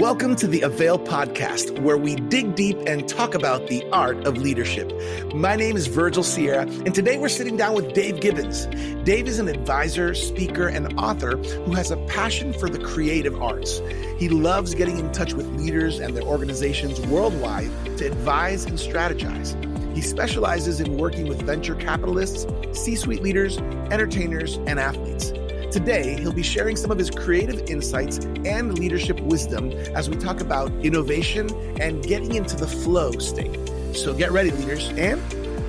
Welcome 0.00 0.34
to 0.36 0.48
the 0.48 0.62
Avail 0.62 0.98
Podcast, 0.98 1.78
where 1.78 1.96
we 1.96 2.16
dig 2.16 2.56
deep 2.56 2.76
and 2.84 3.08
talk 3.08 3.32
about 3.32 3.68
the 3.68 3.88
art 3.92 4.26
of 4.26 4.36
leadership. 4.36 4.92
My 5.32 5.54
name 5.54 5.76
is 5.76 5.86
Virgil 5.86 6.24
Sierra, 6.24 6.62
and 6.62 6.92
today 6.92 7.16
we're 7.16 7.28
sitting 7.28 7.56
down 7.56 7.76
with 7.76 7.92
Dave 7.92 8.20
Gibbons. 8.20 8.66
Dave 9.04 9.28
is 9.28 9.38
an 9.38 9.46
advisor, 9.46 10.12
speaker, 10.12 10.66
and 10.66 10.98
author 10.98 11.36
who 11.36 11.74
has 11.74 11.92
a 11.92 11.96
passion 12.08 12.52
for 12.52 12.68
the 12.68 12.80
creative 12.80 13.40
arts. 13.40 13.80
He 14.18 14.28
loves 14.28 14.74
getting 14.74 14.98
in 14.98 15.12
touch 15.12 15.32
with 15.34 15.46
leaders 15.54 16.00
and 16.00 16.16
their 16.16 16.24
organizations 16.24 17.00
worldwide 17.02 17.70
to 17.98 18.06
advise 18.06 18.64
and 18.64 18.76
strategize. 18.76 19.54
He 19.94 20.00
specializes 20.00 20.80
in 20.80 20.98
working 20.98 21.28
with 21.28 21.40
venture 21.42 21.76
capitalists, 21.76 22.48
C 22.72 22.96
suite 22.96 23.22
leaders, 23.22 23.58
entertainers, 23.92 24.56
and 24.66 24.80
athletes. 24.80 25.32
Today, 25.74 26.14
he'll 26.20 26.32
be 26.32 26.44
sharing 26.44 26.76
some 26.76 26.92
of 26.92 26.98
his 26.98 27.10
creative 27.10 27.68
insights 27.68 28.18
and 28.44 28.78
leadership 28.78 29.18
wisdom 29.18 29.72
as 29.96 30.08
we 30.08 30.14
talk 30.14 30.40
about 30.40 30.70
innovation 30.84 31.50
and 31.80 32.00
getting 32.04 32.36
into 32.36 32.54
the 32.54 32.68
flow 32.68 33.10
state. 33.18 33.58
So 33.92 34.14
get 34.14 34.30
ready, 34.30 34.52
leaders, 34.52 34.90
and 34.90 35.20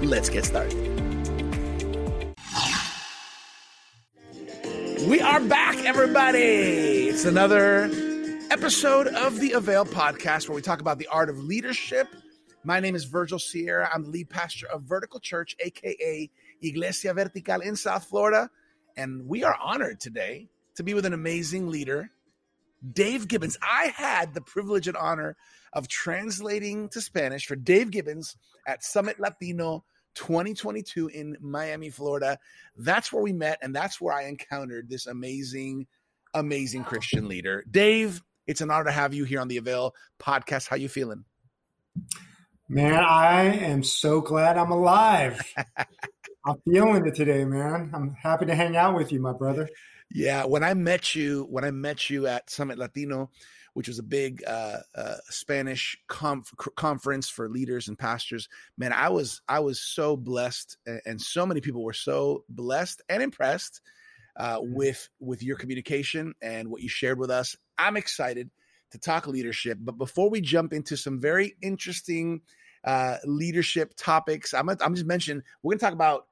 let's 0.07 0.29
get 0.29 0.45
started. 0.45 0.75
We 5.07 5.21
are 5.21 5.39
back, 5.39 5.75
everybody. 5.77 7.07
It's 7.07 7.25
another 7.25 7.89
episode 8.51 9.07
of 9.07 9.39
the 9.39 9.53
Avail 9.53 9.85
podcast 9.85 10.47
where 10.47 10.55
we 10.55 10.61
talk 10.61 10.81
about 10.81 10.99
the 10.99 11.07
art 11.07 11.31
of 11.31 11.39
leadership. 11.39 12.09
My 12.63 12.79
name 12.79 12.93
is 12.93 13.05
Virgil 13.05 13.39
Sierra. 13.39 13.89
I'm 13.91 14.03
the 14.03 14.09
lead 14.11 14.29
pastor 14.29 14.67
of 14.67 14.83
Vertical 14.83 15.19
Church, 15.19 15.55
aka 15.61 16.29
Iglesia 16.61 17.11
Vertical 17.15 17.61
in 17.61 17.75
South 17.75 18.05
Florida. 18.05 18.51
And 18.97 19.27
we 19.27 19.43
are 19.43 19.55
honored 19.61 19.99
today 19.99 20.49
to 20.75 20.83
be 20.83 20.93
with 20.93 21.05
an 21.05 21.13
amazing 21.13 21.69
leader, 21.69 22.11
Dave 22.93 23.27
Gibbons. 23.27 23.57
I 23.61 23.93
had 23.95 24.33
the 24.33 24.41
privilege 24.41 24.87
and 24.87 24.97
honor 24.97 25.35
of 25.73 25.87
translating 25.87 26.89
to 26.89 27.01
Spanish 27.01 27.45
for 27.45 27.55
Dave 27.55 27.91
Gibbons 27.91 28.37
at 28.67 28.83
Summit 28.83 29.19
Latino 29.19 29.83
2022 30.15 31.07
in 31.07 31.37
Miami, 31.41 31.89
Florida. 31.89 32.39
That's 32.77 33.11
where 33.11 33.21
we 33.21 33.33
met, 33.33 33.59
and 33.61 33.75
that's 33.75 33.99
where 33.99 34.15
I 34.15 34.23
encountered 34.23 34.89
this 34.89 35.05
amazing, 35.05 35.87
amazing 36.33 36.85
Christian 36.85 37.27
leader. 37.27 37.63
Dave, 37.69 38.23
it's 38.47 38.61
an 38.61 38.71
honor 38.71 38.85
to 38.85 38.91
have 38.91 39.13
you 39.13 39.25
here 39.25 39.41
on 39.41 39.49
the 39.49 39.57
Avail 39.57 39.93
podcast. 40.19 40.67
How 40.67 40.77
you 40.77 40.89
feeling? 40.89 41.25
Man, 42.67 43.03
I 43.03 43.43
am 43.43 43.83
so 43.83 44.21
glad 44.21 44.57
I'm 44.57 44.71
alive. 44.71 45.53
I'm 46.45 46.57
feeling 46.63 47.07
it 47.07 47.15
today, 47.15 47.43
man. 47.43 47.89
I'm 47.93 48.13
happy 48.13 48.45
to 48.45 48.55
hang 48.55 48.75
out 48.75 48.95
with 48.95 49.11
you, 49.11 49.19
my 49.19 49.33
brother. 49.33 49.67
Yeah, 50.11 50.45
when 50.45 50.63
I 50.63 50.75
met 50.75 51.15
you, 51.15 51.47
when 51.49 51.63
I 51.63 51.71
met 51.71 52.09
you 52.09 52.27
at 52.27 52.51
Summit 52.51 52.77
Latino, 52.77 53.31
which 53.73 53.87
was 53.87 53.97
a 53.97 54.03
big 54.03 54.43
uh, 54.45 54.77
uh, 54.95 55.15
Spanish 55.29 55.97
conf- 56.07 56.53
conference 56.75 57.29
for 57.29 57.49
leaders 57.49 57.87
and 57.87 57.97
pastors, 57.97 58.47
man, 58.77 58.93
I 58.93 59.09
was 59.09 59.41
I 59.47 59.59
was 59.59 59.81
so 59.81 60.15
blessed, 60.15 60.77
and 61.05 61.19
so 61.19 61.47
many 61.47 61.61
people 61.61 61.83
were 61.83 61.93
so 61.93 62.43
blessed 62.47 63.01
and 63.09 63.23
impressed 63.23 63.81
uh, 64.37 64.59
with 64.61 65.09
with 65.19 65.41
your 65.41 65.57
communication 65.57 66.35
and 66.43 66.69
what 66.69 66.83
you 66.83 66.89
shared 66.89 67.17
with 67.17 67.31
us. 67.31 67.55
I'm 67.79 67.97
excited 67.97 68.51
to 68.91 68.99
talk 68.99 69.25
leadership, 69.25 69.79
but 69.81 69.97
before 69.97 70.29
we 70.29 70.41
jump 70.41 70.73
into 70.73 70.95
some 70.95 71.19
very 71.19 71.55
interesting 71.63 72.41
uh, 72.83 73.17
leadership 73.25 73.95
topics, 73.97 74.53
I'm 74.53 74.69
I'm 74.69 74.93
just 74.93 75.07
mentioning 75.07 75.41
we're 75.63 75.71
going 75.71 75.79
to 75.79 75.85
talk 75.85 75.93
about 75.93 76.27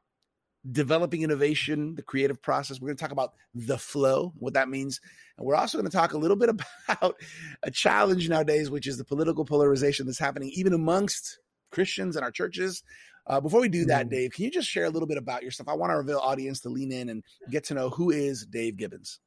developing 0.71 1.23
innovation, 1.23 1.95
the 1.95 2.01
creative 2.01 2.41
process. 2.41 2.79
We're 2.79 2.87
going 2.87 2.97
to 2.97 3.01
talk 3.01 3.11
about 3.11 3.33
the 3.53 3.77
flow, 3.77 4.33
what 4.37 4.53
that 4.53 4.69
means. 4.69 5.01
And 5.37 5.45
we're 5.45 5.55
also 5.55 5.77
going 5.77 5.89
to 5.89 5.95
talk 5.95 6.13
a 6.13 6.17
little 6.17 6.37
bit 6.37 6.49
about 6.89 7.15
a 7.63 7.71
challenge 7.71 8.29
nowadays, 8.29 8.69
which 8.69 8.87
is 8.87 8.97
the 8.97 9.05
political 9.05 9.45
polarization 9.45 10.05
that's 10.05 10.19
happening 10.19 10.51
even 10.53 10.73
amongst 10.73 11.39
Christians 11.71 12.15
and 12.15 12.23
our 12.23 12.31
churches. 12.31 12.83
Uh, 13.25 13.39
before 13.39 13.61
we 13.61 13.69
do 13.69 13.85
that, 13.85 14.07
mm. 14.07 14.11
Dave, 14.11 14.31
can 14.31 14.45
you 14.45 14.51
just 14.51 14.69
share 14.69 14.85
a 14.85 14.89
little 14.89 15.07
bit 15.07 15.17
about 15.17 15.43
yourself? 15.43 15.69
I 15.69 15.73
want 15.73 15.91
our 15.91 16.01
Avail 16.01 16.19
audience 16.19 16.59
to 16.61 16.69
lean 16.69 16.91
in 16.91 17.09
and 17.09 17.23
get 17.49 17.65
to 17.65 17.73
know 17.73 17.89
who 17.89 18.11
is 18.11 18.45
Dave 18.45 18.77
Gibbons. 18.77 19.19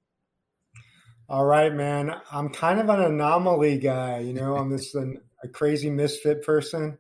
All 1.29 1.45
right, 1.45 1.75
man. 1.75 2.15
I'm 2.31 2.51
kind 2.51 2.79
of 2.79 2.89
an 2.89 3.01
anomaly 3.01 3.79
guy. 3.79 4.21
You 4.21 4.33
know, 4.33 4.57
I'm 4.57 4.71
this 4.71 4.95
an, 4.95 5.21
a 5.43 5.49
crazy 5.49 5.91
misfit 5.91 6.45
person 6.45 6.99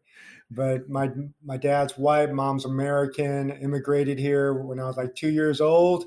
but 0.51 0.89
my 0.89 1.11
my 1.45 1.57
dad's 1.57 1.99
white, 1.99 2.33
mom's 2.33 2.65
American, 2.65 3.51
immigrated 3.51 4.19
here 4.19 4.55
when 4.55 4.79
I 4.79 4.85
was 4.85 4.97
like 4.97 5.15
two 5.15 5.31
years 5.31 5.61
old. 5.61 6.05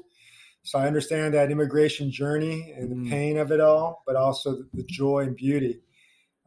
So 0.63 0.77
I 0.77 0.87
understand 0.87 1.33
that 1.33 1.51
immigration 1.51 2.11
journey 2.11 2.73
and 2.77 2.91
the 2.91 2.95
mm. 2.95 3.09
pain 3.09 3.37
of 3.37 3.51
it 3.51 3.59
all, 3.59 4.03
but 4.05 4.15
also 4.15 4.63
the, 4.73 4.83
joy 4.83 5.21
and 5.21 5.35
beauty. 5.35 5.81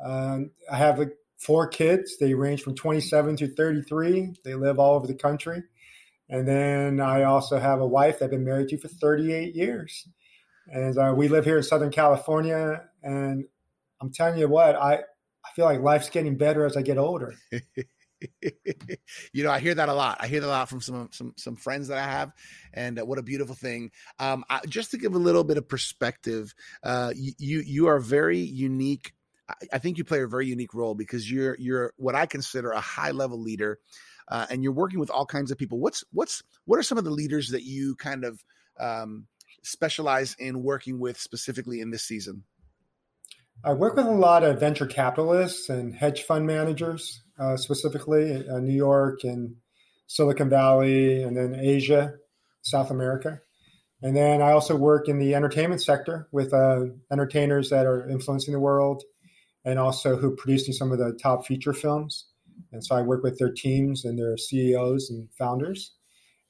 Um, 0.05 0.51
I 0.71 0.77
have 0.77 0.99
like 0.99 1.17
four 1.39 1.67
kids. 1.67 2.19
They 2.19 2.35
range 2.35 2.63
from 2.63 2.75
27 2.75 3.37
to 3.37 3.55
33. 3.55 4.35
They 4.45 4.55
live 4.55 4.79
all 4.79 4.95
over 4.95 5.07
the 5.07 5.15
country. 5.15 5.63
And 6.29 6.47
then 6.47 7.01
I 7.01 7.25
also 7.25 7.59
have 7.59 7.81
a 7.81 7.87
wife 7.87 8.19
that 8.19 8.27
I've 8.27 8.31
been 8.31 8.45
married 8.45 8.69
to 8.69 8.79
for 8.79 8.89
38 8.89 9.55
years. 9.55 10.07
And 10.69 10.97
uh, 10.97 11.15
we 11.17 11.29
live 11.29 11.45
here 11.45 11.57
in 11.57 11.63
Southern 11.63 11.91
California. 11.91 12.85
And 13.03 13.45
I'm 14.01 14.13
telling 14.13 14.39
you 14.39 14.49
what, 14.49 14.77
I 14.77 15.01
feel 15.55 15.65
like 15.65 15.81
life's 15.81 16.11
getting 16.11 16.37
better 16.37 16.65
as 16.65 16.77
I 16.77 16.83
get 16.83 16.99
older. 16.99 17.35
you 19.33 19.45
know, 19.45 19.51
I 19.51 19.59
hear 19.59 19.75
that 19.75 19.89
a 19.89 19.95
lot. 19.95 20.19
I 20.21 20.27
hear 20.27 20.41
that 20.41 20.47
a 20.47 20.49
lot 20.49 20.69
from 20.69 20.81
some 20.81 21.09
some 21.13 21.35
some 21.37 21.57
friends 21.57 21.89
that 21.89 21.99
I 21.99 22.05
have, 22.05 22.33
and 22.73 22.99
uh, 22.99 23.05
what 23.05 23.19
a 23.19 23.23
beautiful 23.23 23.55
thing. 23.55 23.91
Um, 24.19 24.45
I, 24.49 24.61
just 24.67 24.91
to 24.93 24.99
give 24.99 25.15
a 25.15 25.19
little 25.19 25.45
bit 25.45 25.59
of 25.59 25.69
perspective, 25.69 26.55
uh, 26.83 27.13
you 27.17 27.61
you 27.61 27.87
are 27.89 27.99
very 27.99 28.39
unique. 28.39 29.13
I, 29.49 29.55
I 29.75 29.79
think 29.79 29.99
you 29.99 30.05
play 30.05 30.23
a 30.23 30.29
very 30.29 30.47
unique 30.47 30.75
role 30.75 30.95
because 30.95 31.31
you're 31.31 31.57
you're 31.59 31.93
what 31.97 32.15
I 32.15 32.27
consider 32.27 32.71
a 32.71 32.81
high 32.81 33.13
level 33.13 33.41
leader, 33.41 33.79
uh, 34.29 34.47
and 34.51 34.63
you're 34.63 34.73
working 34.73 35.01
with 35.01 35.11
all 35.11 35.27
kinds 35.27 35.51
of 35.51 35.59
people. 35.59 35.79
What's 35.79 36.05
what's 36.13 36.43
what 36.65 36.79
are 36.79 36.85
some 36.85 36.99
of 36.99 37.05
the 37.05 37.11
leaders 37.11 37.51
that 37.51 37.63
you 37.63 37.97
kind 37.97 38.25
of 38.25 38.45
um, 38.79 39.27
specialize 39.63 40.37
in 40.39 40.63
working 40.63 40.99
with 40.99 41.19
specifically 41.19 41.81
in 41.81 41.91
this 41.91 42.05
season? 42.05 42.45
I 43.65 43.73
work 43.75 43.97
with 43.97 44.07
a 44.07 44.11
lot 44.11 44.43
of 44.43 44.59
venture 44.59 44.87
capitalists 44.87 45.69
and 45.69 45.95
hedge 45.95 46.23
fund 46.23 46.47
managers, 46.47 47.23
uh, 47.39 47.57
specifically 47.57 48.47
uh, 48.49 48.59
New 48.59 48.75
York 48.75 49.23
and 49.23 49.57
Silicon 50.09 50.49
Valley, 50.49 51.23
and 51.23 51.37
then 51.37 51.55
Asia, 51.55 52.15
South 52.63 52.91
America. 52.91 53.41
And 54.03 54.17
then 54.17 54.43
I 54.43 54.51
also 54.51 54.75
work 54.75 55.09
in 55.09 55.19
the 55.19 55.37
entertainment 55.37 55.81
sector 55.81 56.29
with 56.33 56.53
uh, 56.53 56.87
entertainers 57.13 57.71
that 57.71 57.87
are 57.87 58.09
influencing 58.09 58.53
the 58.53 58.59
world 58.61 59.05
and 59.65 59.79
also 59.79 60.17
who 60.17 60.33
are 60.33 60.37
producing 60.37 60.75
some 60.75 60.91
of 60.91 60.99
the 60.99 61.17
top 61.23 61.47
feature 61.47 61.73
films. 61.73 62.27
And 62.73 62.85
so 62.85 62.97
I 62.97 63.03
work 63.03 63.23
with 63.23 63.39
their 63.39 63.53
teams 63.53 64.05
and 64.05 64.19
their 64.19 64.37
CEOs 64.37 65.09
and 65.11 65.29
founders. 65.39 65.93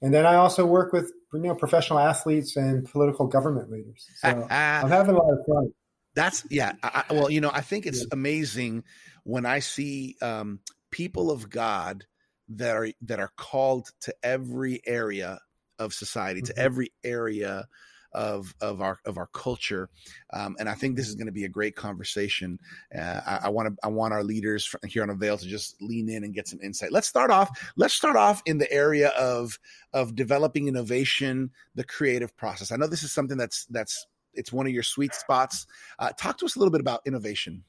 And 0.01 0.15
then 0.15 0.25
I 0.25 0.37
also 0.37 0.65
work 0.65 0.95
with 0.95 1.13
you 1.35 1.41
know 1.41 1.55
professional 1.55 1.99
athletes 1.99 2.57
and 2.57 2.91
political 2.91 3.27
government 3.27 3.71
leaders. 3.71 4.07
So 4.17 4.47
I'm 4.51 4.89
having 4.89 5.15
a 5.15 5.19
lot 5.19 5.31
of 5.31 5.39
fun. 5.47 5.73
That's 6.15 6.45
yeah. 6.51 6.73
I, 6.83 7.05
well, 7.11 7.31
you 7.31 7.41
know, 7.41 7.51
I 7.53 7.63
think 7.63 7.87
it's 7.87 8.01
yeah. 8.01 8.09
amazing 8.13 8.85
when 9.25 9.47
I 9.47 9.61
see 9.61 10.17
um, 10.21 10.61
people 10.91 11.31
of 11.31 11.49
God 11.49 12.05
that 12.49 12.77
are 12.77 12.89
that 13.03 13.21
are 13.21 13.33
called 13.37 13.89
to 14.03 14.15
every 14.23 14.81
area 14.87 15.41
of 15.79 15.95
society, 15.95 16.41
mm-hmm. 16.41 16.55
to 16.55 16.59
every 16.59 16.93
area 17.03 17.67
of 18.13 18.55
of 18.61 18.83
our 18.83 18.99
of 19.07 19.17
our 19.17 19.29
culture, 19.29 19.89
um, 20.35 20.55
and 20.59 20.69
I 20.69 20.75
think 20.75 20.97
this 20.97 21.09
is 21.09 21.15
going 21.15 21.27
to 21.27 21.33
be 21.33 21.45
a 21.45 21.49
great 21.49 21.77
conversation. 21.77 22.59
Uh, 22.95 23.39
I 23.43 23.49
want 23.49 23.69
to 23.69 23.77
I 23.83 23.89
want 23.89 24.13
our 24.13 24.23
leaders 24.23 24.75
here 24.87 25.03
on 25.03 25.09
Avail 25.09 25.39
to 25.39 25.47
just 25.47 25.81
lean 25.81 26.11
in 26.11 26.25
and 26.25 26.35
get 26.35 26.47
some 26.47 26.61
insight. 26.63 26.93
Let's 26.93 27.09
start 27.09 27.31
off. 27.31 27.73
Let's 27.77 27.95
start 27.95 28.17
off 28.17 28.43
in 28.45 28.59
the 28.59 28.71
area 28.71 29.09
of 29.11 29.59
of 29.95 30.15
developing 30.15 30.69
innovation, 30.69 31.51
the 31.75 31.85
creative 31.85 32.37
process. 32.37 32.71
I 32.71 32.77
know 32.77 32.87
this 32.87 33.03
is 33.03 33.13
something 33.13 33.39
that's 33.39 33.65
that's 33.67 34.07
it's 34.35 34.53
one 34.53 34.67
of 34.67 34.73
your 34.73 34.83
sweet 34.83 35.15
spots. 35.15 35.67
Uh, 35.99 36.11
talk 36.19 36.39
to 36.39 36.45
us 36.45 36.57
a 36.57 36.59
little 36.59 36.73
bit 36.73 36.81
about 36.81 37.01
innovation. 37.07 37.65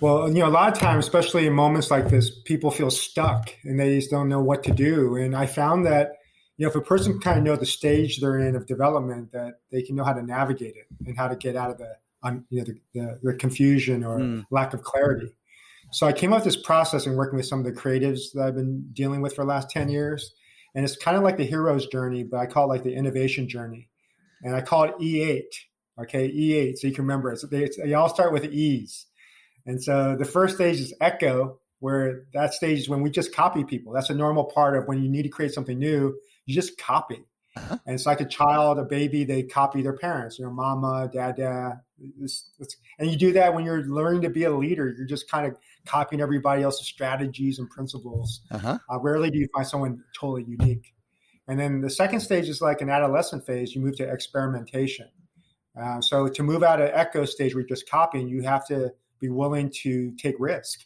Well, 0.00 0.28
you 0.28 0.40
know, 0.40 0.48
a 0.48 0.50
lot 0.50 0.72
of 0.72 0.78
times, 0.78 1.04
especially 1.04 1.46
in 1.46 1.54
moments 1.54 1.90
like 1.90 2.08
this, 2.08 2.30
people 2.30 2.70
feel 2.70 2.90
stuck 2.90 3.52
and 3.64 3.80
they 3.80 3.96
just 3.96 4.10
don't 4.10 4.28
know 4.28 4.40
what 4.40 4.62
to 4.64 4.72
do. 4.72 5.16
And 5.16 5.34
I 5.34 5.46
found 5.46 5.86
that, 5.86 6.12
you 6.56 6.64
know, 6.64 6.70
if 6.70 6.76
a 6.76 6.80
person 6.80 7.18
kind 7.20 7.38
of 7.38 7.44
know 7.44 7.56
the 7.56 7.66
stage 7.66 8.20
they're 8.20 8.38
in 8.38 8.54
of 8.54 8.66
development, 8.66 9.32
that 9.32 9.54
they 9.72 9.82
can 9.82 9.96
know 9.96 10.04
how 10.04 10.12
to 10.12 10.22
navigate 10.22 10.76
it 10.76 10.86
and 11.04 11.16
how 11.16 11.26
to 11.26 11.34
get 11.34 11.56
out 11.56 11.70
of 11.70 11.78
the, 11.78 11.96
um, 12.22 12.44
you 12.48 12.58
know, 12.58 12.64
the, 12.64 12.80
the, 12.94 13.18
the 13.22 13.34
confusion 13.34 14.04
or 14.04 14.18
mm. 14.18 14.44
lack 14.50 14.72
of 14.72 14.82
clarity. 14.82 15.34
So 15.90 16.06
I 16.06 16.12
came 16.12 16.32
up 16.32 16.38
with 16.38 16.54
this 16.54 16.62
process 16.62 17.06
and 17.06 17.16
working 17.16 17.36
with 17.36 17.46
some 17.46 17.58
of 17.58 17.64
the 17.64 17.72
creatives 17.72 18.32
that 18.34 18.46
I've 18.46 18.54
been 18.54 18.90
dealing 18.92 19.20
with 19.20 19.34
for 19.34 19.42
the 19.42 19.48
last 19.48 19.70
10 19.70 19.88
years. 19.88 20.32
And 20.74 20.84
it's 20.84 20.96
kind 20.96 21.16
of 21.16 21.24
like 21.24 21.38
the 21.38 21.44
hero's 21.44 21.86
journey, 21.86 22.22
but 22.22 22.38
I 22.38 22.46
call 22.46 22.64
it 22.64 22.68
like 22.68 22.84
the 22.84 22.94
innovation 22.94 23.48
journey 23.48 23.87
and 24.42 24.54
I 24.54 24.60
call 24.60 24.84
it 24.84 24.98
E8. 24.98 25.42
Okay, 26.02 26.30
E8, 26.30 26.78
so 26.78 26.86
you 26.86 26.94
can 26.94 27.04
remember 27.04 27.32
it. 27.32 27.38
So 27.38 27.48
they, 27.48 27.68
they 27.82 27.94
all 27.94 28.08
start 28.08 28.32
with 28.32 28.44
E's. 28.44 29.06
And 29.66 29.82
so 29.82 30.16
the 30.16 30.24
first 30.24 30.54
stage 30.54 30.80
is 30.80 30.94
echo, 31.00 31.58
where 31.80 32.24
that 32.32 32.54
stage 32.54 32.78
is 32.78 32.88
when 32.88 33.02
we 33.02 33.10
just 33.10 33.34
copy 33.34 33.64
people. 33.64 33.92
That's 33.92 34.10
a 34.10 34.14
normal 34.14 34.44
part 34.44 34.76
of 34.76 34.86
when 34.86 35.02
you 35.02 35.08
need 35.08 35.24
to 35.24 35.28
create 35.28 35.52
something 35.52 35.78
new. 35.78 36.16
You 36.46 36.54
just 36.54 36.78
copy. 36.78 37.24
Uh-huh. 37.56 37.78
And 37.86 37.94
it's 37.94 38.06
like 38.06 38.20
a 38.20 38.24
child, 38.24 38.78
a 38.78 38.84
baby, 38.84 39.24
they 39.24 39.42
copy 39.42 39.82
their 39.82 39.96
parents, 39.96 40.38
you 40.38 40.44
know, 40.44 40.52
mama, 40.52 41.10
dad, 41.12 41.36
dad. 41.36 41.80
It's, 42.20 42.50
it's, 42.60 42.76
and 42.98 43.10
you 43.10 43.16
do 43.16 43.32
that 43.32 43.54
when 43.54 43.64
you're 43.64 43.82
learning 43.82 44.22
to 44.22 44.30
be 44.30 44.44
a 44.44 44.54
leader. 44.54 44.94
You're 44.96 45.06
just 45.06 45.28
kind 45.30 45.46
of 45.46 45.58
copying 45.84 46.20
everybody 46.20 46.62
else's 46.62 46.86
strategies 46.86 47.58
and 47.58 47.68
principles. 47.68 48.40
Uh-huh. 48.50 48.78
Uh, 48.90 48.98
rarely 49.00 49.30
do 49.30 49.38
you 49.38 49.48
find 49.52 49.66
someone 49.66 50.04
totally 50.18 50.44
unique. 50.44 50.92
And 51.48 51.58
then 51.58 51.80
the 51.80 51.90
second 51.90 52.20
stage 52.20 52.48
is 52.48 52.60
like 52.60 52.82
an 52.82 52.90
adolescent 52.90 53.46
phase. 53.46 53.74
You 53.74 53.80
move 53.80 53.96
to 53.96 54.08
experimentation. 54.08 55.08
Uh, 55.80 56.00
so 56.00 56.28
to 56.28 56.42
move 56.42 56.62
out 56.62 56.80
of 56.80 56.90
echo 56.92 57.24
stage 57.24 57.54
where 57.54 57.62
you're 57.62 57.68
just 57.68 57.88
copying, 57.88 58.28
you 58.28 58.42
have 58.42 58.66
to 58.66 58.92
be 59.18 59.28
willing 59.28 59.70
to 59.82 60.12
take 60.16 60.34
risk. 60.38 60.84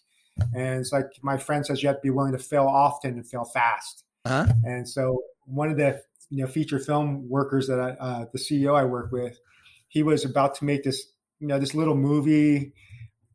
And 0.54 0.80
it's 0.80 0.92
like 0.92 1.06
my 1.22 1.36
friend 1.36 1.66
says, 1.66 1.82
you 1.82 1.88
have 1.88 1.96
to 1.96 2.02
be 2.02 2.10
willing 2.10 2.32
to 2.32 2.38
fail 2.38 2.66
often 2.66 3.14
and 3.14 3.26
fail 3.26 3.44
fast. 3.44 4.04
Uh-huh. 4.24 4.52
And 4.64 4.88
so 4.88 5.22
one 5.44 5.70
of 5.70 5.76
the 5.76 6.00
you 6.30 6.44
know 6.44 6.46
feature 6.50 6.78
film 6.78 7.28
workers 7.28 7.66
that 7.66 7.78
I, 7.78 7.90
uh, 7.90 8.24
the 8.32 8.38
CEO 8.38 8.74
I 8.74 8.84
work 8.84 9.12
with, 9.12 9.38
he 9.88 10.02
was 10.02 10.24
about 10.24 10.54
to 10.56 10.64
make 10.64 10.84
this 10.84 11.06
you 11.40 11.48
know 11.48 11.58
this 11.58 11.74
little 11.74 11.96
movie 11.96 12.72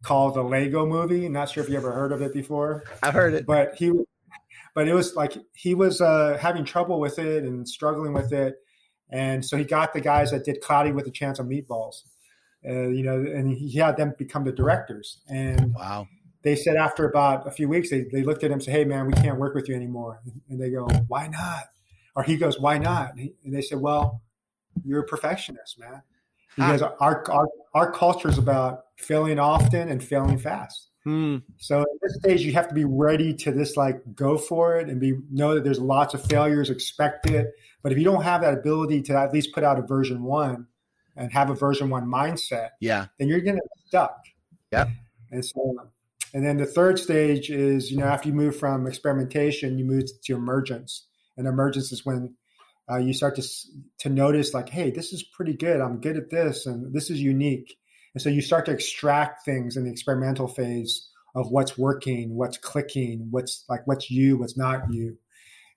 called 0.01 0.35
the 0.35 0.43
Lego 0.43 0.85
Movie. 0.85 1.25
I'm 1.25 1.33
not 1.33 1.49
sure 1.49 1.63
if 1.63 1.69
you 1.69 1.75
ever 1.75 1.91
heard 1.91 2.11
of 2.11 2.21
it 2.21 2.33
before. 2.33 2.83
I've 3.03 3.13
heard 3.13 3.33
it, 3.33 3.45
but 3.45 3.75
he, 3.75 3.91
but 4.77 4.87
it 4.87 4.93
was 4.93 5.15
like 5.15 5.35
he 5.55 5.73
was 5.73 6.01
uh, 6.01 6.37
having 6.39 6.63
trouble 6.63 6.99
with 6.99 7.17
it 7.17 7.43
and 7.43 7.67
struggling 7.67 8.13
with 8.13 8.31
it, 8.31 8.57
and 9.09 9.43
so 9.43 9.57
he 9.57 9.63
got 9.63 9.91
the 9.91 10.01
guys 10.01 10.29
that 10.29 10.45
did 10.45 10.61
Cloudy 10.61 10.91
with 10.91 11.07
a 11.07 11.11
Chance 11.11 11.39
of 11.39 11.47
Meatballs, 11.47 12.03
uh, 12.63 12.89
you 12.89 13.01
know, 13.01 13.15
and 13.15 13.57
he 13.57 13.79
had 13.79 13.97
them 13.97 14.13
become 14.19 14.43
the 14.43 14.51
directors. 14.51 15.19
And 15.27 15.73
wow, 15.73 16.07
they 16.43 16.55
said 16.55 16.75
after 16.75 17.09
about 17.09 17.47
a 17.47 17.51
few 17.51 17.67
weeks, 17.67 17.89
they, 17.89 18.05
they 18.11 18.21
looked 18.21 18.43
at 18.43 18.51
him 18.51 18.53
and 18.53 18.63
said, 18.63 18.75
Hey 18.75 18.85
man, 18.85 19.07
we 19.07 19.13
can't 19.13 19.39
work 19.39 19.55
with 19.55 19.67
you 19.67 19.75
anymore. 19.75 20.21
And 20.47 20.61
they 20.61 20.69
go, 20.69 20.87
why 21.07 21.27
not? 21.27 21.63
Or 22.15 22.21
he 22.21 22.37
goes, 22.37 22.59
why 22.59 22.77
not? 22.77 23.15
And 23.15 23.53
they 23.53 23.61
said, 23.61 23.79
well, 23.79 24.21
you're 24.85 25.01
a 25.01 25.05
perfectionist, 25.07 25.79
man. 25.79 26.03
Because 26.55 26.83
our, 26.83 27.23
our, 27.29 27.47
our 27.73 27.91
culture 27.91 28.29
is 28.29 28.37
about 28.37 28.85
failing 28.97 29.39
often 29.39 29.89
and 29.89 30.03
failing 30.03 30.37
fast. 30.37 30.87
Hmm. 31.07 31.37
So 31.55 31.79
at 31.79 31.87
this 32.01 32.15
stage, 32.15 32.41
you 32.41 32.51
have 32.51 32.67
to 32.67 32.75
be 32.75 32.83
ready 32.83 33.33
to 33.33 33.53
just 33.53 33.77
like 33.77 34.01
go 34.13 34.37
for 34.37 34.77
it 34.77 34.89
and 34.89 34.99
be 34.99 35.13
know 35.31 35.55
that 35.55 35.63
there's 35.63 35.79
lots 35.79 36.13
of 36.13 36.21
failures, 36.25 36.69
expect 36.69 37.29
it. 37.29 37.53
But 37.81 37.93
if 37.93 37.97
you 37.97 38.03
don't 38.03 38.23
have 38.23 38.41
that 38.41 38.53
ability 38.53 39.03
to 39.03 39.17
at 39.17 39.31
least 39.31 39.53
put 39.53 39.63
out 39.63 39.79
a 39.79 39.83
version 39.83 40.21
one 40.21 40.67
and 41.15 41.31
have 41.31 41.49
a 41.49 41.55
version 41.55 41.89
one 41.89 42.07
mindset, 42.07 42.71
yeah, 42.81 43.05
then 43.17 43.29
you're 43.29 43.39
gonna 43.39 43.55
get 43.55 43.87
stuck. 43.87 44.25
Yeah. 44.73 44.87
And 45.31 45.45
so 45.45 45.77
and 46.33 46.45
then 46.45 46.57
the 46.57 46.65
third 46.65 46.99
stage 46.99 47.51
is, 47.51 47.89
you 47.89 47.99
know, 47.99 48.05
after 48.05 48.27
you 48.27 48.35
move 48.35 48.57
from 48.57 48.85
experimentation, 48.85 49.79
you 49.79 49.85
move 49.85 50.03
to 50.25 50.35
emergence. 50.35 51.07
And 51.37 51.47
emergence 51.47 51.93
is 51.93 52.05
when 52.05 52.35
uh, 52.91 52.97
you 52.97 53.13
start 53.13 53.37
to 53.37 53.47
to 53.99 54.09
notice, 54.09 54.53
like, 54.53 54.67
hey, 54.67 54.91
this 54.91 55.13
is 55.13 55.23
pretty 55.23 55.53
good. 55.53 55.79
I'm 55.79 56.01
good 56.01 56.17
at 56.17 56.29
this, 56.29 56.65
and 56.65 56.93
this 56.93 57.09
is 57.09 57.21
unique. 57.21 57.77
And 58.17 58.21
so 58.23 58.29
you 58.29 58.41
start 58.41 58.65
to 58.65 58.71
extract 58.71 59.45
things 59.45 59.77
in 59.77 59.83
the 59.83 59.91
experimental 59.91 60.47
phase 60.47 61.07
of 61.35 61.51
what's 61.51 61.77
working, 61.77 62.35
what's 62.35 62.57
clicking, 62.57 63.27
what's 63.29 63.63
like 63.69 63.85
what's 63.85 64.09
you, 64.09 64.39
what's 64.39 64.57
not 64.57 64.91
you. 64.91 65.19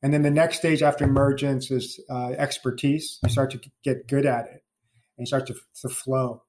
And 0.03 0.11
then 0.11 0.23
the 0.23 0.31
next 0.31 0.57
stage 0.57 0.83
after 0.83 1.05
emergence 1.05 1.71
is 1.71 2.01
uh, 2.09 2.31
expertise. 2.39 3.19
You 3.25 3.29
start 3.29 3.51
to 3.51 3.61
get 3.85 4.09
good 4.09 4.25
at 4.25 4.47
it, 4.47 4.65
and 5.19 5.19
you 5.19 5.27
start 5.27 5.49
to, 5.49 5.55
to 5.83 5.91
flow. 5.91 6.45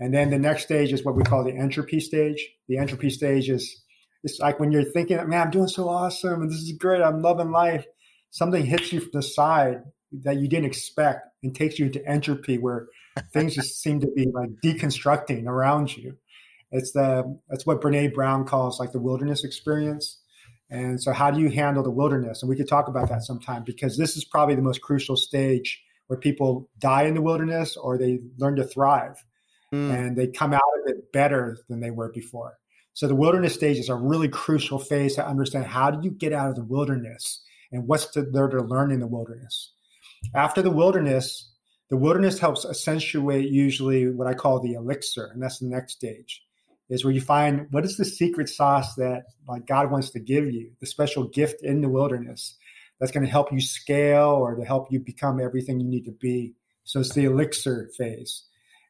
And 0.00 0.12
then 0.12 0.30
the 0.30 0.38
next 0.40 0.64
stage 0.64 0.92
is 0.92 1.04
what 1.04 1.14
we 1.14 1.22
call 1.22 1.44
the 1.44 1.56
entropy 1.56 2.00
stage. 2.00 2.44
The 2.66 2.78
entropy 2.78 3.10
stage 3.10 3.50
is 3.50 3.84
it's 4.24 4.40
like 4.40 4.58
when 4.58 4.72
you're 4.72 4.82
thinking, 4.82 5.16
man, 5.28 5.42
I'm 5.42 5.50
doing 5.52 5.68
so 5.68 5.88
awesome 5.88 6.42
and 6.42 6.50
this 6.50 6.58
is 6.58 6.72
great. 6.72 7.02
I'm 7.02 7.22
loving 7.22 7.52
life. 7.52 7.86
Something 8.30 8.66
hits 8.66 8.92
you 8.92 8.98
from 8.98 9.10
the 9.12 9.22
side 9.22 9.82
that 10.24 10.38
you 10.38 10.48
didn't 10.48 10.66
expect 10.66 11.20
and 11.44 11.54
takes 11.54 11.78
you 11.78 11.86
into 11.86 12.04
entropy 12.04 12.58
where 12.58 12.88
things 13.32 13.54
just 13.54 13.80
seem 13.80 14.00
to 14.00 14.08
be 14.08 14.26
like 14.32 14.50
deconstructing 14.64 15.46
around 15.46 15.96
you. 15.96 16.16
It's 16.72 16.92
the 16.92 17.38
that's 17.48 17.66
what 17.66 17.80
Brene 17.80 18.14
Brown 18.14 18.44
calls 18.44 18.78
like 18.78 18.92
the 18.92 19.00
wilderness 19.00 19.44
experience. 19.44 20.18
And 20.70 21.02
so 21.02 21.12
how 21.12 21.30
do 21.30 21.40
you 21.40 21.50
handle 21.50 21.82
the 21.82 21.90
wilderness? 21.90 22.42
And 22.42 22.48
we 22.48 22.56
could 22.56 22.68
talk 22.68 22.86
about 22.86 23.08
that 23.08 23.24
sometime 23.24 23.64
because 23.64 23.96
this 23.96 24.16
is 24.16 24.24
probably 24.24 24.54
the 24.54 24.62
most 24.62 24.80
crucial 24.80 25.16
stage 25.16 25.82
where 26.06 26.18
people 26.18 26.68
die 26.78 27.04
in 27.04 27.14
the 27.14 27.22
wilderness 27.22 27.76
or 27.76 27.98
they 27.98 28.20
learn 28.38 28.56
to 28.56 28.64
thrive 28.64 29.24
mm. 29.72 29.92
and 29.92 30.16
they 30.16 30.28
come 30.28 30.52
out 30.52 30.60
of 30.80 30.90
it 30.90 31.12
better 31.12 31.58
than 31.68 31.80
they 31.80 31.90
were 31.90 32.12
before. 32.12 32.58
So 32.92 33.08
the 33.08 33.14
wilderness 33.14 33.54
stage 33.54 33.78
is 33.78 33.88
a 33.88 33.94
really 33.94 34.28
crucial 34.28 34.78
phase 34.78 35.14
to 35.16 35.26
understand 35.26 35.66
how 35.66 35.90
do 35.90 36.00
you 36.02 36.10
get 36.10 36.32
out 36.32 36.50
of 36.50 36.56
the 36.56 36.64
wilderness 36.64 37.42
and 37.72 37.86
what's 37.86 38.06
to, 38.12 38.22
there 38.22 38.48
to 38.48 38.62
learn 38.62 38.90
in 38.90 39.00
the 39.00 39.06
wilderness. 39.06 39.72
After 40.34 40.62
the 40.62 40.70
wilderness, 40.70 41.49
the 41.90 41.96
wilderness 41.96 42.38
helps 42.38 42.64
accentuate 42.64 43.50
usually 43.50 44.08
what 44.08 44.28
I 44.28 44.34
call 44.34 44.60
the 44.60 44.74
elixir, 44.74 45.26
and 45.26 45.42
that's 45.42 45.58
the 45.58 45.66
next 45.66 45.94
stage, 45.94 46.42
is 46.88 47.04
where 47.04 47.12
you 47.12 47.20
find 47.20 47.66
what 47.70 47.84
is 47.84 47.96
the 47.96 48.04
secret 48.04 48.48
sauce 48.48 48.94
that 48.94 49.24
like 49.48 49.66
God 49.66 49.90
wants 49.90 50.10
to 50.10 50.20
give 50.20 50.50
you, 50.50 50.70
the 50.80 50.86
special 50.86 51.24
gift 51.24 51.62
in 51.62 51.80
the 51.80 51.88
wilderness 51.88 52.56
that's 53.00 53.12
going 53.12 53.24
to 53.24 53.30
help 53.30 53.52
you 53.52 53.60
scale 53.60 54.30
or 54.30 54.54
to 54.54 54.64
help 54.64 54.92
you 54.92 55.00
become 55.00 55.40
everything 55.40 55.80
you 55.80 55.88
need 55.88 56.04
to 56.04 56.12
be. 56.12 56.54
So 56.84 57.00
it's 57.00 57.12
the 57.14 57.24
elixir 57.24 57.90
phase. 57.96 58.44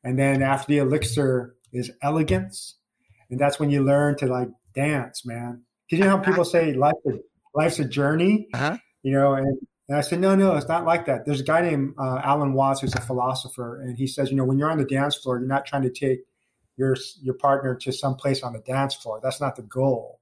And 0.04 0.18
then 0.18 0.42
after 0.42 0.66
the 0.72 0.78
elixir 0.78 1.54
is 1.72 1.90
elegance. 2.02 2.76
And 3.30 3.38
that's 3.38 3.60
when 3.60 3.70
you 3.70 3.84
learn 3.84 4.16
to 4.18 4.26
like 4.26 4.48
dance, 4.74 5.24
man. 5.24 5.62
Because 5.86 6.00
you 6.00 6.04
know 6.04 6.16
how 6.16 6.22
people 6.22 6.44
say 6.44 6.72
life, 6.72 6.94
life's 7.54 7.78
a 7.78 7.84
journey, 7.84 8.48
uh-huh. 8.52 8.76
you 9.02 9.12
know, 9.12 9.34
and, 9.34 9.58
and 9.90 9.98
I 9.98 10.02
said, 10.02 10.20
no, 10.20 10.36
no, 10.36 10.54
it's 10.54 10.68
not 10.68 10.84
like 10.84 11.06
that. 11.06 11.26
There's 11.26 11.40
a 11.40 11.44
guy 11.44 11.62
named 11.62 11.94
uh, 11.98 12.20
Alan 12.22 12.52
Watts 12.52 12.80
who's 12.80 12.94
a 12.94 13.00
philosopher, 13.00 13.80
and 13.80 13.98
he 13.98 14.06
says, 14.06 14.30
you 14.30 14.36
know, 14.36 14.44
when 14.44 14.56
you're 14.56 14.70
on 14.70 14.78
the 14.78 14.84
dance 14.84 15.16
floor, 15.16 15.40
you're 15.40 15.48
not 15.48 15.66
trying 15.66 15.82
to 15.82 15.90
take 15.90 16.20
your 16.76 16.96
your 17.20 17.34
partner 17.34 17.74
to 17.74 17.90
some 17.90 18.14
place 18.14 18.44
on 18.44 18.52
the 18.52 18.60
dance 18.60 18.94
floor. 18.94 19.18
That's 19.20 19.40
not 19.40 19.56
the 19.56 19.62
goal. 19.62 20.20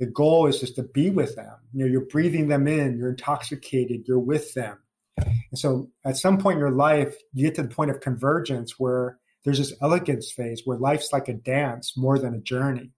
The 0.00 0.06
goal 0.06 0.48
is 0.48 0.58
just 0.58 0.74
to 0.76 0.82
be 0.82 1.10
with 1.10 1.36
them. 1.36 1.54
You 1.72 1.84
know, 1.84 1.92
you're 1.92 2.06
breathing 2.06 2.48
them 2.48 2.66
in, 2.66 2.98
you're 2.98 3.10
intoxicated, 3.10 4.02
you're 4.08 4.18
with 4.18 4.52
them. 4.54 4.78
And 5.16 5.58
so 5.60 5.90
at 6.04 6.16
some 6.16 6.38
point 6.38 6.54
in 6.54 6.60
your 6.60 6.72
life, 6.72 7.14
you 7.32 7.46
get 7.46 7.54
to 7.54 7.62
the 7.62 7.72
point 7.72 7.92
of 7.92 8.00
convergence 8.00 8.80
where 8.80 9.20
there's 9.44 9.58
this 9.58 9.74
elegance 9.80 10.32
phase 10.32 10.62
where 10.64 10.76
life's 10.76 11.12
like 11.12 11.28
a 11.28 11.34
dance 11.34 11.96
more 11.96 12.18
than 12.18 12.34
a 12.34 12.40
journey. 12.40 12.90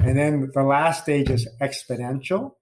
And 0.00 0.18
then 0.18 0.50
the 0.52 0.64
last 0.64 1.04
stage 1.04 1.30
is 1.30 1.48
exponential. 1.60 2.54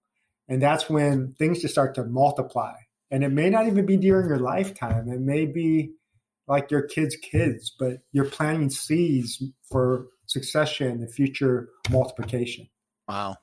And 0.50 0.60
that's 0.60 0.90
when 0.90 1.34
things 1.38 1.62
just 1.62 1.72
start 1.72 1.94
to 1.94 2.04
multiply. 2.04 2.74
And 3.10 3.24
it 3.24 3.30
may 3.30 3.48
not 3.48 3.66
even 3.68 3.86
be 3.86 3.96
during 3.96 4.28
your 4.28 4.40
lifetime. 4.40 5.08
It 5.08 5.20
may 5.20 5.46
be 5.46 5.92
like 6.48 6.70
your 6.70 6.82
kids' 6.82 7.16
kids, 7.16 7.74
but 7.78 7.98
you're 8.12 8.24
planting 8.24 8.68
seeds 8.68 9.42
for 9.70 10.08
succession 10.26 10.88
and 10.88 11.14
future 11.14 11.70
multiplication. 11.90 12.68
Wow. 13.08 13.36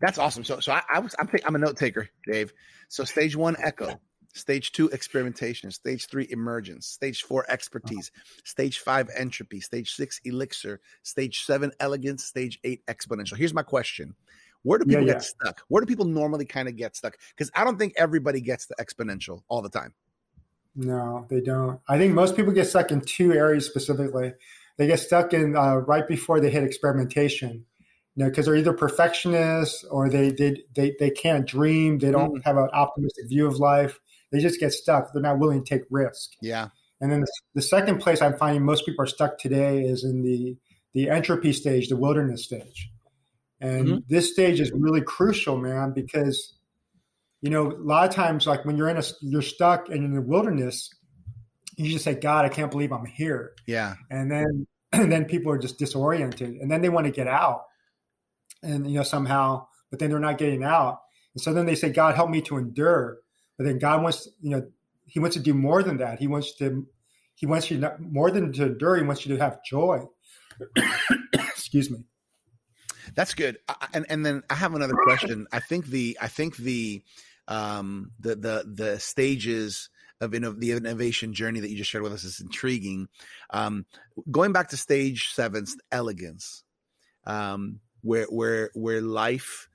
That's 0.00 0.18
awesome. 0.18 0.44
So, 0.44 0.60
so 0.60 0.72
I, 0.72 0.82
I 0.92 0.98
was, 1.00 1.14
I'm, 1.18 1.28
I'm 1.44 1.54
a 1.56 1.58
note 1.58 1.76
taker, 1.76 2.08
Dave. 2.30 2.52
So 2.88 3.04
stage 3.04 3.34
one, 3.34 3.56
echo. 3.58 3.98
Stage 4.34 4.72
two, 4.72 4.88
experimentation. 4.88 5.70
Stage 5.70 6.08
three, 6.08 6.26
emergence. 6.28 6.86
Stage 6.86 7.22
four, 7.22 7.46
expertise. 7.48 8.10
Stage 8.44 8.80
five, 8.80 9.08
entropy. 9.16 9.60
Stage 9.60 9.94
six, 9.94 10.20
elixir. 10.24 10.80
Stage 11.04 11.44
seven, 11.44 11.72
elegance. 11.80 12.24
Stage 12.24 12.58
eight, 12.64 12.84
exponential. 12.86 13.36
Here's 13.36 13.54
my 13.54 13.62
question. 13.62 14.14
Where 14.64 14.78
do 14.78 14.84
people 14.84 15.02
yeah, 15.02 15.06
yeah. 15.06 15.12
get 15.14 15.22
stuck? 15.22 15.62
Where 15.68 15.80
do 15.80 15.86
people 15.86 16.06
normally 16.06 16.44
kind 16.44 16.68
of 16.68 16.76
get 16.76 16.96
stuck? 16.96 17.16
Because 17.36 17.50
I 17.54 17.64
don't 17.64 17.78
think 17.78 17.94
everybody 17.96 18.40
gets 18.40 18.66
the 18.66 18.74
exponential 18.76 19.42
all 19.48 19.62
the 19.62 19.70
time. 19.70 19.94
No, 20.74 21.26
they 21.30 21.40
don't. 21.40 21.80
I 21.88 21.96
think 21.98 22.14
most 22.14 22.34
people 22.34 22.52
get 22.52 22.66
stuck 22.66 22.90
in 22.90 23.00
two 23.00 23.32
areas 23.32 23.66
specifically. 23.66 24.32
They 24.76 24.88
get 24.88 24.98
stuck 24.98 25.32
in 25.32 25.56
uh, 25.56 25.76
right 25.76 26.06
before 26.08 26.40
they 26.40 26.50
hit 26.50 26.64
experimentation 26.64 27.64
you 28.16 28.24
know, 28.24 28.30
because 28.30 28.46
they're 28.46 28.56
either 28.56 28.72
perfectionists 28.72 29.84
or 29.84 30.08
they, 30.08 30.30
they 30.30 30.62
they 30.74 30.94
they 30.98 31.10
can't 31.10 31.46
dream. 31.46 31.98
They 31.98 32.10
don't 32.10 32.36
mm. 32.36 32.44
have 32.44 32.56
an 32.56 32.68
optimistic 32.72 33.28
view 33.28 33.46
of 33.46 33.58
life. 33.58 33.98
They 34.30 34.40
just 34.40 34.60
get 34.60 34.72
stuck. 34.72 35.12
They're 35.12 35.22
not 35.22 35.38
willing 35.38 35.64
to 35.64 35.68
take 35.68 35.84
risk. 35.90 36.30
Yeah. 36.40 36.68
And 37.00 37.10
then 37.10 37.20
the, 37.20 37.26
the 37.54 37.62
second 37.62 37.98
place 37.98 38.22
I'm 38.22 38.36
finding 38.36 38.64
most 38.64 38.86
people 38.86 39.04
are 39.04 39.08
stuck 39.08 39.38
today 39.38 39.82
is 39.82 40.04
in 40.04 40.22
the 40.22 40.56
the 40.92 41.10
entropy 41.10 41.52
stage, 41.52 41.88
the 41.88 41.96
wilderness 41.96 42.44
stage. 42.44 42.90
And 43.64 43.86
mm-hmm. 43.86 43.98
this 44.08 44.32
stage 44.32 44.60
is 44.60 44.72
really 44.72 45.00
crucial, 45.00 45.56
man, 45.56 45.92
because 45.94 46.54
you 47.40 47.50
know 47.50 47.70
a 47.70 47.82
lot 47.82 48.08
of 48.08 48.14
times, 48.14 48.46
like 48.46 48.64
when 48.64 48.76
you're 48.76 48.88
in 48.88 48.96
a 48.96 49.02
you're 49.22 49.42
stuck 49.42 49.88
and 49.88 50.04
in 50.04 50.14
the 50.14 50.22
wilderness, 50.22 50.90
you 51.76 51.90
just 51.90 52.04
say, 52.04 52.14
"God, 52.14 52.44
I 52.44 52.48
can't 52.48 52.70
believe 52.70 52.92
I'm 52.92 53.06
here." 53.06 53.54
Yeah. 53.66 53.94
And 54.10 54.30
then 54.30 54.66
and 54.92 55.10
then 55.10 55.24
people 55.24 55.52
are 55.52 55.58
just 55.58 55.78
disoriented, 55.78 56.56
and 56.56 56.70
then 56.70 56.82
they 56.82 56.88
want 56.88 57.06
to 57.06 57.12
get 57.12 57.26
out 57.26 57.62
and 58.64 58.90
you 58.90 58.96
know 58.96 59.02
somehow 59.02 59.66
but 59.90 60.00
then 60.00 60.10
they're 60.10 60.18
not 60.18 60.38
getting 60.38 60.64
out 60.64 61.00
and 61.34 61.42
so 61.42 61.52
then 61.52 61.66
they 61.66 61.74
say 61.74 61.90
god 61.90 62.14
help 62.14 62.30
me 62.30 62.40
to 62.40 62.56
endure 62.56 63.18
but 63.56 63.64
then 63.64 63.78
god 63.78 64.02
wants 64.02 64.28
you 64.40 64.50
know 64.50 64.66
he 65.06 65.20
wants 65.20 65.36
to 65.36 65.42
do 65.42 65.54
more 65.54 65.82
than 65.82 65.98
that 65.98 66.18
he 66.18 66.26
wants 66.26 66.56
to 66.56 66.86
he 67.34 67.46
wants 67.46 67.70
you 67.70 67.78
not, 67.78 68.00
more 68.00 68.30
than 68.30 68.52
to 68.52 68.66
endure 68.66 68.96
he 68.96 69.02
wants 69.02 69.24
you 69.24 69.36
to 69.36 69.42
have 69.42 69.62
joy 69.64 70.02
excuse 71.34 71.90
me 71.90 71.98
that's 73.14 73.34
good 73.34 73.58
and 73.92 74.06
and 74.08 74.24
then 74.24 74.42
i 74.50 74.54
have 74.54 74.74
another 74.74 74.94
question 75.04 75.46
i 75.52 75.60
think 75.60 75.86
the 75.86 76.16
i 76.20 76.28
think 76.28 76.56
the 76.56 77.02
um 77.48 78.10
the 78.20 78.34
the 78.34 78.64
the 78.74 78.98
stages 78.98 79.88
of 80.20 80.32
inno- 80.32 80.58
the 80.58 80.72
innovation 80.72 81.32
journey 81.32 81.60
that 81.60 81.70
you 81.70 81.76
just 81.76 81.90
shared 81.90 82.02
with 82.02 82.12
us 82.12 82.24
is 82.24 82.40
intriguing. 82.40 83.08
Um, 83.50 83.86
going 84.30 84.52
back 84.52 84.68
to 84.70 84.76
stage 84.76 85.32
seven, 85.32 85.66
elegance, 85.92 86.64
um, 87.26 87.80
where 88.02 88.26
where 88.26 88.70
where 88.74 89.00
life 89.00 89.68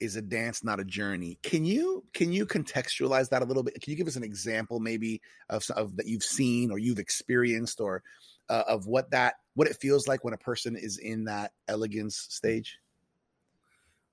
is 0.00 0.16
a 0.16 0.22
dance, 0.22 0.64
not 0.64 0.80
a 0.80 0.84
journey. 0.84 1.38
Can 1.42 1.64
you 1.64 2.04
can 2.12 2.32
you 2.32 2.46
contextualize 2.46 3.28
that 3.30 3.42
a 3.42 3.44
little 3.44 3.62
bit? 3.62 3.80
Can 3.80 3.90
you 3.90 3.96
give 3.96 4.08
us 4.08 4.16
an 4.16 4.24
example, 4.24 4.80
maybe 4.80 5.20
of, 5.48 5.64
of 5.76 5.96
that 5.96 6.06
you've 6.06 6.24
seen 6.24 6.70
or 6.70 6.78
you've 6.78 6.98
experienced, 6.98 7.80
or 7.80 8.02
uh, 8.48 8.64
of 8.66 8.86
what 8.86 9.10
that 9.10 9.34
what 9.54 9.68
it 9.68 9.76
feels 9.76 10.06
like 10.06 10.24
when 10.24 10.34
a 10.34 10.38
person 10.38 10.76
is 10.76 10.98
in 10.98 11.24
that 11.24 11.52
elegance 11.68 12.16
stage? 12.16 12.78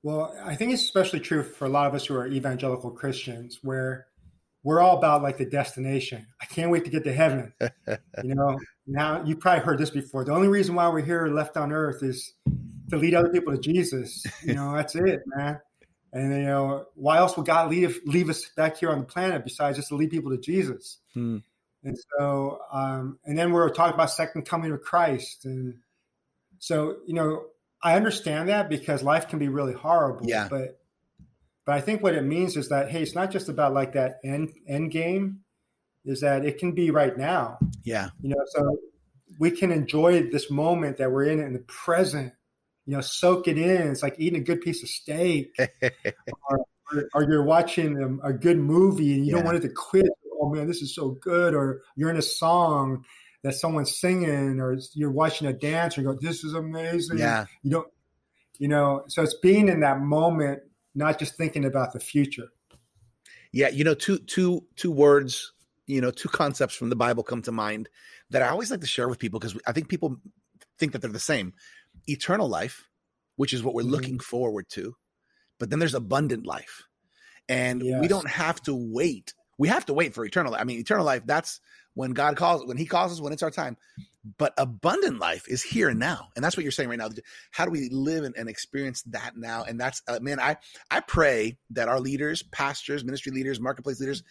Well, 0.03 0.35
I 0.43 0.55
think 0.55 0.73
it's 0.73 0.83
especially 0.83 1.19
true 1.19 1.43
for 1.43 1.65
a 1.65 1.69
lot 1.69 1.87
of 1.87 1.93
us 1.93 2.05
who 2.05 2.15
are 2.15 2.27
evangelical 2.27 2.89
Christians, 2.89 3.59
where 3.61 4.07
we're 4.63 4.79
all 4.79 4.97
about 4.97 5.21
like 5.21 5.37
the 5.37 5.45
destination. 5.45 6.25
I 6.41 6.45
can't 6.45 6.71
wait 6.71 6.85
to 6.85 6.91
get 6.91 7.03
to 7.03 7.13
heaven. 7.13 7.53
you 8.23 8.35
know, 8.35 8.59
now 8.87 9.23
you 9.23 9.35
probably 9.35 9.63
heard 9.63 9.77
this 9.77 9.89
before. 9.89 10.23
The 10.23 10.33
only 10.33 10.47
reason 10.47 10.75
why 10.75 10.87
we're 10.89 11.01
here 11.01 11.27
left 11.27 11.57
on 11.57 11.71
earth 11.71 12.03
is 12.03 12.33
to 12.89 12.97
lead 12.97 13.13
other 13.13 13.29
people 13.29 13.53
to 13.53 13.59
Jesus. 13.59 14.25
You 14.43 14.55
know, 14.55 14.75
that's 14.75 14.95
it, 14.95 15.21
man. 15.25 15.59
And 16.13 16.33
you 16.33 16.43
know, 16.43 16.85
why 16.95 17.17
else 17.17 17.37
would 17.37 17.45
God 17.45 17.69
leave 17.69 17.99
leave 18.05 18.29
us 18.29 18.49
back 18.57 18.77
here 18.77 18.89
on 18.89 18.99
the 18.99 19.05
planet 19.05 19.43
besides 19.43 19.77
just 19.77 19.89
to 19.89 19.95
lead 19.95 20.09
people 20.09 20.31
to 20.31 20.37
Jesus? 20.37 20.97
Hmm. 21.13 21.37
And 21.83 21.97
so, 22.17 22.59
um, 22.71 23.19
and 23.25 23.37
then 23.37 23.51
we're 23.51 23.69
talking 23.69 23.93
about 23.93 24.11
second 24.11 24.45
coming 24.45 24.71
of 24.71 24.81
Christ, 24.81 25.45
and 25.45 25.75
so 26.59 26.97
you 27.07 27.13
know, 27.13 27.45
I 27.83 27.95
understand 27.95 28.49
that 28.49 28.69
because 28.69 29.01
life 29.03 29.27
can 29.27 29.39
be 29.39 29.47
really 29.47 29.73
horrible. 29.73 30.27
Yeah. 30.27 30.47
But 30.49 30.79
but 31.65 31.75
I 31.75 31.81
think 31.81 32.03
what 32.03 32.13
it 32.13 32.23
means 32.23 32.55
is 32.55 32.69
that 32.69 32.91
hey, 32.91 33.01
it's 33.01 33.15
not 33.15 33.31
just 33.31 33.49
about 33.49 33.73
like 33.73 33.93
that 33.93 34.19
end 34.23 34.51
end 34.67 34.91
game, 34.91 35.39
is 36.05 36.21
that 36.21 36.45
it 36.45 36.59
can 36.59 36.73
be 36.73 36.91
right 36.91 37.17
now. 37.17 37.57
Yeah. 37.83 38.09
You 38.21 38.29
know, 38.29 38.43
so 38.47 38.77
we 39.39 39.49
can 39.49 39.71
enjoy 39.71 40.29
this 40.29 40.51
moment 40.51 40.97
that 40.97 41.11
we're 41.11 41.25
in 41.25 41.39
in 41.39 41.53
the 41.53 41.59
present 41.59 42.33
you 42.85 42.95
know, 42.95 43.01
soak 43.01 43.47
it 43.47 43.57
in. 43.57 43.91
It's 43.91 44.03
like 44.03 44.15
eating 44.17 44.41
a 44.41 44.43
good 44.43 44.61
piece 44.61 44.83
of 44.83 44.89
steak, 44.89 45.55
or, 46.49 46.65
or, 46.91 47.09
or, 47.13 47.23
you're 47.23 47.43
watching 47.43 48.19
a, 48.23 48.29
a, 48.29 48.33
good 48.33 48.57
movie 48.57 49.13
and 49.13 49.25
you 49.25 49.31
yeah. 49.31 49.37
don't 49.37 49.45
want 49.45 49.57
it 49.57 49.61
to 49.61 49.73
quit. 49.73 50.07
Man, 50.51 50.67
this 50.67 50.81
is 50.81 50.93
so 50.93 51.11
good. 51.21 51.53
Or 51.53 51.81
you're 51.95 52.09
in 52.09 52.17
a 52.17 52.21
song 52.21 53.05
that 53.43 53.55
someone's 53.55 53.99
singing, 53.99 54.59
or 54.59 54.77
you're 54.93 55.11
watching 55.11 55.47
a 55.47 55.53
dance, 55.53 55.97
you 55.97 56.03
go, 56.03 56.13
"This 56.13 56.43
is 56.43 56.53
amazing." 56.53 57.17
Yeah, 57.17 57.45
you 57.63 57.71
don't, 57.71 57.87
you 58.59 58.67
know. 58.67 59.03
So 59.07 59.23
it's 59.23 59.37
being 59.41 59.67
in 59.67 59.79
that 59.81 59.99
moment, 59.99 60.61
not 60.93 61.19
just 61.19 61.35
thinking 61.35 61.65
about 61.65 61.93
the 61.93 61.99
future. 61.99 62.49
Yeah, 63.51 63.69
you 63.69 63.83
know, 63.83 63.93
two 63.93 64.19
two 64.19 64.65
two 64.75 64.91
words, 64.91 65.53
you 65.87 66.01
know, 66.01 66.11
two 66.11 66.29
concepts 66.29 66.75
from 66.75 66.89
the 66.89 66.95
Bible 66.95 67.23
come 67.23 67.41
to 67.43 67.51
mind 67.51 67.89
that 68.29 68.41
I 68.41 68.49
always 68.49 68.71
like 68.71 68.81
to 68.81 68.87
share 68.87 69.09
with 69.09 69.19
people 69.19 69.39
because 69.39 69.57
I 69.67 69.71
think 69.71 69.89
people 69.89 70.17
think 70.77 70.93
that 70.93 71.01
they're 71.01 71.11
the 71.11 71.19
same 71.19 71.53
eternal 72.07 72.47
life, 72.47 72.87
which 73.35 73.53
is 73.53 73.63
what 73.63 73.73
we're 73.73 73.83
mm-hmm. 73.83 73.91
looking 73.91 74.19
forward 74.19 74.67
to. 74.69 74.95
But 75.59 75.69
then 75.69 75.79
there's 75.79 75.93
abundant 75.93 76.45
life. 76.45 76.83
And 77.49 77.83
yes. 77.83 77.99
we 78.01 78.07
don't 78.07 78.29
have 78.29 78.61
to 78.63 78.73
wait. 78.73 79.33
We 79.61 79.67
have 79.67 79.85
to 79.85 79.93
wait 79.93 80.15
for 80.15 80.25
eternal 80.25 80.53
life. 80.53 80.61
I 80.61 80.63
mean, 80.63 80.79
eternal 80.79 81.05
life, 81.05 81.21
that's 81.23 81.59
when 81.93 82.13
God 82.13 82.35
calls, 82.35 82.65
when 82.65 82.77
He 82.77 82.87
calls 82.87 83.11
us, 83.11 83.21
when 83.21 83.31
it's 83.31 83.43
our 83.43 83.51
time. 83.51 83.77
But 84.39 84.55
abundant 84.57 85.19
life 85.19 85.47
is 85.47 85.61
here 85.61 85.87
and 85.87 85.99
now. 85.99 86.29
And 86.35 86.43
that's 86.43 86.57
what 86.57 86.63
you're 86.63 86.71
saying 86.71 86.89
right 86.89 86.97
now. 86.97 87.09
How 87.51 87.65
do 87.65 87.71
we 87.71 87.87
live 87.91 88.23
and, 88.23 88.35
and 88.35 88.49
experience 88.49 89.03
that 89.03 89.37
now? 89.37 89.63
And 89.63 89.79
that's, 89.79 90.01
uh, 90.07 90.17
man, 90.19 90.39
I, 90.39 90.57
I 90.89 91.01
pray 91.01 91.59
that 91.69 91.89
our 91.89 91.99
leaders, 91.99 92.41
pastors, 92.41 93.03
ministry 93.03 93.31
leaders, 93.31 93.59
marketplace 93.59 93.99
leaders 93.99 94.23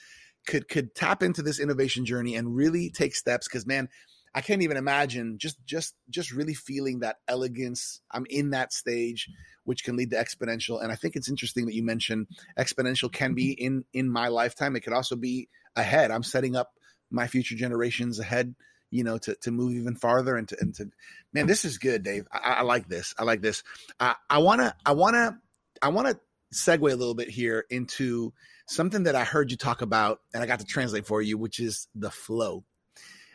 could, 0.49 0.67
could 0.69 0.97
tap 0.97 1.23
into 1.23 1.43
this 1.43 1.61
innovation 1.61 2.05
journey 2.05 2.35
and 2.35 2.57
really 2.57 2.91
take 2.91 3.15
steps. 3.15 3.47
Cause 3.47 3.65
man, 3.65 3.89
I 4.35 4.41
can't 4.43 4.63
even 4.63 4.77
imagine 4.77 5.39
just 5.39 5.57
just 5.67 5.95
just 6.09 6.33
really 6.33 6.55
feeling 6.55 7.01
that 7.01 7.17
elegance. 7.27 8.01
I'm 8.13 8.27
in 8.31 8.51
that 8.51 8.73
stage, 8.73 9.29
which 9.65 9.83
can 9.85 9.97
lead 9.97 10.11
to 10.11 10.17
exponential. 10.17 10.83
And 10.83 10.93
I 10.93 10.95
think 10.95 11.17
it's 11.17 11.29
interesting 11.29 11.67
that 11.67 11.75
you 11.75 11.83
mentioned 11.83 12.29
exponential 12.59 13.13
can 13.13 13.35
be 13.35 13.53
in 13.53 13.85
in 13.93 14.09
my 14.09 14.29
lifetime. 14.29 14.77
It 14.77 14.81
could 14.81 14.93
also 14.93 15.17
be 15.17 15.49
ahead. 15.75 16.11
I'm 16.11 16.23
setting 16.23 16.55
up 16.55 16.71
my 17.11 17.27
future 17.27 17.57
generations 17.57 18.21
ahead, 18.21 18.55
you 18.91 19.03
know, 19.03 19.19
to 19.19 19.35
to 19.43 19.51
move 19.51 19.73
even 19.75 19.97
farther 19.97 20.37
and 20.37 20.47
to 20.49 20.57
and 20.61 20.75
to 20.77 20.91
man, 21.33 21.49
this 21.49 21.65
is 21.65 21.79
good, 21.79 22.05
Dave. 22.05 22.29
I, 22.33 22.55
I 22.59 22.63
like 22.63 22.89
this. 22.89 23.15
I 23.19 23.25
like 23.25 23.43
this. 23.43 23.65
I 23.99 24.39
wanna 24.39 24.77
I 24.87 24.93
wanna 24.93 25.39
I 25.83 25.89
wanna 25.89 26.21
segue 26.55 26.93
a 26.93 26.97
little 26.97 27.15
bit 27.15 27.31
here 27.31 27.65
into 27.69 28.33
something 28.69 29.05
that 29.05 29.17
I 29.17 29.25
heard 29.25 29.51
you 29.51 29.57
talk 29.57 29.83
about 29.83 30.21
and 30.33 30.43
I 30.43 30.47
got 30.47 30.61
to 30.61 30.65
translate 30.65 31.07
for 31.07 31.21
you, 31.21 31.37
which 31.37 31.59
is 31.59 31.89
the 31.97 32.11
flow 32.11 32.65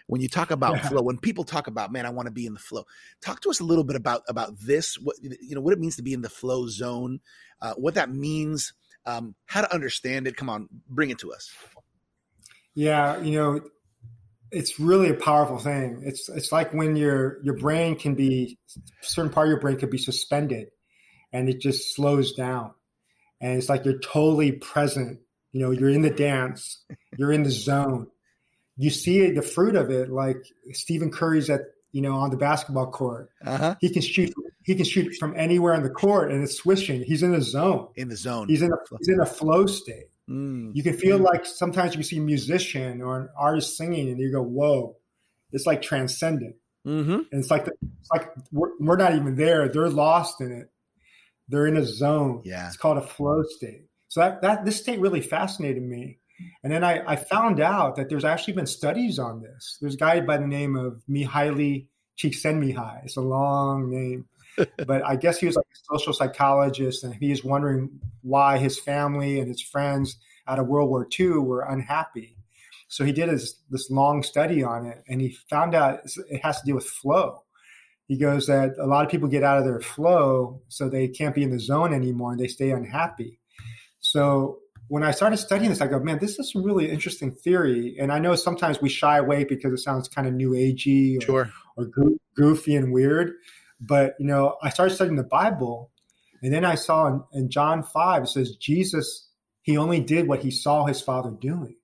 when 0.08 0.22
you 0.22 0.28
talk 0.28 0.52
about 0.52 0.76
yeah. 0.76 0.90
flow 0.90 1.02
when 1.02 1.18
people 1.18 1.44
talk 1.44 1.68
about 1.68 1.92
man 1.92 2.06
i 2.06 2.10
want 2.10 2.28
to 2.28 2.32
be 2.32 2.46
in 2.46 2.54
the 2.54 2.60
flow 2.60 2.86
talk 3.22 3.42
to 3.42 3.50
us 3.50 3.60
a 3.60 3.64
little 3.64 3.84
bit 3.84 3.96
about 3.96 4.22
about 4.28 4.58
this 4.60 4.96
what 5.00 5.16
you 5.22 5.56
know 5.56 5.62
what 5.62 5.74
it 5.74 5.80
means 5.80 5.96
to 5.96 6.04
be 6.04 6.14
in 6.14 6.22
the 6.22 6.30
flow 6.30 6.68
zone 6.68 7.20
uh, 7.62 7.74
what 7.74 7.96
that 7.96 8.10
means 8.10 8.74
um, 9.06 9.36
how 9.46 9.62
to 9.62 9.74
understand 9.74 10.28
it. 10.28 10.36
Come 10.36 10.50
on 10.50 10.68
bring 10.90 11.10
it 11.10 11.20
to 11.20 11.34
us. 11.34 11.52
Yeah 12.74 13.22
you 13.22 13.38
know 13.38 13.62
it's 14.52 14.80
really 14.80 15.10
a 15.10 15.16
powerful 15.16 15.58
thing. 15.58 16.02
It's 16.06 16.30
it's 16.30 16.52
like 16.52 16.74
when 16.74 16.96
your 16.96 17.44
your 17.44 17.58
brain 17.58 17.96
can 17.96 18.16
be 18.16 18.58
certain 19.02 19.32
part 19.32 19.48
of 19.48 19.52
your 19.52 19.60
brain 19.60 19.78
could 19.78 19.90
be 19.90 19.98
suspended 19.98 20.70
and 21.34 21.50
it 21.50 21.60
just 21.60 21.96
slows 21.96 22.34
down. 22.34 22.72
And 23.42 23.58
it's 23.58 23.70
like 23.70 23.86
you're 23.86 24.00
totally 24.00 24.54
present. 24.54 25.20
You 25.52 25.62
know 25.62 25.72
you're 25.72 25.90
in 25.90 26.02
the 26.02 26.10
dance 26.10 26.84
you're 27.18 27.32
in 27.32 27.44
the 27.44 27.50
zone 27.50 28.08
you 28.78 28.90
see 28.90 29.32
the 29.32 29.42
fruit 29.42 29.76
of 29.76 29.90
it, 29.90 30.10
like 30.10 30.38
Stephen 30.72 31.12
Curry's 31.12 31.50
at 31.50 31.62
you 31.92 32.02
know 32.02 32.16
on 32.16 32.30
the 32.30 32.38
basketball 32.38 32.92
court. 32.92 33.30
Uh-huh. 33.46 33.76
He 33.80 33.90
can 33.90 34.02
shoot. 34.02 34.34
He 34.64 34.76
can 34.76 34.86
shoot 34.86 35.16
from 35.16 35.36
anywhere 35.38 35.74
on 35.74 35.84
the 35.84 35.90
court, 35.90 36.32
and 36.32 36.44
it's 36.44 36.58
swishing. 36.58 37.04
He's 37.04 37.24
in 37.24 37.32
the 37.32 37.42
zone. 37.42 37.90
In 37.96 38.10
the 38.10 38.16
zone. 38.16 38.48
He's 38.50 38.62
in 38.62 38.72
a 38.72 38.98
he's 38.98 39.10
in 39.10 39.20
a 39.20 39.26
flow 39.26 39.66
state. 39.66 40.10
Mm. 40.30 40.72
You 40.74 40.84
can 40.84 40.98
feel 40.98 41.20
mm. 41.20 41.24
like 41.24 41.46
sometimes 41.46 41.96
you 41.96 42.04
see 42.04 42.18
a 42.18 42.22
musician 42.22 43.02
or 43.02 43.20
an 43.20 43.30
artist 43.38 43.78
singing, 43.78 44.10
and 44.10 44.20
you 44.20 44.32
go, 44.32 44.42
"Whoa!" 44.42 44.98
It's 45.52 45.66
like 45.66 45.82
transcendent. 45.82 46.56
Mm-hmm. 46.86 47.12
And 47.12 47.28
it's 47.32 47.50
like 47.50 47.66
the, 47.66 47.72
it's 48.00 48.10
like 48.12 48.32
we're, 48.52 48.72
we're 48.80 48.98
not 48.98 49.16
even 49.16 49.36
there. 49.36 49.70
They're 49.70 49.90
lost 49.90 50.42
in 50.42 50.52
it. 50.52 50.70
They're 51.48 51.66
in 51.68 51.78
a 51.78 51.86
zone. 51.86 52.42
Yeah, 52.44 52.68
it's 52.68 52.78
called 52.78 52.98
a 52.98 53.02
flow 53.02 53.44
state. 53.44 53.86
So 54.10 54.20
that 54.20 54.42
that 54.42 54.66
this 54.66 54.78
state 54.78 55.00
really 55.00 55.22
fascinated 55.22 55.82
me 55.82 56.20
and 56.64 56.72
then 56.72 56.84
I, 56.84 57.02
I, 57.08 57.16
found 57.16 57.60
out 57.60 57.96
that 57.96 58.10
there's 58.10 58.26
actually 58.26 58.54
been 58.54 58.66
studies 58.66 59.20
on 59.20 59.42
this. 59.42 59.78
There's 59.80 59.96
a 59.96 59.98
guy 59.98 60.20
by 60.22 60.38
the 60.38 60.48
name 60.48 60.76
of 60.76 61.02
Mihaly 61.10 61.88
Csikszentmihalyi. 62.18 63.06
It's 63.06 63.18
a 63.18 63.22
long 63.22 63.90
name, 63.90 64.26
but 64.86 65.06
I 65.06 65.16
guess 65.16 65.40
he 65.40 65.46
was 65.46 65.56
like 65.56 65.66
a 65.66 65.96
social 65.96 66.14
psychologist, 66.14 67.04
and 67.04 67.16
he 67.16 67.30
was 67.30 67.44
wondering 67.44 67.90
why 68.22 68.58
his 68.58 68.80
family 68.80 69.40
and 69.40 69.48
his 69.48 69.62
friends 69.62 70.18
out 70.48 70.60
of 70.60 70.68
World 70.68 70.90
War 70.90 71.08
II 71.18 71.40
were 71.40 71.62
unhappy. 71.62 72.38
So 72.88 73.04
he 73.04 73.12
did 73.12 73.30
his, 73.30 73.60
this 73.70 73.90
long 73.90 74.22
study 74.22 74.64
on 74.64 74.86
it, 74.86 75.04
and 75.08 75.22
he 75.22 75.36
found 75.50 75.74
out 75.74 76.02
it 76.30 76.42
has 76.44 76.60
to 76.60 76.66
do 76.66 76.76
with 76.76 76.86
flow. 76.86 77.44
He 78.08 78.18
goes 78.18 78.46
that 78.48 78.76
a 78.80 78.86
lot 78.86 79.04
of 79.04 79.10
people 79.10 79.28
get 79.28 79.44
out 79.44 79.58
of 79.58 79.66
their 79.66 79.80
flow, 79.80 80.62
so 80.68 80.88
they 80.88 81.08
can't 81.08 81.34
be 81.34 81.44
in 81.44 81.50
the 81.50 81.60
zone 81.60 81.94
anymore, 81.94 82.32
and 82.32 82.40
they 82.40 82.48
stay 82.48 82.72
unhappy. 82.72 83.40
So 84.00 84.60
when 84.88 85.04
I 85.04 85.12
started 85.12 85.38
studying 85.38 85.70
this, 85.70 85.82
I 85.82 85.88
go, 85.88 86.00
man, 86.00 86.20
this 86.20 86.38
is 86.40 86.54
a 86.56 86.60
really 86.60 86.90
interesting 86.90 87.32
theory. 87.32 87.96
And 88.00 88.12
I 88.12 88.20
know 88.20 88.36
sometimes 88.36 88.82
we 88.82 88.90
shy 88.90 89.18
away 89.18 89.44
because 89.44 89.74
it 89.74 89.80
sounds 89.80 90.08
kind 90.08 90.28
of 90.28 90.34
new 90.34 90.52
agey 90.52 91.18
or, 91.18 91.22
sure. 91.22 91.52
or 91.76 91.90
goofy 92.36 92.76
and 92.76 92.94
weird. 92.94 93.34
But, 93.80 94.16
you 94.20 94.28
know, 94.28 94.58
I 94.62 94.70
started 94.70 94.96
studying 94.96 95.18
the 95.18 95.24
Bible. 95.24 95.92
And 96.42 96.54
then 96.54 96.66
I 96.66 96.76
saw 96.76 97.08
in, 97.08 97.24
in 97.34 97.50
John 97.50 97.84
5, 97.84 98.24
it 98.24 98.28
says 98.28 98.56
Jesus, 98.56 99.30
he 99.62 99.78
only 99.78 100.00
did 100.00 100.28
what 100.28 100.44
he 100.44 100.52
saw 100.52 100.86
his 100.86 101.02
father 101.02 101.32
doing. 101.32 101.78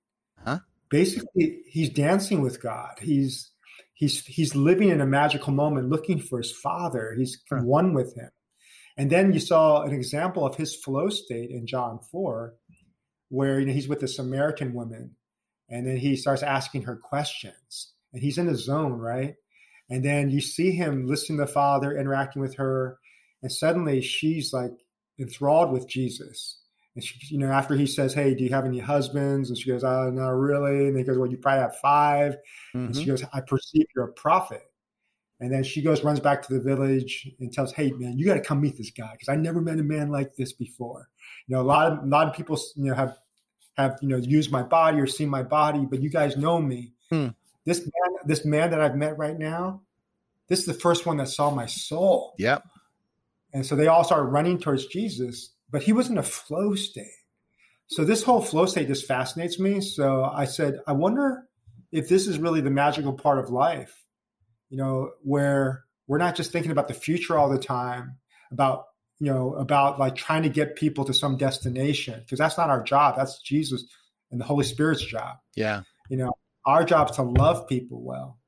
Huh? 0.44 0.60
Basically, 0.88 1.62
he's 1.66 1.90
dancing 1.90 2.42
with 2.42 2.62
God. 2.62 2.98
He's 3.00 3.50
he's 3.94 4.24
he's 4.26 4.54
living 4.54 4.90
in 4.90 5.00
a 5.00 5.06
magical 5.06 5.52
moment 5.52 5.88
looking 5.88 6.20
for 6.20 6.38
his 6.38 6.52
father. 6.52 7.14
He's 7.18 7.42
huh. 7.50 7.62
one 7.62 7.94
with 7.94 8.14
him. 8.16 8.30
And 8.96 9.10
then 9.10 9.32
you 9.32 9.40
saw 9.40 9.82
an 9.82 9.92
example 9.92 10.46
of 10.46 10.56
his 10.56 10.76
flow 10.76 11.08
state 11.08 11.50
in 11.50 11.66
John 11.66 11.98
4 12.10 12.54
where 13.32 13.58
you 13.58 13.64
know, 13.64 13.72
he's 13.72 13.88
with 13.88 14.00
this 14.00 14.16
Samaritan 14.16 14.74
woman 14.74 15.16
and 15.70 15.86
then 15.86 15.96
he 15.96 16.16
starts 16.16 16.42
asking 16.42 16.82
her 16.82 16.96
questions 16.96 17.94
and 18.12 18.22
he's 18.22 18.36
in 18.36 18.46
the 18.46 18.54
zone, 18.54 18.92
right? 18.92 19.36
And 19.88 20.04
then 20.04 20.28
you 20.30 20.42
see 20.42 20.72
him 20.72 21.06
listening 21.06 21.38
to 21.38 21.46
the 21.46 21.50
father, 21.50 21.96
interacting 21.96 22.42
with 22.42 22.56
her, 22.56 22.98
and 23.42 23.50
suddenly 23.50 24.02
she's 24.02 24.52
like 24.52 24.72
enthralled 25.18 25.72
with 25.72 25.88
Jesus. 25.88 26.58
And 26.94 27.02
she, 27.02 27.34
you 27.34 27.38
know, 27.38 27.50
after 27.50 27.74
he 27.74 27.86
says, 27.86 28.12
"Hey, 28.12 28.34
do 28.34 28.44
you 28.44 28.50
have 28.50 28.66
any 28.66 28.78
husbands?" 28.78 29.48
and 29.48 29.58
she 29.58 29.70
goes, 29.70 29.82
"Oh, 29.82 30.10
not 30.10 30.28
really." 30.28 30.88
And 30.88 30.96
he 30.96 31.04
goes, 31.04 31.16
"Well, 31.16 31.30
you 31.30 31.38
probably 31.38 31.62
have 31.62 31.76
5 31.76 32.32
mm-hmm. 32.32 32.78
And 32.78 32.94
she 32.94 33.02
mm-hmm. 33.02 33.10
goes, 33.10 33.24
"I 33.32 33.40
perceive 33.40 33.86
you're 33.96 34.04
a 34.04 34.12
prophet." 34.12 34.62
And 35.42 35.52
then 35.52 35.64
she 35.64 35.82
goes, 35.82 36.04
runs 36.04 36.20
back 36.20 36.46
to 36.46 36.54
the 36.54 36.60
village 36.60 37.28
and 37.40 37.52
tells, 37.52 37.72
"Hey, 37.72 37.90
man, 37.90 38.16
you 38.16 38.24
got 38.24 38.34
to 38.34 38.40
come 38.40 38.60
meet 38.60 38.76
this 38.78 38.92
guy 38.92 39.10
because 39.10 39.28
I 39.28 39.34
never 39.34 39.60
met 39.60 39.80
a 39.80 39.82
man 39.82 40.08
like 40.08 40.36
this 40.36 40.52
before." 40.52 41.08
You 41.48 41.56
know, 41.56 41.62
a 41.62 41.64
lot 41.64 41.90
of 41.90 42.04
a 42.04 42.06
lot 42.06 42.28
of 42.28 42.34
people, 42.34 42.56
you 42.76 42.84
know, 42.84 42.94
have 42.94 43.18
have 43.76 43.98
you 44.00 44.08
know 44.08 44.18
used 44.18 44.52
my 44.52 44.62
body 44.62 45.00
or 45.00 45.08
seen 45.08 45.28
my 45.28 45.42
body, 45.42 45.84
but 45.84 46.00
you 46.00 46.10
guys 46.10 46.36
know 46.36 46.62
me. 46.62 46.92
Hmm. 47.10 47.30
This 47.64 47.80
man, 47.80 48.18
this 48.24 48.44
man 48.44 48.70
that 48.70 48.80
I've 48.80 48.94
met 48.94 49.18
right 49.18 49.36
now, 49.36 49.82
this 50.46 50.60
is 50.60 50.66
the 50.66 50.74
first 50.74 51.06
one 51.06 51.16
that 51.16 51.28
saw 51.28 51.50
my 51.50 51.66
soul. 51.66 52.34
Yep. 52.38 52.64
And 53.52 53.66
so 53.66 53.74
they 53.74 53.88
all 53.88 54.04
started 54.04 54.26
running 54.26 54.60
towards 54.60 54.86
Jesus, 54.86 55.50
but 55.72 55.82
he 55.82 55.92
was 55.92 56.08
in 56.08 56.18
a 56.18 56.22
flow 56.22 56.76
state. 56.76 57.18
So 57.88 58.04
this 58.04 58.22
whole 58.22 58.40
flow 58.40 58.66
state 58.66 58.86
just 58.86 59.06
fascinates 59.06 59.58
me. 59.58 59.80
So 59.80 60.22
I 60.24 60.44
said, 60.44 60.78
I 60.86 60.92
wonder 60.92 61.48
if 61.90 62.08
this 62.08 62.28
is 62.28 62.38
really 62.38 62.60
the 62.60 62.70
magical 62.70 63.12
part 63.12 63.38
of 63.38 63.50
life, 63.50 64.02
you 64.72 64.78
know, 64.78 65.10
where 65.22 65.84
we're 66.06 66.16
not 66.16 66.34
just 66.34 66.50
thinking 66.50 66.72
about 66.72 66.88
the 66.88 66.94
future 66.94 67.36
all 67.36 67.50
the 67.50 67.58
time, 67.58 68.16
about 68.50 68.86
you 69.20 69.30
know, 69.30 69.54
about 69.54 70.00
like 70.00 70.16
trying 70.16 70.44
to 70.44 70.48
get 70.48 70.76
people 70.76 71.04
to 71.04 71.12
some 71.12 71.36
destination 71.36 72.18
because 72.20 72.38
that's 72.38 72.56
not 72.56 72.70
our 72.70 72.82
job. 72.82 73.14
That's 73.16 73.40
Jesus 73.42 73.84
and 74.30 74.40
the 74.40 74.46
Holy 74.46 74.64
Spirit's 74.64 75.04
job. 75.04 75.36
Yeah. 75.54 75.82
You 76.08 76.16
know, 76.16 76.32
our 76.64 76.84
job 76.84 77.10
is 77.10 77.16
to 77.16 77.22
love 77.22 77.68
people 77.68 78.02
well. 78.02 78.38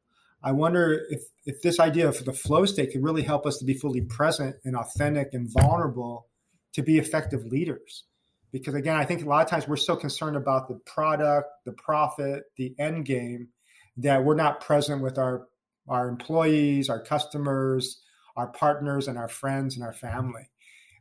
I 0.43 0.53
wonder 0.53 0.99
if 1.11 1.23
if 1.45 1.61
this 1.61 1.79
idea 1.79 2.09
of 2.09 2.25
the 2.25 2.33
flow 2.33 2.65
state 2.65 2.93
could 2.93 3.05
really 3.05 3.23
help 3.23 3.45
us 3.45 3.59
to 3.59 3.67
be 3.67 3.75
fully 3.75 4.01
present 4.01 4.57
and 4.65 4.75
authentic 4.77 5.29
and 5.35 5.53
vulnerable 5.53 6.27
to 6.73 6.83
be 6.83 6.97
effective 6.97 7.45
leaders. 7.45 8.05
Because 8.51 8.75
again, 8.75 8.97
I 8.97 9.05
think 9.05 9.23
a 9.23 9.29
lot 9.29 9.45
of 9.45 9.51
times 9.51 9.69
we're 9.69 9.77
so 9.77 9.95
concerned 9.95 10.37
about 10.37 10.69
the 10.69 10.81
product, 10.87 11.49
the 11.67 11.73
profit, 11.73 12.45
the 12.57 12.75
end 12.79 13.05
game 13.05 13.49
that 13.99 14.25
we're 14.25 14.35
not 14.35 14.63
present 14.63 15.03
with 15.03 15.19
our 15.19 15.47
our 15.89 16.09
employees, 16.09 16.89
our 16.89 17.01
customers, 17.01 18.03
our 18.37 18.49
partners, 18.49 19.09
and 19.09 19.19
our 19.19 19.29
friends 19.29 19.77
and 19.77 19.85
our 19.85 19.93
family. 19.93 20.49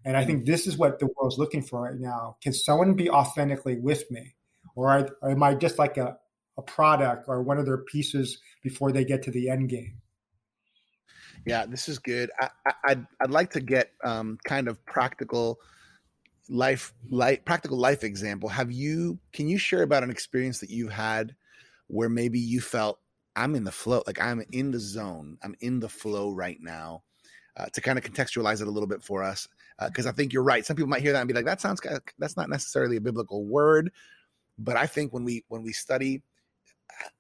And 0.05 0.17
I 0.17 0.25
think 0.25 0.45
this 0.45 0.67
is 0.67 0.77
what 0.77 0.99
the 0.99 1.07
world's 1.15 1.37
looking 1.37 1.61
for 1.61 1.83
right 1.83 1.97
now. 1.97 2.35
Can 2.41 2.53
someone 2.53 2.93
be 2.93 3.09
authentically 3.09 3.79
with 3.79 4.09
me? 4.11 4.35
Or, 4.75 4.89
I, 4.89 5.05
or 5.21 5.31
am 5.31 5.43
I 5.43 5.55
just 5.55 5.79
like 5.79 5.97
a, 5.97 6.17
a 6.57 6.61
product 6.61 7.25
or 7.27 7.41
one 7.41 7.57
of 7.57 7.65
their 7.65 7.77
pieces 7.77 8.39
before 8.61 8.91
they 8.91 9.05
get 9.05 9.23
to 9.23 9.31
the 9.31 9.49
end 9.49 9.69
game? 9.69 10.01
Yeah, 11.45 11.65
this 11.65 11.87
is 11.87 11.99
good. 11.99 12.31
I, 12.39 12.49
I, 12.65 12.73
I'd, 12.85 13.07
I'd 13.21 13.31
like 13.31 13.51
to 13.51 13.61
get 13.61 13.91
um, 14.03 14.37
kind 14.45 14.67
of 14.67 14.85
practical 14.85 15.59
life, 16.49 16.93
life, 17.09 17.43
practical 17.45 17.77
life 17.77 18.03
example. 18.03 18.49
Have 18.49 18.71
you? 18.71 19.19
Can 19.31 19.47
you 19.47 19.57
share 19.57 19.83
about 19.83 20.03
an 20.03 20.09
experience 20.09 20.59
that 20.59 20.69
you've 20.69 20.91
had 20.91 21.35
where 21.87 22.09
maybe 22.09 22.39
you 22.39 22.61
felt 22.61 22.99
I'm 23.35 23.55
in 23.55 23.63
the 23.63 23.71
flow, 23.71 24.03
like 24.05 24.21
I'm 24.21 24.43
in 24.51 24.71
the 24.71 24.79
zone, 24.79 25.37
I'm 25.43 25.55
in 25.61 25.79
the 25.79 25.89
flow 25.89 26.31
right 26.31 26.57
now, 26.61 27.03
uh, 27.57 27.65
to 27.73 27.81
kind 27.81 27.97
of 27.97 28.03
contextualize 28.03 28.61
it 28.61 28.67
a 28.67 28.71
little 28.71 28.87
bit 28.87 29.03
for 29.03 29.23
us 29.23 29.47
because 29.87 30.05
uh, 30.05 30.09
I 30.09 30.11
think 30.11 30.33
you're 30.33 30.43
right. 30.43 30.65
Some 30.65 30.75
people 30.75 30.89
might 30.89 31.01
hear 31.01 31.13
that 31.13 31.19
and 31.19 31.27
be 31.27 31.33
like, 31.33 31.45
"That 31.45 31.61
sounds 31.61 31.81
that's 32.19 32.37
not 32.37 32.49
necessarily 32.49 32.97
a 32.97 33.01
biblical 33.01 33.45
word," 33.45 33.91
but 34.57 34.75
I 34.75 34.87
think 34.87 35.13
when 35.13 35.23
we 35.23 35.43
when 35.47 35.63
we 35.63 35.73
study 35.73 36.21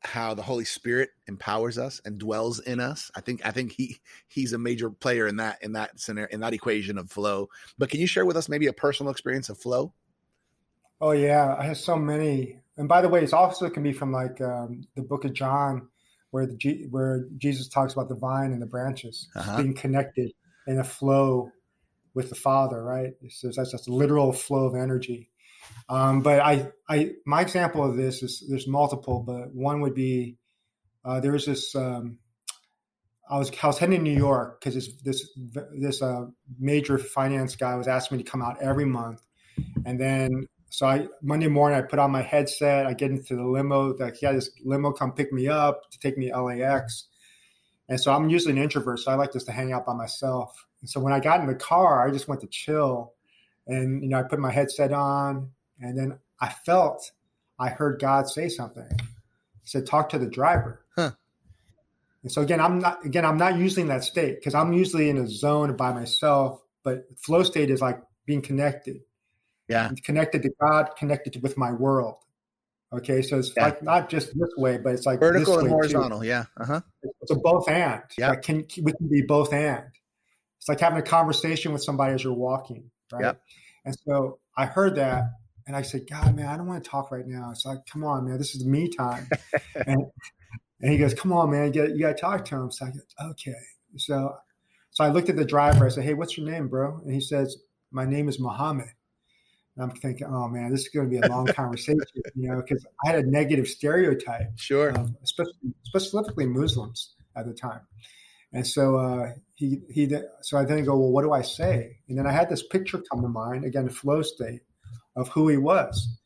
how 0.01 0.33
the 0.33 0.41
Holy 0.41 0.65
Spirit 0.65 1.09
empowers 1.27 1.77
us 1.77 2.01
and 2.05 2.19
dwells 2.19 2.59
in 2.59 2.79
us, 2.79 3.11
I 3.15 3.21
think 3.21 3.45
I 3.45 3.51
think 3.51 3.71
he 3.71 3.97
he's 4.27 4.53
a 4.53 4.57
major 4.57 4.89
player 4.89 5.27
in 5.27 5.37
that 5.37 5.61
in 5.61 5.73
that 5.73 5.99
scenario 5.99 6.29
in 6.31 6.41
that 6.41 6.53
equation 6.53 6.97
of 6.97 7.11
flow. 7.11 7.49
But 7.77 7.89
can 7.89 7.99
you 7.99 8.07
share 8.07 8.25
with 8.25 8.37
us 8.37 8.49
maybe 8.49 8.67
a 8.67 8.73
personal 8.73 9.11
experience 9.11 9.49
of 9.49 9.57
flow? 9.57 9.93
Oh 11.01 11.11
yeah, 11.11 11.55
I 11.57 11.65
have 11.65 11.77
so 11.77 11.95
many. 11.97 12.59
And 12.77 12.87
by 12.87 13.01
the 13.01 13.09
way, 13.09 13.21
it's 13.21 13.33
also 13.33 13.69
can 13.69 13.83
be 13.83 13.93
from 13.93 14.11
like 14.11 14.41
um, 14.41 14.81
the 14.95 15.01
Book 15.01 15.25
of 15.25 15.33
John, 15.33 15.89
where 16.33 16.47
the 16.47 16.87
where 16.89 17.27
Jesus 17.37 17.67
talks 17.67 17.93
about 17.93 18.09
the 18.09 18.15
vine 18.15 18.53
and 18.53 18.61
the 18.61 18.65
branches 18.65 19.27
uh-huh. 19.35 19.57
being 19.57 19.75
connected 19.75 20.31
in 20.65 20.79
a 20.79 20.83
flow 20.83 21.51
with 22.15 22.29
the 22.29 22.35
Father, 22.35 22.81
right? 22.83 23.11
So 23.29 23.51
that's 23.55 23.71
just 23.71 23.87
a 23.87 23.93
literal 23.93 24.33
flow 24.33 24.65
of 24.65 24.75
energy. 24.75 25.29
Um, 25.89 26.21
but 26.21 26.39
I, 26.39 26.71
I, 26.89 27.11
my 27.27 27.41
example 27.41 27.87
of 27.87 27.95
this 27.97 28.23
is 28.23 28.43
there's 28.49 28.67
multiple, 28.67 29.19
but 29.19 29.53
one 29.53 29.81
would 29.81 29.93
be 29.93 30.37
uh, 31.05 31.19
there 31.19 31.31
was 31.31 31.45
this. 31.45 31.75
Um, 31.75 32.17
I 33.29 33.37
was 33.37 33.51
I 33.61 33.67
was 33.67 33.77
heading 33.77 33.97
to 33.97 34.03
New 34.03 34.17
York 34.17 34.59
because 34.59 34.73
this 34.73 34.89
this 35.03 35.37
this 35.77 36.01
uh, 36.01 36.25
major 36.57 36.97
finance 36.97 37.55
guy 37.55 37.75
was 37.75 37.87
asking 37.87 38.17
me 38.17 38.23
to 38.23 38.29
come 38.29 38.41
out 38.41 38.59
every 38.59 38.85
month, 38.85 39.21
and 39.85 39.99
then 39.99 40.47
so 40.73 40.87
I 40.87 41.07
Monday 41.21 41.47
morning 41.47 41.77
I 41.77 41.83
put 41.83 41.99
on 41.99 42.11
my 42.11 42.23
headset, 42.23 42.87
I 42.87 42.93
get 42.93 43.11
into 43.11 43.35
the 43.35 43.45
limo. 43.45 43.93
Like 43.95 44.15
he 44.15 44.25
had 44.25 44.35
this 44.35 44.49
limo 44.63 44.91
come 44.91 45.11
pick 45.11 45.31
me 45.31 45.47
up 45.47 45.89
to 45.91 45.99
take 45.99 46.17
me 46.17 46.31
to 46.31 46.41
LAX, 46.41 47.07
and 47.89 47.99
so 47.99 48.11
I'm 48.13 48.29
usually 48.29 48.53
an 48.53 48.57
introvert, 48.57 48.99
so 48.99 49.11
I 49.11 49.15
like 49.15 49.33
just 49.33 49.45
to 49.45 49.51
hang 49.51 49.71
out 49.71 49.85
by 49.85 49.93
myself. 49.93 50.65
And 50.81 50.89
so 50.89 50.99
when 50.99 51.13
I 51.13 51.19
got 51.19 51.39
in 51.39 51.47
the 51.47 51.55
car, 51.55 52.05
I 52.05 52.11
just 52.11 52.27
went 52.27 52.41
to 52.41 52.47
chill. 52.47 53.13
And, 53.67 54.03
you 54.03 54.09
know, 54.09 54.19
I 54.19 54.23
put 54.23 54.39
my 54.39 54.51
headset 54.51 54.91
on 54.91 55.49
and 55.79 55.97
then 55.97 56.19
I 56.41 56.49
felt, 56.49 57.11
I 57.57 57.69
heard 57.69 58.01
God 58.01 58.27
say 58.27 58.49
something. 58.49 58.89
He 58.91 59.65
said, 59.65 59.85
talk 59.85 60.09
to 60.09 60.19
the 60.19 60.27
driver. 60.27 60.83
Huh. 60.97 61.11
And 62.23 62.31
so 62.31 62.41
again, 62.41 62.59
I'm 62.59 62.79
not, 62.79 63.05
again, 63.05 63.25
I'm 63.25 63.37
not 63.37 63.57
using 63.57 63.87
that 63.87 64.03
state 64.03 64.39
because 64.39 64.55
I'm 64.55 64.73
usually 64.73 65.09
in 65.09 65.17
a 65.17 65.27
zone 65.27 65.73
by 65.77 65.93
myself, 65.93 66.61
but 66.83 67.05
flow 67.17 67.43
state 67.43 67.69
is 67.69 67.79
like 67.79 68.01
being 68.25 68.41
connected. 68.41 68.99
Yeah. 69.69 69.89
connected 70.03 70.43
to 70.43 70.49
God, 70.59 70.89
connected 70.97 71.33
to, 71.33 71.39
with 71.39 71.57
my 71.57 71.71
world. 71.71 72.17
Okay. 72.91 73.21
So 73.21 73.39
it's 73.39 73.53
yeah. 73.55 73.65
like 73.65 73.83
not 73.83 74.09
just 74.09 74.27
this 74.27 74.51
way, 74.57 74.77
but 74.77 74.93
it's 74.93 75.05
like 75.05 75.19
vertical 75.19 75.59
and 75.59 75.69
horizontal. 75.69 76.21
Too. 76.21 76.27
Yeah. 76.27 76.45
Uh 76.59 76.65
huh. 76.65 76.81
It's 77.21 77.31
a 77.31 77.35
both 77.35 77.69
and. 77.69 78.01
Yeah. 78.17 78.29
Like 78.29 78.43
can, 78.43 78.65
we 78.81 78.93
can 78.93 79.07
be 79.09 79.21
both 79.21 79.53
and. 79.53 79.85
It's 80.59 80.69
like 80.69 80.79
having 80.79 80.99
a 80.99 81.03
conversation 81.03 81.73
with 81.73 81.83
somebody 81.83 82.13
as 82.13 82.23
you're 82.23 82.33
walking, 82.33 82.89
right? 83.11 83.23
Yep. 83.23 83.41
And 83.85 83.97
so 84.05 84.39
I 84.55 84.65
heard 84.65 84.95
that 84.95 85.23
and 85.67 85.75
I 85.75 85.81
said, 85.81 86.09
God, 86.09 86.35
man, 86.35 86.47
I 86.47 86.57
don't 86.57 86.67
want 86.67 86.83
to 86.83 86.89
talk 86.89 87.11
right 87.11 87.27
now. 87.27 87.49
It's 87.51 87.65
like, 87.65 87.85
come 87.85 88.03
on, 88.03 88.25
man, 88.25 88.37
this 88.37 88.55
is 88.55 88.65
me 88.65 88.89
time. 88.89 89.27
and, 89.87 90.05
and 90.81 90.91
he 90.91 90.97
goes, 90.97 91.13
come 91.13 91.31
on, 91.31 91.51
man, 91.51 91.73
you 91.73 91.81
got, 91.81 91.89
you 91.91 91.99
got 91.99 92.17
to 92.17 92.21
talk 92.21 92.45
to 92.45 92.55
him. 92.55 92.71
So 92.71 92.85
I 92.85 92.89
go, 92.89 93.29
okay. 93.31 93.55
So, 93.97 94.35
so 94.91 95.03
I 95.03 95.09
looked 95.09 95.29
at 95.29 95.35
the 95.35 95.45
driver. 95.45 95.85
I 95.85 95.89
said, 95.89 96.03
hey, 96.03 96.13
what's 96.13 96.37
your 96.37 96.49
name, 96.49 96.67
bro? 96.67 96.99
And 97.03 97.13
he 97.13 97.21
says, 97.21 97.57
my 97.91 98.05
name 98.05 98.27
is 98.27 98.39
Muhammad. 98.39 98.89
And 99.75 99.89
I'm 99.89 99.97
thinking, 99.97 100.27
oh 100.27 100.47
man, 100.47 100.71
this 100.71 100.81
is 100.81 100.89
going 100.89 101.09
to 101.09 101.09
be 101.09 101.25
a 101.25 101.29
long 101.29 101.45
conversation, 101.53 102.03
you 102.35 102.49
know, 102.49 102.61
because 102.61 102.85
I 103.03 103.09
had 103.09 103.19
a 103.19 103.29
negative 103.29 103.67
stereotype, 103.67 104.51
sure, 104.55 104.89
of, 104.89 105.15
especially 105.23 105.73
specifically 105.83 106.45
Muslims 106.45 107.15
at 107.35 107.45
the 107.45 107.53
time. 107.53 107.81
And 108.51 108.65
so 108.67 108.97
uh, 108.97 109.31
he 109.55 109.81
he 109.89 110.15
so 110.41 110.57
I 110.57 110.65
then 110.65 110.85
go, 110.85 110.97
well, 110.97 111.11
what 111.11 111.23
do 111.23 111.31
I 111.31 111.41
say? 111.41 111.97
And 112.07 112.17
then 112.17 112.27
I 112.27 112.31
had 112.31 112.49
this 112.49 112.61
picture 112.61 113.01
come 113.11 113.21
to 113.21 113.27
mind 113.27 113.65
again, 113.65 113.89
flow 113.89 114.21
state 114.21 114.61
of 115.15 115.29
who 115.29 115.47
he 115.47 115.57
was. 115.57 116.19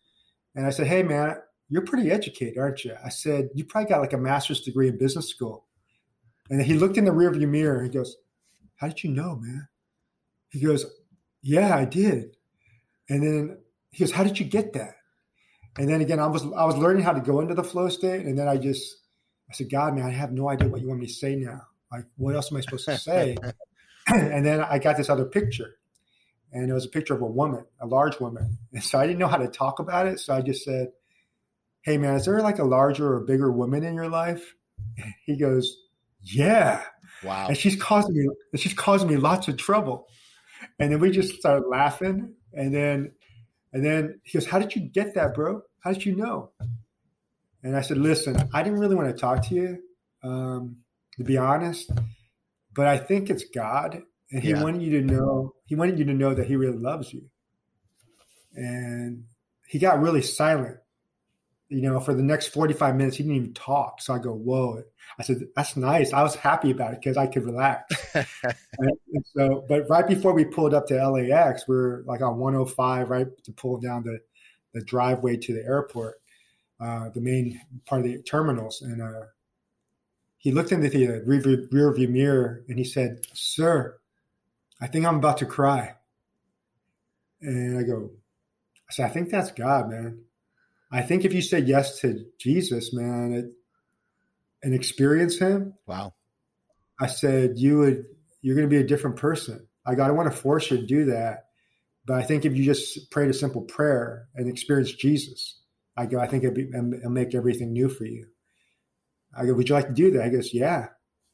And 0.56 0.66
I 0.66 0.72
said, 0.72 0.88
hey 0.88 1.04
man, 1.04 1.38
you're 1.70 1.86
pretty 1.86 2.12
educated, 2.12 2.58
aren't 2.58 2.84
you? 2.84 2.96
I 3.04 3.10
said, 3.10 3.50
you 3.54 3.66
probably 3.66 3.90
got 3.90 4.02
like 4.02 4.14
a 4.14 4.18
master's 4.18 4.62
degree 4.62 4.88
in 4.88 4.98
business 4.98 5.30
school. 5.30 5.66
And 6.50 6.62
he 6.62 6.74
looked 6.74 6.98
in 6.98 7.06
the 7.06 7.12
rearview 7.12 7.48
mirror. 7.48 7.80
And 7.80 7.88
he 7.88 7.98
goes, 7.98 8.16
how 8.78 8.88
did 8.88 9.04
you 9.04 9.12
know, 9.12 9.36
man? 9.36 9.68
He 10.50 10.62
goes, 10.62 10.86
yeah, 11.42 11.76
I 11.76 11.86
did. 11.86 12.37
And 13.10 13.24
then 13.24 13.58
he 13.92 14.04
goes, 14.04 14.12
how 14.12 14.24
did 14.24 14.40
you 14.40 14.46
get 14.46 14.74
that? 14.74 14.96
And 15.78 15.88
then 15.88 16.02
again, 16.02 16.20
I 16.20 16.28
was 16.28 16.44
I 16.44 16.66
was 16.66 16.76
learning 16.76 17.04
how 17.04 17.14
to 17.14 17.22
go 17.22 17.40
into 17.40 17.54
the 17.54 17.64
flow 17.64 17.88
state, 17.90 18.26
and 18.26 18.38
then 18.38 18.48
I 18.48 18.58
just 18.58 18.98
I 19.50 19.54
said, 19.54 19.70
God, 19.70 19.96
man, 19.96 20.06
I 20.06 20.10
have 20.10 20.32
no 20.32 20.50
idea 20.50 20.68
what 20.68 20.82
you 20.82 20.88
want 20.88 21.00
me 21.00 21.08
to 21.08 21.14
say 21.14 21.36
now. 21.36 21.62
Like, 21.92 22.06
what 22.18 22.36
else 22.36 22.52
am 22.52 22.58
I 22.58 22.62
supposed 22.62 22.86
to 22.86 22.98
say? 22.98 23.38
and 24.08 24.46
then 24.46 24.62
I 24.62 24.80
got 24.80 24.98
this 24.98 25.10
other 25.10 25.26
picture, 25.26 25.78
and 26.52 26.70
it 26.70 26.74
was 26.74 26.86
a 26.86 26.90
picture 26.90 27.14
of 27.14 27.22
a 27.22 27.28
woman, 27.28 27.66
a 27.80 27.86
large 27.86 28.20
woman. 28.20 28.58
And 28.74 28.84
so 28.84 29.00
I 29.00 29.06
didn't 29.06 29.20
know 29.20 29.28
how 29.28 29.38
to 29.38 29.48
talk 29.48 29.80
about 29.80 30.08
it. 30.08 30.20
So 30.20 30.34
I 30.34 30.42
just 30.42 30.64
said, 30.64 30.90
Hey, 31.82 31.98
man, 31.98 32.16
is 32.16 32.26
there 32.26 32.42
like 32.42 32.60
a 32.60 32.66
larger 32.66 33.14
or 33.14 33.20
bigger 33.22 33.52
woman 33.52 33.84
in 33.84 33.96
your 33.96 34.10
life? 34.10 34.56
He 35.26 35.38
goes, 35.38 35.78
Yeah. 36.24 36.84
Wow. 37.24 37.48
And 37.48 37.58
she's 37.58 37.76
causing 37.76 38.16
me, 38.16 38.28
she's 38.56 38.74
causing 38.74 39.10
me 39.10 39.18
lots 39.18 39.48
of 39.48 39.58
trouble. 39.58 40.08
And 40.80 40.92
then 40.92 41.00
we 41.00 41.12
just 41.12 41.34
started 41.40 41.68
laughing. 41.68 42.34
And 42.58 42.74
then, 42.74 43.12
and 43.72 43.86
then 43.86 44.20
he 44.24 44.38
goes, 44.38 44.48
How 44.48 44.60
did 44.60 44.76
you 44.76 44.82
get 44.82 45.16
that, 45.16 45.34
bro? 45.34 45.62
How 45.80 45.94
did 45.94 46.06
you 46.06 46.16
know? 46.16 46.52
And 47.64 47.78
I 47.78 47.82
said, 47.82 47.98
Listen, 47.98 48.50
I 48.54 48.64
didn't 48.64 48.80
really 48.80 48.96
want 48.96 49.10
to 49.10 49.20
talk 49.20 49.48
to 49.48 49.56
you. 49.56 49.80
Um, 50.24 50.78
to 51.18 51.24
be 51.24 51.38
honest. 51.38 51.92
But 52.74 52.88
I 52.88 52.98
think 52.98 53.30
it's 53.30 53.44
God, 53.44 54.02
and 54.32 54.44
He 54.44 54.52
yeah. 54.52 54.64
wanted 54.64 54.84
you 54.84 55.02
to 55.02 55.06
know. 55.06 55.56
He 55.66 55.76
wanted 55.76 56.00
you 56.00 56.06
to 56.06 56.14
know 56.14 56.34
that 56.34 56.48
He 56.48 56.56
really 56.56 56.78
loves 56.78 57.12
you. 57.12 57.30
And 58.56 59.26
He 59.68 59.80
got 59.80 60.02
really 60.02 60.22
silent. 60.22 60.78
You 61.70 61.82
know, 61.82 62.00
for 62.00 62.14
the 62.14 62.24
next 62.24 62.48
forty-five 62.48 62.96
minutes, 62.96 63.18
He 63.18 63.24
didn't 63.24 63.38
even 63.38 63.54
talk. 63.54 64.02
So 64.02 64.14
I 64.14 64.20
go, 64.20 64.34
"Whoa!" 64.34 64.84
I 65.20 65.24
said, 65.24 65.48
"That's 65.56 65.76
nice." 65.76 66.14
I 66.14 66.24
was 66.24 66.36
happy 66.36 66.72
about 66.72 66.94
it 66.94 67.02
because 67.02 67.18
I 67.18 67.28
could 67.28 67.46
relax. 67.46 67.94
and, 68.14 68.26
and 69.14 69.26
so, 69.36 69.66
but 69.68 69.90
right 69.90 70.08
before 70.08 70.34
we 70.34 70.46
pulled 70.46 70.74
up 70.74 70.88
to 70.88 71.10
LAX, 71.10 71.68
we 71.68 71.76
are 71.76 72.04
like 72.06 72.22
on 72.22 72.38
105, 72.38 73.10
right 73.10 73.28
to 73.44 73.52
pull 73.52 73.80
down 73.80 74.04
the 74.04 74.20
the 74.74 74.82
driveway 74.82 75.38
to 75.38 75.54
the 75.54 75.64
airport, 75.64 76.16
uh, 76.80 77.10
the 77.10 77.22
main 77.22 77.60
part 77.86 78.06
of 78.06 78.08
the 78.08 78.22
terminals, 78.22 78.82
and 78.82 79.02
uh, 79.02 79.26
he 80.38 80.52
looked 80.52 80.72
into 80.72 80.90
the 80.90 81.22
rear, 81.26 81.68
rear 81.72 81.94
view 81.94 82.08
mirror 82.08 82.64
and 82.70 82.78
he 82.78 82.86
said, 82.86 83.26
Sir, 83.34 83.98
I 84.80 84.88
think 84.88 85.06
I'm 85.06 85.18
about 85.18 85.40
to 85.40 85.46
cry. 85.46 85.96
And 87.42 87.78
I 87.78 87.84
go, 87.84 88.12
I 88.90 88.94
said, 88.94 89.10
I 89.10 89.14
think 89.14 89.30
that's 89.30 89.52
God, 89.52 89.90
man. 89.90 90.22
I 90.92 91.02
think 91.02 91.26
if 91.26 91.34
you 91.34 91.42
say 91.42 91.60
yes 91.60 92.00
to 92.02 92.26
Jesus, 92.40 92.94
man, 92.94 93.34
it, 93.34 93.46
and 94.64 94.74
experience 94.74 95.38
Him, 95.38 95.74
wow. 95.86 96.14
I 97.00 97.08
said 97.08 97.54
you 97.58 97.80
would 97.80 98.06
you're 98.42 98.56
going 98.56 98.70
to 98.70 98.76
be 98.76 98.82
a 98.82 98.88
different 98.88 99.18
person. 99.18 99.68
I 99.86 99.96
got 99.96 100.10
I 100.10 100.14
want 100.14 100.32
to 100.32 100.38
force 100.38 100.72
you 100.72 100.78
to 100.78 100.86
do 100.86 101.06
that, 101.06 101.46
but 102.06 102.18
I 102.18 102.24
think 102.24 102.46
if 102.46 102.56
you 102.56 102.64
just 102.64 103.12
prayed 103.12 103.30
a 103.30 103.34
simple 103.34 103.62
prayer 103.62 104.30
and 104.36 104.50
experience 104.50 104.92
Jesus, 104.94 105.60
I 105.98 106.06
go, 106.06 106.20
I 106.20 106.28
think 106.28 106.44
it'll, 106.44 106.56
be, 106.56 106.70
it'll 106.70 107.10
make 107.10 107.36
everything 107.36 107.74
new 107.74 107.90
for 107.90 108.06
you. 108.06 108.28
I 109.36 109.46
go, 109.46 109.54
would 109.54 109.68
you 109.68 109.76
like 109.76 109.88
to 109.88 109.94
do 109.94 110.12
that? 110.12 110.26
He 110.26 110.32
goes, 110.32 110.54
yeah. 110.54 110.88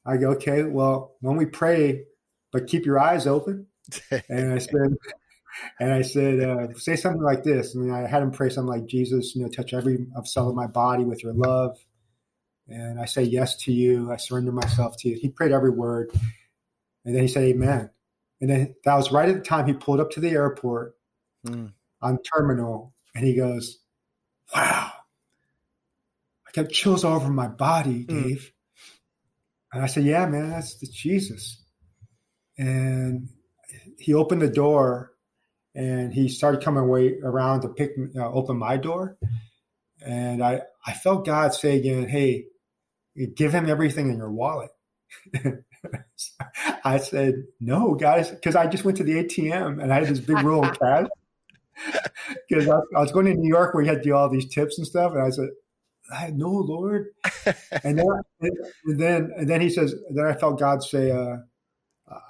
I 0.05 0.17
go, 0.17 0.31
okay. 0.31 0.63
Well, 0.63 1.15
when 1.21 1.37
we 1.37 1.45
pray, 1.45 2.05
but 2.51 2.67
keep 2.67 2.85
your 2.85 2.99
eyes 2.99 3.27
open. 3.27 3.67
and 4.29 4.53
I 4.53 4.57
said, 4.57 4.95
and 5.79 5.91
I 5.91 6.01
said, 6.01 6.39
uh, 6.39 6.73
say 6.75 6.95
something 6.95 7.21
like 7.21 7.43
this. 7.43 7.75
Mean, 7.75 7.91
I 7.91 8.07
had 8.07 8.23
him 8.23 8.31
pray 8.31 8.49
something 8.49 8.69
like, 8.69 8.87
Jesus, 8.87 9.35
you 9.35 9.43
know, 9.43 9.49
touch 9.49 9.73
every 9.73 10.05
cell 10.25 10.49
of 10.49 10.55
my 10.55 10.67
body 10.67 11.03
with 11.03 11.23
your 11.23 11.33
love. 11.33 11.77
And 12.67 12.99
I 12.99 13.05
say 13.05 13.23
yes 13.23 13.57
to 13.63 13.73
you. 13.73 14.11
I 14.11 14.17
surrender 14.17 14.51
myself 14.51 14.95
to 14.99 15.09
you. 15.09 15.17
He 15.19 15.29
prayed 15.29 15.51
every 15.51 15.69
word. 15.69 16.11
And 17.05 17.15
then 17.15 17.21
he 17.21 17.27
said, 17.27 17.43
Amen. 17.43 17.89
And 18.41 18.49
then 18.49 18.75
that 18.85 18.95
was 18.95 19.11
right 19.11 19.29
at 19.29 19.35
the 19.35 19.41
time 19.41 19.67
he 19.67 19.73
pulled 19.73 19.99
up 19.99 20.11
to 20.11 20.19
the 20.19 20.29
airport 20.29 20.95
mm. 21.45 21.71
on 22.01 22.19
terminal. 22.35 22.93
And 23.15 23.25
he 23.25 23.35
goes, 23.35 23.79
Wow. 24.55 24.91
I 26.47 26.51
got 26.53 26.71
chills 26.71 27.03
all 27.03 27.15
over 27.15 27.29
my 27.29 27.47
body, 27.47 28.03
hmm. 28.03 28.21
Dave. 28.21 28.37
Mm. 28.37 29.73
And 29.73 29.83
I 29.83 29.87
said, 29.87 30.05
Yeah, 30.05 30.25
man, 30.25 30.49
that's, 30.49 30.75
that's 30.75 30.93
Jesus. 30.93 31.61
And 32.57 33.29
he 33.97 34.13
opened 34.13 34.41
the 34.41 34.49
door 34.49 35.12
and 35.75 36.13
he 36.13 36.29
started 36.29 36.63
coming 36.63 36.87
way 36.87 37.17
around 37.23 37.61
to 37.61 37.69
pick 37.69 37.91
uh, 38.15 38.31
open 38.31 38.57
my 38.57 38.77
door. 38.77 39.17
And 40.05 40.43
i 40.43 40.61
i 40.85 40.93
felt 40.93 41.25
god 41.25 41.53
say 41.53 41.77
again 41.77 42.07
hey 42.07 42.45
give 43.35 43.53
him 43.53 43.69
everything 43.69 44.09
in 44.09 44.17
your 44.17 44.31
wallet. 44.31 44.71
I 46.83 46.97
said 46.97 47.35
no 47.59 47.93
guys 47.95 48.29
because 48.29 48.55
i 48.55 48.67
just 48.67 48.83
went 48.83 48.97
to 48.97 49.03
the 49.03 49.23
atm 49.23 49.81
and 49.81 49.93
i 49.93 49.99
had 49.99 50.07
this 50.07 50.19
big 50.19 50.41
roll 50.41 50.65
of 50.69 50.79
cash. 50.79 51.07
Because 52.47 52.69
I, 52.69 52.75
I, 52.95 53.01
was 53.01 53.11
going 53.11 53.25
to 53.25 53.33
new 53.33 53.49
york 53.49 53.73
where 53.73 53.83
you 53.83 53.89
had 53.89 54.03
to 54.03 54.09
do 54.09 54.15
all 54.15 54.29
these 54.29 54.47
tips 54.47 54.77
and 54.77 54.87
stuff 54.87 55.13
and 55.13 55.21
i 55.21 55.29
said 55.29 55.49
I 56.11 56.31
no 56.31 56.49
lord. 56.49 57.07
And 57.83 57.97
then 57.97 58.07
and 58.85 58.99
then 58.99 59.31
and 59.37 59.49
then 59.49 59.61
he 59.61 59.69
says 59.69 59.95
then 60.11 60.25
i 60.25 60.33
felt 60.33 60.59
god 60.59 60.83
say 60.83 61.11
uh, 61.11 61.37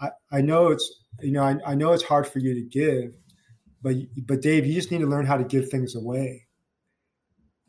I, 0.01 0.10
I 0.32 0.41
know 0.41 0.67
it's 0.69 1.01
you 1.21 1.32
know 1.32 1.43
I, 1.43 1.58
I 1.65 1.75
know 1.75 1.93
it's 1.93 2.03
hard 2.03 2.27
for 2.27 2.39
you 2.39 2.53
to 2.53 2.62
give 2.62 3.13
but 3.84 3.96
but 4.26 4.41
Dave, 4.41 4.65
you 4.65 4.74
just 4.74 4.91
need 4.91 5.02
to 5.02 5.08
learn 5.08 5.26
how 5.26 5.38
to 5.38 5.43
give 5.43 5.69
things 5.69 5.93
away. 5.93 6.48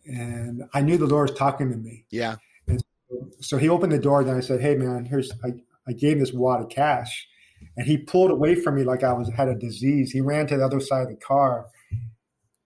And 0.06 0.62
I 0.72 0.80
knew 0.80 0.96
the 0.96 1.06
Lord 1.06 1.30
was 1.30 1.38
talking 1.38 1.70
to 1.70 1.76
me. 1.76 2.06
Yeah. 2.10 2.36
And 2.68 2.80
so, 3.10 3.30
so 3.40 3.56
he 3.58 3.68
opened 3.68 3.92
the 3.92 3.98
door. 3.98 4.22
Then 4.22 4.36
I 4.36 4.40
said, 4.40 4.60
"Hey, 4.60 4.76
man, 4.76 5.04
here's 5.04 5.30
I, 5.44 5.54
I 5.88 5.92
gave 5.92 6.20
this 6.20 6.32
wad 6.32 6.62
of 6.62 6.68
cash." 6.68 7.28
And 7.76 7.86
he 7.86 7.96
pulled 7.96 8.30
away 8.30 8.54
from 8.54 8.76
me 8.76 8.84
like 8.84 9.02
I 9.02 9.12
was 9.12 9.28
had 9.30 9.48
a 9.48 9.54
disease. 9.54 10.12
He 10.12 10.20
ran 10.20 10.46
to 10.46 10.56
the 10.56 10.64
other 10.64 10.80
side 10.80 11.02
of 11.02 11.08
the 11.08 11.16
car, 11.16 11.66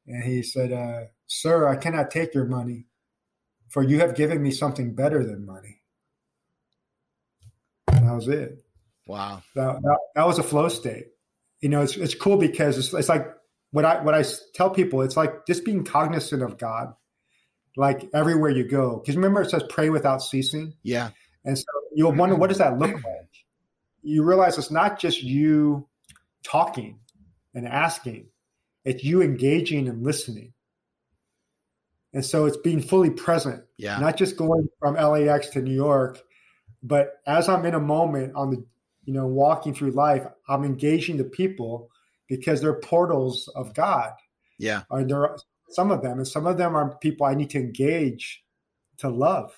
and 0.06 0.22
he 0.22 0.42
said, 0.42 0.72
uh, 0.72 1.06
"Sir, 1.26 1.68
I 1.68 1.76
cannot 1.76 2.10
take 2.10 2.34
your 2.34 2.46
money, 2.46 2.86
for 3.68 3.82
you 3.82 4.00
have 4.00 4.14
given 4.14 4.42
me 4.42 4.50
something 4.50 4.94
better 4.94 5.24
than 5.24 5.46
money." 5.46 5.80
And 7.88 8.06
that 8.06 8.14
was 8.14 8.28
it. 8.28 8.62
Wow. 9.06 9.42
That, 9.54 9.80
that, 9.80 9.98
that 10.14 10.26
was 10.26 10.38
a 10.38 10.42
flow 10.42 10.68
state. 10.68 11.06
You 11.60 11.70
know, 11.70 11.82
it's 11.82 11.96
it's 11.96 12.14
cool 12.14 12.36
because 12.36 12.78
it's, 12.78 12.92
it's 12.92 13.08
like 13.08 13.26
what 13.70 13.84
I 13.84 14.02
what 14.02 14.14
I 14.14 14.24
tell 14.54 14.70
people, 14.70 15.02
it's 15.02 15.16
like 15.16 15.46
just 15.46 15.64
being 15.64 15.84
cognizant 15.84 16.42
of 16.42 16.58
God, 16.58 16.94
like 17.76 18.08
everywhere 18.14 18.50
you 18.50 18.64
go. 18.64 18.98
Because 18.98 19.16
remember, 19.16 19.42
it 19.42 19.50
says 19.50 19.62
pray 19.68 19.90
without 19.90 20.22
ceasing. 20.22 20.74
Yeah. 20.82 21.10
And 21.44 21.56
so 21.56 21.64
you'll 21.94 22.12
wonder 22.12 22.34
what 22.34 22.48
does 22.48 22.58
that 22.58 22.78
look 22.78 22.92
like. 22.92 23.28
You 24.02 24.22
realize 24.22 24.58
it's 24.58 24.70
not 24.70 24.98
just 24.98 25.22
you 25.22 25.86
talking 26.42 27.00
and 27.54 27.66
asking; 27.66 28.28
it's 28.84 29.04
you 29.04 29.22
engaging 29.22 29.88
and 29.88 30.02
listening. 30.02 30.54
And 32.14 32.24
so 32.24 32.46
it's 32.46 32.56
being 32.56 32.80
fully 32.80 33.10
present. 33.10 33.64
Yeah. 33.76 33.98
Not 33.98 34.16
just 34.16 34.36
going 34.36 34.68
from 34.80 34.94
LAX 34.94 35.50
to 35.50 35.60
New 35.60 35.74
York, 35.74 36.20
but 36.82 37.20
as 37.26 37.48
I'm 37.48 37.66
in 37.66 37.74
a 37.74 37.80
moment 37.80 38.34
on 38.34 38.50
the, 38.50 38.64
you 39.04 39.12
know, 39.12 39.26
walking 39.26 39.74
through 39.74 39.90
life, 39.90 40.26
I'm 40.48 40.64
engaging 40.64 41.18
the 41.18 41.24
people 41.24 41.90
because 42.28 42.60
they're 42.60 42.80
portals 42.80 43.48
of 43.54 43.74
God. 43.74 44.12
Yeah. 44.58 44.82
Are 44.90 45.04
there 45.04 45.22
are 45.22 45.38
some 45.70 45.90
of 45.90 46.02
them, 46.02 46.18
and 46.18 46.28
some 46.28 46.46
of 46.46 46.56
them 46.56 46.76
are 46.76 46.96
people 46.98 47.26
I 47.26 47.34
need 47.34 47.50
to 47.50 47.58
engage 47.58 48.42
to 48.98 49.08
love. 49.08 49.52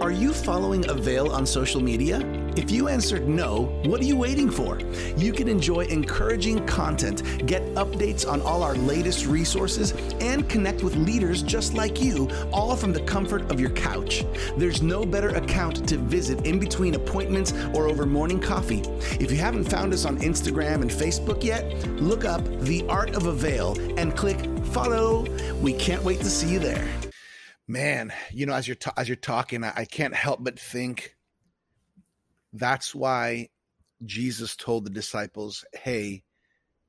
Are 0.00 0.12
you 0.12 0.32
following 0.32 0.88
Avail 0.88 1.32
on 1.32 1.44
social 1.44 1.80
media? 1.80 2.20
If 2.56 2.70
you 2.70 2.86
answered 2.86 3.28
no, 3.28 3.64
what 3.84 4.00
are 4.00 4.04
you 4.04 4.16
waiting 4.16 4.48
for? 4.48 4.78
You 5.16 5.32
can 5.32 5.48
enjoy 5.48 5.86
encouraging 5.86 6.64
content, 6.66 7.46
get 7.46 7.62
updates 7.74 8.26
on 8.26 8.40
all 8.42 8.62
our 8.62 8.76
latest 8.76 9.26
resources, 9.26 9.94
and 10.20 10.48
connect 10.48 10.84
with 10.84 10.94
leaders 10.94 11.42
just 11.42 11.74
like 11.74 12.00
you, 12.00 12.30
all 12.52 12.76
from 12.76 12.92
the 12.92 13.02
comfort 13.02 13.50
of 13.50 13.58
your 13.58 13.70
couch. 13.70 14.24
There's 14.56 14.82
no 14.82 15.04
better 15.04 15.30
account 15.30 15.88
to 15.88 15.98
visit 15.98 16.46
in 16.46 16.60
between 16.60 16.94
appointments 16.94 17.52
or 17.74 17.88
over 17.88 18.06
morning 18.06 18.38
coffee. 18.38 18.82
If 19.18 19.32
you 19.32 19.38
haven't 19.38 19.64
found 19.64 19.92
us 19.92 20.04
on 20.04 20.18
Instagram 20.18 20.80
and 20.82 20.90
Facebook 20.92 21.42
yet, 21.42 21.76
look 22.00 22.24
up 22.24 22.44
The 22.60 22.86
Art 22.88 23.16
of 23.16 23.26
Avail 23.26 23.76
and 23.98 24.16
click 24.16 24.38
follow. 24.66 25.26
We 25.60 25.72
can't 25.72 26.04
wait 26.04 26.20
to 26.20 26.30
see 26.30 26.52
you 26.52 26.60
there 26.60 26.88
man, 27.68 28.12
you 28.32 28.46
know, 28.46 28.54
as 28.54 28.66
you're 28.66 28.74
ta- 28.74 28.94
as 28.96 29.08
you're 29.08 29.16
talking, 29.16 29.62
I, 29.62 29.72
I 29.76 29.84
can't 29.84 30.14
help 30.14 30.42
but 30.42 30.58
think 30.58 31.14
that's 32.52 32.94
why 32.94 33.50
Jesus 34.04 34.56
told 34.56 34.84
the 34.84 34.90
disciples, 34.90 35.64
"Hey, 35.74 36.24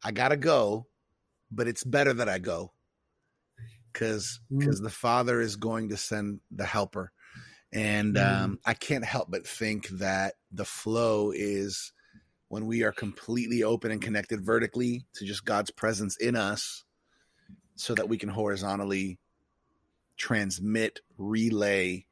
I 0.03 0.11
gotta 0.11 0.37
go, 0.37 0.87
but 1.51 1.67
it's 1.67 1.83
better 1.83 2.13
that 2.13 2.29
I 2.29 2.39
go, 2.39 2.71
because 3.91 4.39
because 4.49 4.79
mm. 4.79 4.83
the 4.83 4.89
Father 4.89 5.41
is 5.41 5.57
going 5.57 5.89
to 5.89 5.97
send 5.97 6.39
the 6.49 6.65
Helper." 6.65 7.11
And 7.71 8.15
mm. 8.15 8.43
um, 8.43 8.59
I 8.65 8.73
can't 8.73 9.05
help 9.05 9.29
but 9.29 9.45
think 9.45 9.89
that 9.89 10.35
the 10.51 10.65
flow 10.65 11.31
is 11.35 11.91
when 12.47 12.65
we 12.65 12.81
are 12.81 12.91
completely 12.91 13.61
open 13.61 13.91
and 13.91 14.01
connected 14.01 14.43
vertically 14.43 15.05
to 15.13 15.25
just 15.25 15.45
God's 15.45 15.69
presence 15.69 16.17
in 16.17 16.35
us, 16.35 16.83
so 17.75 17.93
that 17.95 18.09
we 18.09 18.17
can 18.17 18.29
horizontally 18.29 19.19
transmit, 20.19 20.99
relay, 21.17 22.05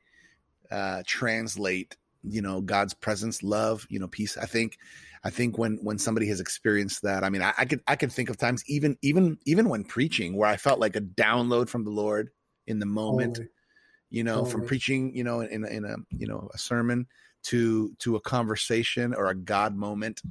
uh, 0.71 1.03
translate, 1.05 1.95
you 2.23 2.41
know, 2.41 2.61
God's 2.61 2.93
presence, 2.95 3.43
love, 3.43 3.85
you 3.89 3.99
know, 3.99 4.07
peace. 4.07 4.37
I 4.37 4.45
think, 4.45 4.79
I 5.23 5.29
think 5.29 5.57
when 5.57 5.77
when 5.83 5.99
somebody 5.99 6.27
has 6.29 6.39
experienced 6.39 7.03
that, 7.03 7.23
I 7.23 7.29
mean, 7.29 7.41
I, 7.41 7.53
I 7.57 7.65
could 7.65 7.81
I 7.87 7.95
could 7.95 8.11
think 8.11 8.29
of 8.29 8.37
times 8.37 8.63
even 8.67 8.97
even 9.01 9.37
even 9.45 9.69
when 9.69 9.83
preaching 9.83 10.35
where 10.35 10.49
I 10.49 10.57
felt 10.57 10.79
like 10.79 10.95
a 10.95 11.01
download 11.01 11.69
from 11.69 11.83
the 11.83 11.91
Lord 11.91 12.31
in 12.65 12.79
the 12.79 12.85
moment, 12.85 13.39
you 14.09 14.23
know, 14.23 14.45
from 14.45 14.65
preaching, 14.65 15.15
you 15.15 15.23
know, 15.23 15.41
in 15.41 15.65
in 15.65 15.85
a 15.85 15.97
you 16.17 16.27
know 16.27 16.49
a 16.53 16.57
sermon 16.57 17.07
to 17.43 17.93
to 17.99 18.15
a 18.15 18.21
conversation 18.21 19.13
or 19.13 19.27
a 19.27 19.35
God 19.35 19.75
moment. 19.75 20.21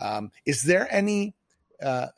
Um, 0.00 0.30
is 0.46 0.62
there 0.62 0.88
any 0.90 1.34
uh, 1.82 2.08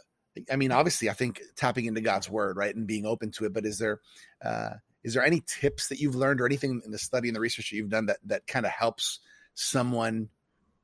I 0.51 0.57
mean, 0.57 0.73
obviously, 0.73 1.09
I 1.09 1.13
think 1.13 1.41
tapping 1.57 1.87
into 1.87 2.01
God's 2.01 2.29
word, 2.29 2.57
right, 2.57 2.75
and 2.75 2.87
being 2.87 3.07
open 3.07 3.31
to 3.33 3.45
it. 3.45 3.53
But 3.53 3.67
is 3.67 3.79
there 3.79 4.01
uh, 4.45 4.75
is 5.05 5.15
there 5.15 5.25
any 5.25 5.43
tips 5.47 5.89
that 5.89 6.01
you've 6.01 6.17
learned 6.17 6.41
or 6.41 6.47
anything 6.47 6.81
in 6.85 6.91
the 6.91 6.99
study 6.99 7.29
and 7.29 7.37
the 7.37 7.41
research 7.41 7.71
that 7.71 7.77
you've 7.77 7.91
done 7.91 8.07
that 8.07 8.19
that 8.25 8.47
kind 8.47 8.67
of 8.67 8.73
helps 8.73 9.21
someone 9.55 10.29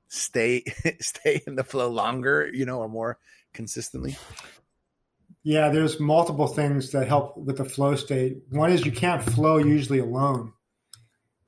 stay 0.09 0.63
stay 1.01 1.43
in 1.47 1.57
the 1.57 1.65
flow 1.65 1.89
longer 1.89 2.49
you 2.53 2.65
know 2.65 2.79
or 2.79 2.89
more 2.89 3.19
consistently? 3.53 4.17
Yeah 5.43 5.71
there's 5.71 5.99
multiple 5.99 6.47
things 6.47 6.93
that 6.93 7.09
help 7.09 7.37
with 7.37 7.57
the 7.57 7.65
flow 7.65 7.97
state. 7.97 8.39
One 8.51 8.71
is 8.71 8.85
you 8.85 8.93
can't 8.93 9.23
flow 9.23 9.57
usually 9.57 9.99
alone. 9.99 10.53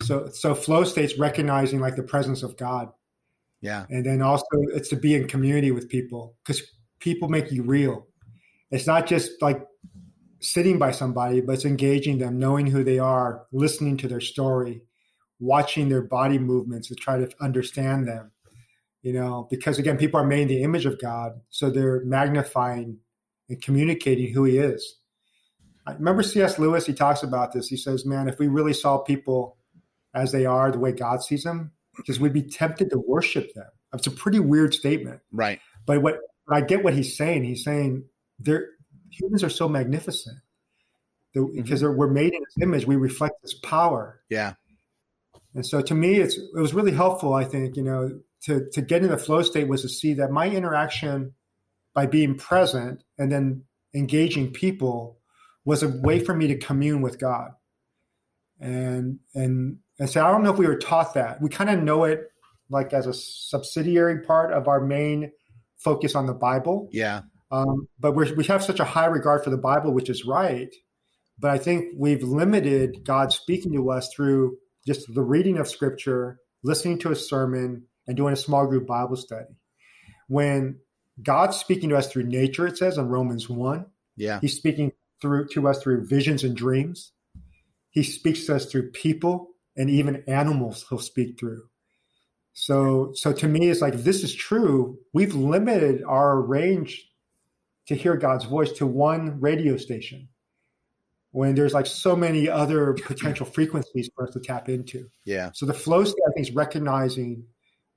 So 0.02 0.30
so 0.32 0.54
flow 0.54 0.84
states 0.84 1.18
recognizing 1.18 1.80
like 1.80 1.96
the 1.96 2.02
presence 2.02 2.42
of 2.42 2.56
god. 2.56 2.90
Yeah. 3.60 3.86
And 3.90 4.04
then 4.04 4.22
also 4.22 4.44
it's 4.74 4.88
to 4.88 4.96
be 4.96 5.14
in 5.14 5.28
community 5.28 5.70
with 5.70 5.88
people 5.88 6.34
because 6.44 6.62
people 6.98 7.28
make 7.28 7.52
you 7.52 7.62
real. 7.62 8.08
It's 8.70 8.86
not 8.86 9.06
just 9.06 9.42
like 9.42 9.64
sitting 10.42 10.78
by 10.78 10.90
somebody, 10.90 11.40
but 11.40 11.52
it's 11.52 11.64
engaging 11.64 12.18
them, 12.18 12.38
knowing 12.38 12.66
who 12.66 12.84
they 12.84 12.98
are, 12.98 13.46
listening 13.52 13.96
to 13.98 14.08
their 14.08 14.20
story, 14.20 14.82
watching 15.40 15.88
their 15.88 16.02
body 16.02 16.38
movements 16.38 16.88
to 16.88 16.94
try 16.94 17.18
to 17.18 17.30
understand 17.40 18.06
them. 18.06 18.30
You 19.02 19.12
know, 19.12 19.48
because 19.50 19.78
again, 19.78 19.98
people 19.98 20.20
are 20.20 20.26
made 20.26 20.42
in 20.42 20.48
the 20.48 20.62
image 20.62 20.86
of 20.86 21.00
God, 21.00 21.40
so 21.48 21.70
they're 21.70 22.04
magnifying 22.04 22.98
and 23.48 23.60
communicating 23.60 24.32
who 24.32 24.44
He 24.44 24.58
is. 24.58 24.98
I 25.86 25.94
remember 25.94 26.22
C.S. 26.22 26.58
Lewis. 26.58 26.86
He 26.86 26.92
talks 26.92 27.24
about 27.24 27.52
this. 27.52 27.66
He 27.66 27.76
says, 27.76 28.06
"Man, 28.06 28.28
if 28.28 28.38
we 28.38 28.46
really 28.46 28.72
saw 28.72 28.98
people 28.98 29.56
as 30.14 30.30
they 30.30 30.46
are, 30.46 30.70
the 30.70 30.78
way 30.78 30.92
God 30.92 31.22
sees 31.22 31.42
them, 31.42 31.72
because 31.96 32.20
we'd 32.20 32.32
be 32.32 32.42
tempted 32.42 32.90
to 32.90 32.98
worship 32.98 33.52
them." 33.54 33.66
It's 33.92 34.06
a 34.06 34.12
pretty 34.12 34.38
weird 34.38 34.72
statement, 34.72 35.20
right? 35.32 35.60
But 35.84 36.00
what 36.00 36.20
I 36.48 36.60
get 36.60 36.84
what 36.84 36.94
he's 36.94 37.16
saying. 37.16 37.42
He's 37.44 37.64
saying 37.64 38.04
they're 38.38 38.68
humans 39.12 39.44
are 39.44 39.50
so 39.50 39.68
magnificent. 39.68 40.38
because 41.32 41.82
mm-hmm. 41.82 41.96
we're 41.96 42.10
made 42.10 42.34
in 42.34 42.40
His 42.44 42.62
image. 42.62 42.86
We 42.86 42.96
reflect 42.96 43.42
His 43.42 43.54
power. 43.54 44.20
Yeah. 44.28 44.54
And 45.54 45.66
so 45.66 45.82
to 45.82 45.94
me, 45.94 46.14
it's 46.14 46.36
it 46.36 46.60
was 46.60 46.74
really 46.74 46.92
helpful. 46.92 47.34
I 47.34 47.44
think 47.44 47.76
you 47.76 47.82
know 47.82 48.20
to 48.44 48.68
to 48.72 48.82
get 48.82 49.02
in 49.02 49.10
the 49.10 49.18
flow 49.18 49.42
state 49.42 49.68
was 49.68 49.82
to 49.82 49.88
see 49.88 50.14
that 50.14 50.30
my 50.30 50.48
interaction 50.48 51.34
by 51.94 52.06
being 52.06 52.36
present 52.36 53.04
and 53.18 53.30
then 53.30 53.64
engaging 53.94 54.50
people 54.50 55.18
was 55.64 55.82
a 55.82 55.88
way 55.88 56.18
for 56.18 56.34
me 56.34 56.48
to 56.48 56.58
commune 56.58 57.02
with 57.02 57.18
God. 57.18 57.52
And 58.60 59.18
and 59.34 59.78
and 59.98 60.10
so 60.10 60.24
I 60.24 60.30
don't 60.30 60.42
know 60.42 60.52
if 60.52 60.58
we 60.58 60.66
were 60.66 60.78
taught 60.78 61.14
that. 61.14 61.40
We 61.40 61.48
kind 61.48 61.70
of 61.70 61.82
know 61.82 62.04
it 62.04 62.30
like 62.70 62.92
as 62.92 63.06
a 63.06 63.12
subsidiary 63.12 64.22
part 64.22 64.52
of 64.52 64.68
our 64.68 64.80
main 64.80 65.32
focus 65.76 66.14
on 66.14 66.26
the 66.26 66.34
Bible. 66.34 66.88
Yeah. 66.92 67.22
Um, 67.52 67.86
but 68.00 68.12
we 68.12 68.32
we 68.32 68.44
have 68.44 68.64
such 68.64 68.80
a 68.80 68.84
high 68.84 69.06
regard 69.06 69.44
for 69.44 69.50
the 69.50 69.58
Bible, 69.58 69.92
which 69.92 70.08
is 70.08 70.24
right. 70.24 70.74
But 71.38 71.50
I 71.50 71.58
think 71.58 71.92
we've 71.96 72.22
limited 72.22 73.04
God 73.04 73.32
speaking 73.32 73.72
to 73.74 73.90
us 73.90 74.08
through 74.14 74.56
just 74.86 75.12
the 75.14 75.22
reading 75.22 75.58
of 75.58 75.68
Scripture, 75.68 76.38
listening 76.64 76.98
to 77.00 77.12
a 77.12 77.16
sermon, 77.16 77.84
and 78.06 78.16
doing 78.16 78.32
a 78.32 78.36
small 78.36 78.66
group 78.66 78.86
Bible 78.86 79.16
study. 79.16 79.54
When 80.28 80.78
God's 81.22 81.58
speaking 81.58 81.90
to 81.90 81.96
us 81.96 82.10
through 82.10 82.24
nature, 82.24 82.66
it 82.66 82.78
says 82.78 82.96
in 82.96 83.08
Romans 83.08 83.48
1. 83.48 83.86
Yeah. 84.16 84.40
He's 84.40 84.56
speaking 84.56 84.92
through 85.20 85.48
to 85.48 85.68
us 85.68 85.82
through 85.82 86.06
visions 86.06 86.44
and 86.44 86.56
dreams. 86.56 87.12
He 87.90 88.02
speaks 88.02 88.46
to 88.46 88.56
us 88.56 88.66
through 88.66 88.90
people 88.92 89.48
and 89.76 89.90
even 89.90 90.24
animals 90.26 90.84
he'll 90.88 90.98
speak 90.98 91.38
through. 91.38 91.64
So 92.54 93.12
so 93.14 93.32
to 93.32 93.48
me 93.48 93.68
it's 93.68 93.80
like 93.80 93.94
if 93.94 94.04
this 94.04 94.22
is 94.22 94.34
true. 94.34 94.98
We've 95.12 95.34
limited 95.34 96.02
our 96.02 96.40
range 96.40 97.06
to 97.88 97.94
hear 97.94 98.16
God's 98.16 98.44
voice 98.44 98.72
to 98.72 98.86
one 98.86 99.40
radio 99.40 99.76
station 99.76 100.28
when 101.32 101.54
there's 101.54 101.72
like 101.72 101.86
so 101.86 102.14
many 102.14 102.48
other 102.48 102.92
potential 103.06 103.46
frequencies 103.46 104.10
for 104.14 104.26
us 104.26 104.34
to 104.34 104.40
tap 104.40 104.68
into. 104.68 105.08
Yeah. 105.24 105.50
So 105.54 105.66
the 105.66 105.74
flow 105.74 106.04
state 106.04 106.22
I 106.28 106.32
think 106.32 106.48
is 106.48 106.54
recognizing 106.54 107.44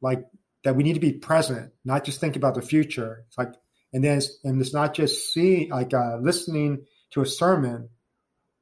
like 0.02 0.26
that 0.64 0.76
we 0.76 0.84
need 0.84 0.94
to 0.94 1.00
be 1.00 1.14
present, 1.14 1.72
not 1.84 2.04
just 2.04 2.20
think 2.20 2.36
about 2.36 2.56
the 2.56 2.62
future. 2.62 3.24
It's 3.28 3.38
like, 3.38 3.54
and 3.94 4.04
then 4.04 4.18
it's, 4.18 4.40
and 4.44 4.60
it's 4.60 4.74
not 4.74 4.94
just 4.94 5.32
seeing, 5.32 5.70
like 5.70 5.94
uh, 5.94 6.18
listening 6.18 6.86
to 7.12 7.22
a 7.22 7.26
sermon, 7.26 7.90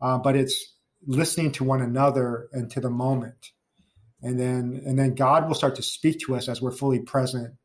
uh, 0.02 0.18
but 0.18 0.36
it's 0.36 0.74
listening 1.08 1.52
to 1.54 1.64
one 1.64 1.82
another 1.82 2.50
and 2.52 2.70
to 2.72 2.82
the 2.82 2.90
moment. 2.90 3.52
And 4.22 4.40
then, 4.40 4.82
and 4.86 5.00
then 5.00 5.16
God 5.16 5.48
will 5.48 5.56
start 5.56 5.76
to 5.76 5.82
speak 5.82 6.20
to 6.22 6.36
us 6.36 6.48
as 6.48 6.62
we're 6.62 6.72
fully 6.72 7.00
present, 7.00 7.56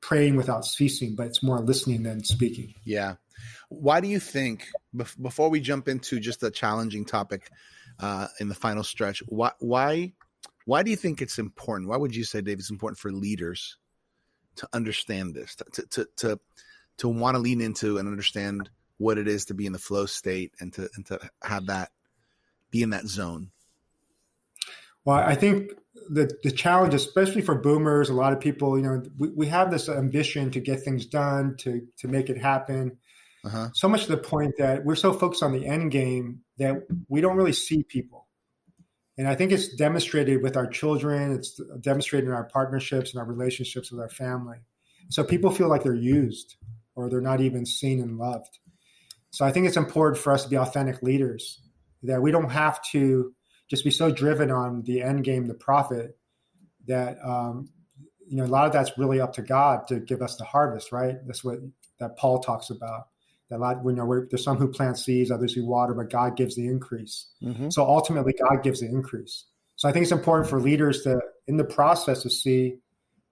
praying 0.00 0.36
without 0.36 0.64
ceasing, 0.64 1.14
but 1.14 1.26
it's 1.26 1.42
more 1.42 1.60
listening 1.60 2.02
than 2.02 2.24
speaking. 2.24 2.74
Yeah. 2.84 3.14
Why 3.68 4.00
do 4.00 4.08
you 4.08 4.20
think, 4.20 4.68
before 5.20 5.48
we 5.48 5.60
jump 5.60 5.88
into 5.88 6.20
just 6.20 6.42
a 6.42 6.50
challenging 6.50 7.04
topic 7.04 7.50
uh, 8.00 8.28
in 8.40 8.48
the 8.48 8.54
final 8.54 8.84
stretch, 8.84 9.22
why, 9.28 9.52
why 9.58 10.12
why 10.68 10.82
do 10.82 10.90
you 10.90 10.96
think 10.96 11.22
it's 11.22 11.38
important? 11.38 11.88
Why 11.88 11.96
would 11.96 12.14
you 12.14 12.24
say, 12.24 12.42
Dave, 12.42 12.58
it's 12.58 12.70
important 12.70 12.98
for 12.98 13.10
leaders 13.10 13.78
to 14.56 14.68
understand 14.74 15.34
this, 15.34 15.54
to 15.54 15.82
to 15.86 16.06
to 16.16 16.40
to 16.98 17.08
want 17.08 17.36
to 17.36 17.38
lean 17.38 17.62
into 17.62 17.96
and 17.96 18.06
understand 18.06 18.68
what 18.98 19.16
it 19.16 19.26
is 19.28 19.46
to 19.46 19.54
be 19.54 19.64
in 19.64 19.72
the 19.72 19.78
flow 19.78 20.04
state 20.04 20.52
and 20.60 20.70
to 20.74 20.90
and 20.94 21.06
to 21.06 21.18
have 21.42 21.66
that 21.66 21.90
be 22.70 22.82
in 22.82 22.90
that 22.90 23.06
zone? 23.06 23.50
Well, 25.06 25.16
I 25.16 25.36
think 25.36 25.72
the 26.10 26.30
the 26.42 26.50
challenge, 26.50 26.94
especially 26.94 27.42
for 27.42 27.54
boomers, 27.54 28.10
a 28.10 28.14
lot 28.14 28.32
of 28.32 28.40
people, 28.40 28.78
you 28.78 28.84
know, 28.84 29.02
we, 29.18 29.28
we 29.28 29.46
have 29.46 29.70
this 29.70 29.88
ambition 29.88 30.50
to 30.52 30.60
get 30.60 30.82
things 30.82 31.06
done, 31.06 31.56
to 31.60 31.86
to 31.98 32.08
make 32.08 32.30
it 32.30 32.38
happen. 32.38 32.98
Uh-huh. 33.44 33.68
So 33.74 33.88
much 33.88 34.06
to 34.06 34.10
the 34.10 34.18
point 34.18 34.54
that 34.58 34.84
we're 34.84 34.96
so 34.96 35.12
focused 35.12 35.42
on 35.42 35.52
the 35.52 35.66
end 35.66 35.90
game 35.92 36.40
that 36.58 36.82
we 37.08 37.20
don't 37.20 37.36
really 37.36 37.52
see 37.52 37.82
people. 37.82 38.26
And 39.16 39.26
I 39.26 39.34
think 39.34 39.52
it's 39.52 39.74
demonstrated 39.74 40.42
with 40.42 40.56
our 40.56 40.66
children, 40.66 41.32
it's 41.32 41.60
demonstrated 41.80 42.28
in 42.28 42.34
our 42.34 42.44
partnerships 42.44 43.12
and 43.12 43.20
our 43.20 43.26
relationships 43.26 43.90
with 43.90 44.00
our 44.00 44.08
family. 44.08 44.58
So 45.10 45.24
people 45.24 45.50
feel 45.50 45.68
like 45.68 45.82
they're 45.82 45.94
used 45.94 46.56
or 46.94 47.08
they're 47.08 47.20
not 47.20 47.40
even 47.40 47.66
seen 47.66 48.00
and 48.00 48.18
loved. 48.18 48.58
So 49.30 49.44
I 49.44 49.52
think 49.52 49.66
it's 49.66 49.76
important 49.76 50.22
for 50.22 50.32
us 50.32 50.44
to 50.44 50.48
be 50.48 50.56
authentic 50.56 51.02
leaders, 51.02 51.60
that 52.02 52.22
we 52.22 52.30
don't 52.30 52.50
have 52.50 52.80
to 52.92 53.34
just 53.68 53.84
be 53.84 53.90
so 53.90 54.10
driven 54.10 54.50
on 54.50 54.82
the 54.82 55.02
end 55.02 55.24
game, 55.24 55.46
the 55.46 55.54
profit, 55.54 56.16
that 56.86 57.18
um, 57.24 57.68
you 58.26 58.36
know 58.36 58.44
a 58.44 58.46
lot 58.46 58.66
of 58.66 58.72
that's 58.72 58.96
really 58.98 59.20
up 59.20 59.34
to 59.34 59.42
God 59.42 59.86
to 59.88 60.00
give 60.00 60.22
us 60.22 60.36
the 60.36 60.44
harvest, 60.44 60.92
right? 60.92 61.16
That's 61.26 61.44
what 61.44 61.58
that 62.00 62.16
Paul 62.16 62.40
talks 62.40 62.70
about. 62.70 63.08
That 63.50 63.56
a 63.56 63.58
lot, 63.58 63.78
you 63.84 63.92
know, 63.92 64.26
there's 64.30 64.44
some 64.44 64.58
who 64.58 64.68
plant 64.68 64.98
seeds, 64.98 65.30
others 65.30 65.54
who 65.54 65.64
water, 65.64 65.94
but 65.94 66.10
God 66.10 66.36
gives 66.36 66.54
the 66.54 66.66
increase. 66.66 67.28
Mm-hmm. 67.42 67.70
So 67.70 67.84
ultimately, 67.84 68.34
God 68.38 68.62
gives 68.62 68.80
the 68.80 68.86
increase. 68.86 69.46
So 69.76 69.88
I 69.88 69.92
think 69.92 70.02
it's 70.02 70.12
important 70.12 70.50
for 70.50 70.60
leaders 70.60 71.02
to, 71.04 71.20
in 71.46 71.56
the 71.56 71.64
process, 71.64 72.22
to 72.24 72.30
see, 72.30 72.78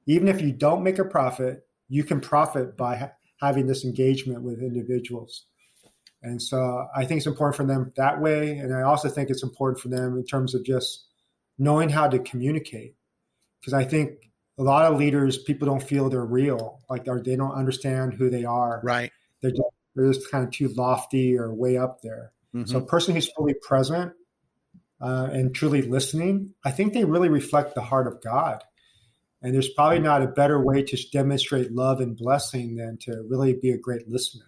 even 0.06 0.28
if 0.28 0.40
you 0.40 0.52
don't 0.52 0.82
make 0.82 0.98
a 0.98 1.04
profit, 1.04 1.66
you 1.88 2.04
can 2.04 2.20
profit 2.20 2.76
by 2.76 2.96
ha- 2.96 3.12
having 3.40 3.66
this 3.66 3.84
engagement 3.84 4.42
with 4.42 4.60
individuals. 4.60 5.46
And 6.22 6.42
so 6.42 6.86
I 6.94 7.04
think 7.04 7.18
it's 7.18 7.26
important 7.26 7.56
for 7.56 7.64
them 7.64 7.92
that 7.96 8.20
way. 8.20 8.58
And 8.58 8.74
I 8.74 8.82
also 8.82 9.08
think 9.08 9.30
it's 9.30 9.42
important 9.42 9.80
for 9.80 9.88
them 9.88 10.16
in 10.16 10.24
terms 10.24 10.54
of 10.54 10.64
just 10.64 11.04
knowing 11.58 11.88
how 11.88 12.08
to 12.08 12.18
communicate. 12.18 12.96
Because 13.60 13.74
I 13.74 13.84
think 13.84 14.30
a 14.58 14.62
lot 14.62 14.90
of 14.90 14.98
leaders, 14.98 15.38
people 15.38 15.66
don't 15.66 15.82
feel 15.82 16.08
they're 16.08 16.24
real, 16.24 16.80
like 16.88 17.04
they 17.04 17.36
don't 17.36 17.52
understand 17.52 18.14
who 18.14 18.30
they 18.30 18.44
are. 18.44 18.80
Right. 18.82 19.12
They're 19.42 19.50
just 19.50 19.62
they're 19.94 20.12
just 20.12 20.30
kind 20.30 20.44
of 20.44 20.50
too 20.50 20.68
lofty 20.68 21.38
or 21.38 21.52
way 21.52 21.78
up 21.78 22.02
there. 22.02 22.32
Mm-hmm. 22.54 22.70
So 22.70 22.78
a 22.78 22.86
person 22.86 23.14
who's 23.14 23.32
fully 23.32 23.54
present 23.54 24.12
uh, 25.00 25.28
and 25.32 25.54
truly 25.54 25.82
listening, 25.82 26.54
I 26.64 26.70
think 26.70 26.92
they 26.92 27.04
really 27.04 27.28
reflect 27.28 27.74
the 27.74 27.82
heart 27.82 28.06
of 28.06 28.22
God. 28.22 28.62
And 29.42 29.54
there's 29.54 29.68
probably 29.68 30.00
not 30.00 30.22
a 30.22 30.26
better 30.26 30.62
way 30.62 30.82
to 30.82 31.10
demonstrate 31.10 31.72
love 31.72 32.00
and 32.00 32.16
blessing 32.16 32.76
than 32.76 32.98
to 33.02 33.24
really 33.28 33.54
be 33.54 33.70
a 33.70 33.78
great 33.78 34.08
listener. 34.08 34.46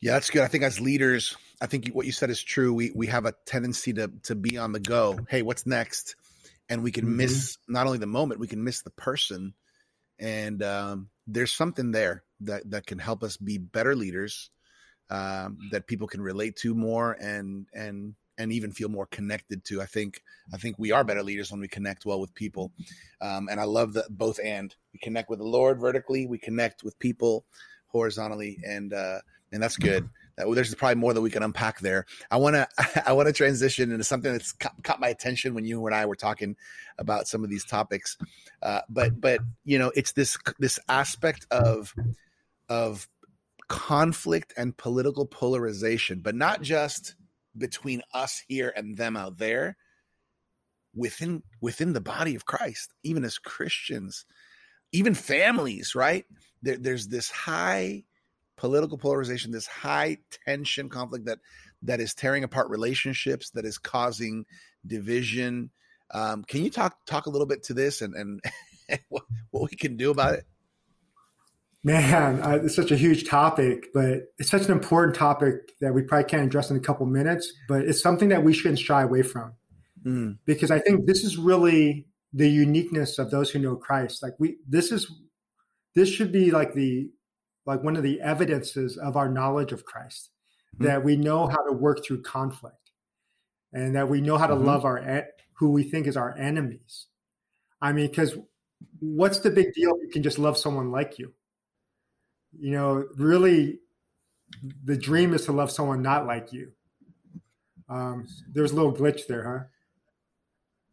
Yeah, 0.00 0.12
that's 0.12 0.30
good. 0.30 0.42
I 0.42 0.46
think 0.46 0.64
as 0.64 0.80
leaders, 0.80 1.36
I 1.60 1.66
think 1.66 1.88
what 1.88 2.06
you 2.06 2.12
said 2.12 2.30
is 2.30 2.42
true. 2.42 2.72
We 2.72 2.92
we 2.94 3.08
have 3.08 3.26
a 3.26 3.34
tendency 3.46 3.92
to 3.94 4.10
to 4.24 4.34
be 4.34 4.56
on 4.56 4.72
the 4.72 4.80
go. 4.80 5.18
Hey, 5.28 5.42
what's 5.42 5.66
next? 5.66 6.14
And 6.68 6.82
we 6.82 6.92
can 6.92 7.04
mm-hmm. 7.04 7.16
miss 7.16 7.58
not 7.66 7.86
only 7.86 7.98
the 7.98 8.06
moment, 8.06 8.40
we 8.40 8.46
can 8.46 8.62
miss 8.62 8.82
the 8.82 8.90
person. 8.90 9.54
And 10.20 10.62
um, 10.62 11.10
there's 11.26 11.52
something 11.52 11.90
there 11.90 12.22
that 12.40 12.70
that 12.70 12.86
can 12.86 12.98
help 12.98 13.22
us 13.22 13.36
be 13.36 13.58
better 13.58 13.96
leaders 13.96 14.50
um, 15.10 15.58
that 15.72 15.86
people 15.86 16.06
can 16.06 16.20
relate 16.20 16.56
to 16.56 16.74
more 16.74 17.12
and 17.12 17.66
and 17.72 18.14
and 18.36 18.52
even 18.52 18.70
feel 18.70 18.88
more 18.88 19.06
connected 19.06 19.64
to. 19.64 19.82
I 19.82 19.86
think 19.86 20.22
I 20.52 20.58
think 20.58 20.76
we 20.78 20.92
are 20.92 21.02
better 21.02 21.24
leaders 21.24 21.50
when 21.50 21.60
we 21.60 21.68
connect 21.68 22.06
well 22.06 22.20
with 22.20 22.34
people, 22.34 22.72
um, 23.20 23.48
and 23.50 23.60
I 23.60 23.64
love 23.64 23.94
that 23.94 24.06
both 24.10 24.38
and 24.42 24.72
we 24.92 25.00
connect 25.00 25.28
with 25.28 25.40
the 25.40 25.44
Lord 25.44 25.80
vertically, 25.80 26.26
we 26.26 26.38
connect 26.38 26.84
with 26.84 26.98
people 27.00 27.46
horizontally, 27.88 28.58
and 28.64 28.92
uh, 28.92 29.18
and 29.52 29.62
that's 29.62 29.76
good. 29.76 30.08
There's 30.36 30.74
probably 30.74 30.94
more 30.94 31.12
that 31.14 31.20
we 31.20 31.30
can 31.30 31.42
unpack 31.42 31.80
there. 31.80 32.06
I 32.30 32.36
want 32.36 32.54
to 32.54 32.68
I 33.06 33.12
want 33.12 33.26
to 33.26 33.32
transition 33.32 33.90
into 33.90 34.04
something 34.04 34.32
that's 34.32 34.52
caught, 34.52 34.82
caught, 34.82 35.00
my 35.00 35.08
attention 35.08 35.54
when 35.54 35.64
you 35.64 35.84
and 35.86 35.94
I 35.94 36.06
were 36.06 36.16
talking 36.16 36.56
about 36.98 37.28
some 37.28 37.44
of 37.44 37.50
these 37.50 37.64
topics, 37.64 38.16
uh, 38.62 38.82
but 38.88 39.20
but 39.20 39.40
you 39.64 39.78
know 39.78 39.92
it's 39.94 40.12
this 40.12 40.38
this 40.58 40.78
aspect 40.88 41.46
of 41.50 41.94
of 42.68 43.08
conflict 43.68 44.52
and 44.56 44.76
political 44.76 45.26
polarization, 45.26 46.20
but 46.20 46.34
not 46.34 46.62
just 46.62 47.14
between 47.56 48.02
us 48.14 48.42
here 48.48 48.72
and 48.76 48.96
them 48.96 49.16
out 49.16 49.38
there 49.38 49.76
within 50.94 51.42
within 51.60 51.92
the 51.92 52.00
body 52.00 52.34
of 52.34 52.46
Christ, 52.46 52.92
even 53.02 53.24
as 53.24 53.38
Christians, 53.38 54.24
even 54.92 55.14
families, 55.14 55.94
right? 55.94 56.24
There, 56.62 56.76
there's 56.76 57.08
this 57.08 57.30
high 57.30 58.04
political 58.56 58.98
polarization, 58.98 59.52
this 59.52 59.66
high 59.66 60.18
tension 60.44 60.88
conflict 60.88 61.26
that 61.26 61.38
that 61.82 62.00
is 62.00 62.14
tearing 62.14 62.44
apart 62.44 62.68
relationships, 62.70 63.50
that 63.50 63.64
is 63.64 63.78
causing 63.78 64.44
division. 64.86 65.70
Um, 66.10 66.42
can 66.44 66.64
you 66.64 66.70
talk 66.70 66.96
talk 67.06 67.26
a 67.26 67.30
little 67.30 67.46
bit 67.46 67.62
to 67.64 67.74
this 67.74 68.02
and 68.02 68.14
and 68.14 68.40
what, 69.08 69.24
what 69.50 69.70
we 69.70 69.76
can 69.76 69.96
do 69.96 70.10
about 70.10 70.34
it? 70.34 70.44
Man, 71.84 72.42
uh, 72.42 72.58
it's 72.64 72.74
such 72.74 72.90
a 72.90 72.96
huge 72.96 73.28
topic, 73.28 73.86
but 73.94 74.32
it's 74.38 74.50
such 74.50 74.64
an 74.66 74.72
important 74.72 75.14
topic 75.14 75.78
that 75.80 75.94
we 75.94 76.02
probably 76.02 76.28
can't 76.28 76.42
address 76.42 76.70
in 76.70 76.76
a 76.76 76.80
couple 76.80 77.06
minutes. 77.06 77.52
But 77.68 77.82
it's 77.82 78.02
something 78.02 78.30
that 78.30 78.42
we 78.42 78.52
shouldn't 78.52 78.80
shy 78.80 79.02
away 79.02 79.22
from, 79.22 79.52
mm. 80.04 80.38
because 80.44 80.72
I 80.72 80.80
think 80.80 81.06
this 81.06 81.22
is 81.22 81.38
really 81.38 82.06
the 82.32 82.48
uniqueness 82.48 83.18
of 83.18 83.30
those 83.30 83.50
who 83.50 83.60
know 83.60 83.76
Christ. 83.76 84.22
Like 84.22 84.34
we, 84.38 84.56
this 84.68 84.90
is 84.90 85.10
this 85.98 86.08
should 86.08 86.32
be 86.32 86.50
like 86.50 86.74
the 86.74 87.10
like 87.66 87.82
one 87.82 87.96
of 87.96 88.02
the 88.02 88.20
evidences 88.20 88.96
of 88.96 89.16
our 89.16 89.28
knowledge 89.28 89.72
of 89.72 89.84
Christ 89.84 90.30
mm. 90.78 90.86
that 90.86 91.04
we 91.04 91.16
know 91.16 91.46
how 91.46 91.62
to 91.64 91.72
work 91.72 92.04
through 92.04 92.22
conflict, 92.22 92.92
and 93.72 93.94
that 93.96 94.08
we 94.08 94.20
know 94.20 94.38
how 94.38 94.46
to 94.46 94.54
mm-hmm. 94.54 94.66
love 94.66 94.84
our 94.84 95.26
who 95.54 95.70
we 95.70 95.82
think 95.82 96.06
is 96.06 96.16
our 96.16 96.36
enemies. 96.38 97.06
I 97.80 97.92
mean, 97.92 98.08
because 98.08 98.36
what's 99.00 99.40
the 99.40 99.50
big 99.50 99.72
deal 99.74 99.90
if 99.96 100.02
you 100.02 100.10
can 100.10 100.22
just 100.22 100.38
love 100.38 100.56
someone 100.56 100.90
like 100.90 101.18
you? 101.18 101.32
you 102.56 102.72
know, 102.72 103.06
really 103.16 103.78
the 104.84 104.96
dream 104.96 105.34
is 105.34 105.44
to 105.46 105.52
love 105.52 105.70
someone 105.70 106.02
not 106.02 106.26
like 106.26 106.52
you. 106.52 106.72
Um, 107.88 108.26
there's 108.52 108.72
a 108.72 108.74
little 108.74 108.94
glitch 108.94 109.26
there, 109.26 109.50
huh? 109.58 109.64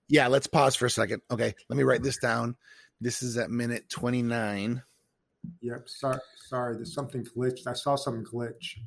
Yeah, 0.08 0.28
let's 0.28 0.48
pause 0.48 0.76
for 0.76 0.86
a 0.86 0.90
second. 0.90 1.22
Okay, 1.32 1.54
let 1.70 1.78
me 1.78 1.84
write 1.84 2.04
this 2.04 2.18
down. 2.18 2.56
This 3.02 3.24
is 3.24 3.38
at 3.38 3.50
minute 3.50 3.90
29. 3.90 4.82
Yep. 5.62 5.90
Sorry, 5.90 6.20
sorry. 6.48 6.76
There's 6.76 6.94
something 6.94 7.26
glitched. 7.26 7.68
I 7.68 7.74
saw 7.74 7.96
some 7.96 8.24
glitch. 8.24 8.78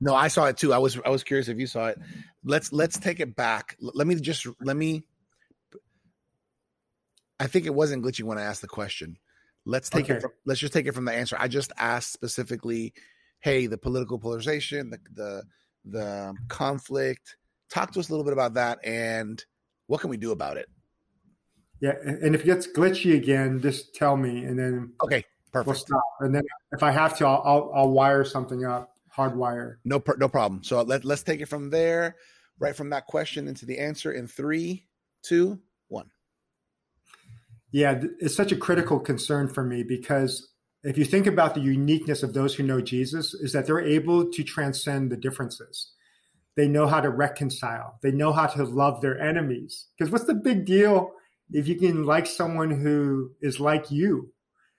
No, 0.00 0.14
I 0.14 0.28
saw 0.28 0.46
it 0.46 0.56
too. 0.56 0.72
I 0.72 0.78
was 0.78 0.98
I 1.04 1.08
was 1.08 1.24
curious 1.24 1.48
if 1.48 1.58
you 1.58 1.66
saw 1.66 1.88
it. 1.88 1.98
Let's 2.44 2.72
let's 2.72 2.98
take 2.98 3.20
it 3.20 3.34
back. 3.34 3.76
Let 3.80 4.06
me 4.06 4.14
just 4.16 4.46
let 4.60 4.76
me. 4.76 5.04
I 7.40 7.46
think 7.46 7.66
it 7.66 7.74
wasn't 7.74 8.04
glitching 8.04 8.24
when 8.24 8.38
I 8.38 8.42
asked 8.42 8.62
the 8.62 8.68
question. 8.68 9.18
Let's 9.64 9.90
take 9.90 10.04
okay. 10.04 10.14
it. 10.14 10.22
From, 10.22 10.32
let's 10.44 10.60
just 10.60 10.72
take 10.72 10.86
it 10.86 10.92
from 10.92 11.06
the 11.06 11.12
answer. 11.12 11.36
I 11.38 11.48
just 11.48 11.72
asked 11.78 12.12
specifically, 12.12 12.92
"Hey, 13.40 13.66
the 13.66 13.78
political 13.78 14.18
polarization, 14.18 14.90
the 14.90 14.98
the 15.14 15.42
the 15.84 16.34
conflict. 16.48 17.36
Talk 17.70 17.92
to 17.92 18.00
us 18.00 18.08
a 18.08 18.12
little 18.12 18.24
bit 18.24 18.32
about 18.32 18.54
that, 18.54 18.78
and 18.84 19.42
what 19.86 20.00
can 20.00 20.10
we 20.10 20.18
do 20.18 20.30
about 20.30 20.56
it?" 20.56 20.68
Yeah, 21.80 21.94
and 22.02 22.34
if 22.34 22.42
it 22.42 22.46
gets 22.46 22.66
glitchy 22.66 23.14
again, 23.16 23.60
just 23.60 23.94
tell 23.94 24.16
me, 24.16 24.44
and 24.44 24.58
then 24.58 24.92
okay, 25.02 25.24
perfect. 25.64 25.90
We'll 25.90 26.00
stop. 26.00 26.04
And 26.20 26.34
then 26.34 26.42
if 26.72 26.82
I 26.82 26.90
have 26.90 27.16
to, 27.18 27.26
I'll 27.26 27.42
I'll, 27.44 27.72
I'll 27.74 27.90
wire 27.90 28.24
something 28.24 28.64
up, 28.64 28.94
hardwire. 29.16 29.76
No, 29.84 30.02
no 30.18 30.28
problem. 30.28 30.62
So 30.62 30.82
let 30.82 31.04
let's 31.04 31.22
take 31.22 31.40
it 31.40 31.46
from 31.46 31.70
there, 31.70 32.16
right 32.58 32.76
from 32.76 32.90
that 32.90 33.06
question 33.06 33.48
into 33.48 33.66
the 33.66 33.78
answer 33.78 34.12
in 34.12 34.26
three, 34.26 34.86
two, 35.22 35.60
one. 35.88 36.10
Yeah, 37.72 38.02
it's 38.20 38.34
such 38.34 38.52
a 38.52 38.56
critical 38.56 39.00
concern 39.00 39.48
for 39.48 39.64
me 39.64 39.82
because 39.82 40.48
if 40.82 40.96
you 40.96 41.04
think 41.04 41.26
about 41.26 41.54
the 41.54 41.60
uniqueness 41.60 42.22
of 42.22 42.32
those 42.32 42.54
who 42.54 42.62
know 42.62 42.80
Jesus, 42.80 43.34
is 43.34 43.52
that 43.52 43.66
they're 43.66 43.80
able 43.80 44.30
to 44.30 44.44
transcend 44.44 45.10
the 45.10 45.16
differences. 45.16 45.92
They 46.54 46.68
know 46.68 46.86
how 46.86 47.00
to 47.00 47.10
reconcile. 47.10 47.98
They 48.02 48.12
know 48.12 48.32
how 48.32 48.46
to 48.46 48.64
love 48.64 49.00
their 49.00 49.20
enemies. 49.20 49.86
Because 49.98 50.10
what's 50.10 50.24
the 50.24 50.34
big 50.34 50.64
deal 50.64 51.10
if 51.50 51.68
you 51.68 51.74
can 51.74 52.04
like 52.04 52.26
someone 52.26 52.70
who 52.70 53.32
is 53.42 53.60
like 53.60 53.90
you? 53.90 54.32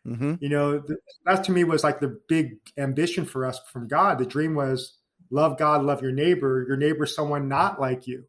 Mm-hmm. 0.08 0.36
You 0.40 0.50
know, 0.50 0.84
that 1.26 1.44
to 1.46 1.52
me 1.52 1.64
was 1.64 1.84
like 1.84 2.00
the 2.00 2.20
big 2.28 2.58
ambition 2.78 3.26
for 3.26 3.46
us 3.46 3.60
from 3.72 3.88
God. 3.88 4.20
The 4.20 4.26
dream 4.26 4.56
was 4.56 4.98
love 5.30 5.58
God, 5.58 5.84
love 5.84 6.02
your 6.02 6.14
neighbor. 6.14 6.66
Your 6.68 6.78
neighbor 6.78 7.06
someone 7.06 7.48
not 7.50 7.80
like 7.80 8.08
you. 8.08 8.24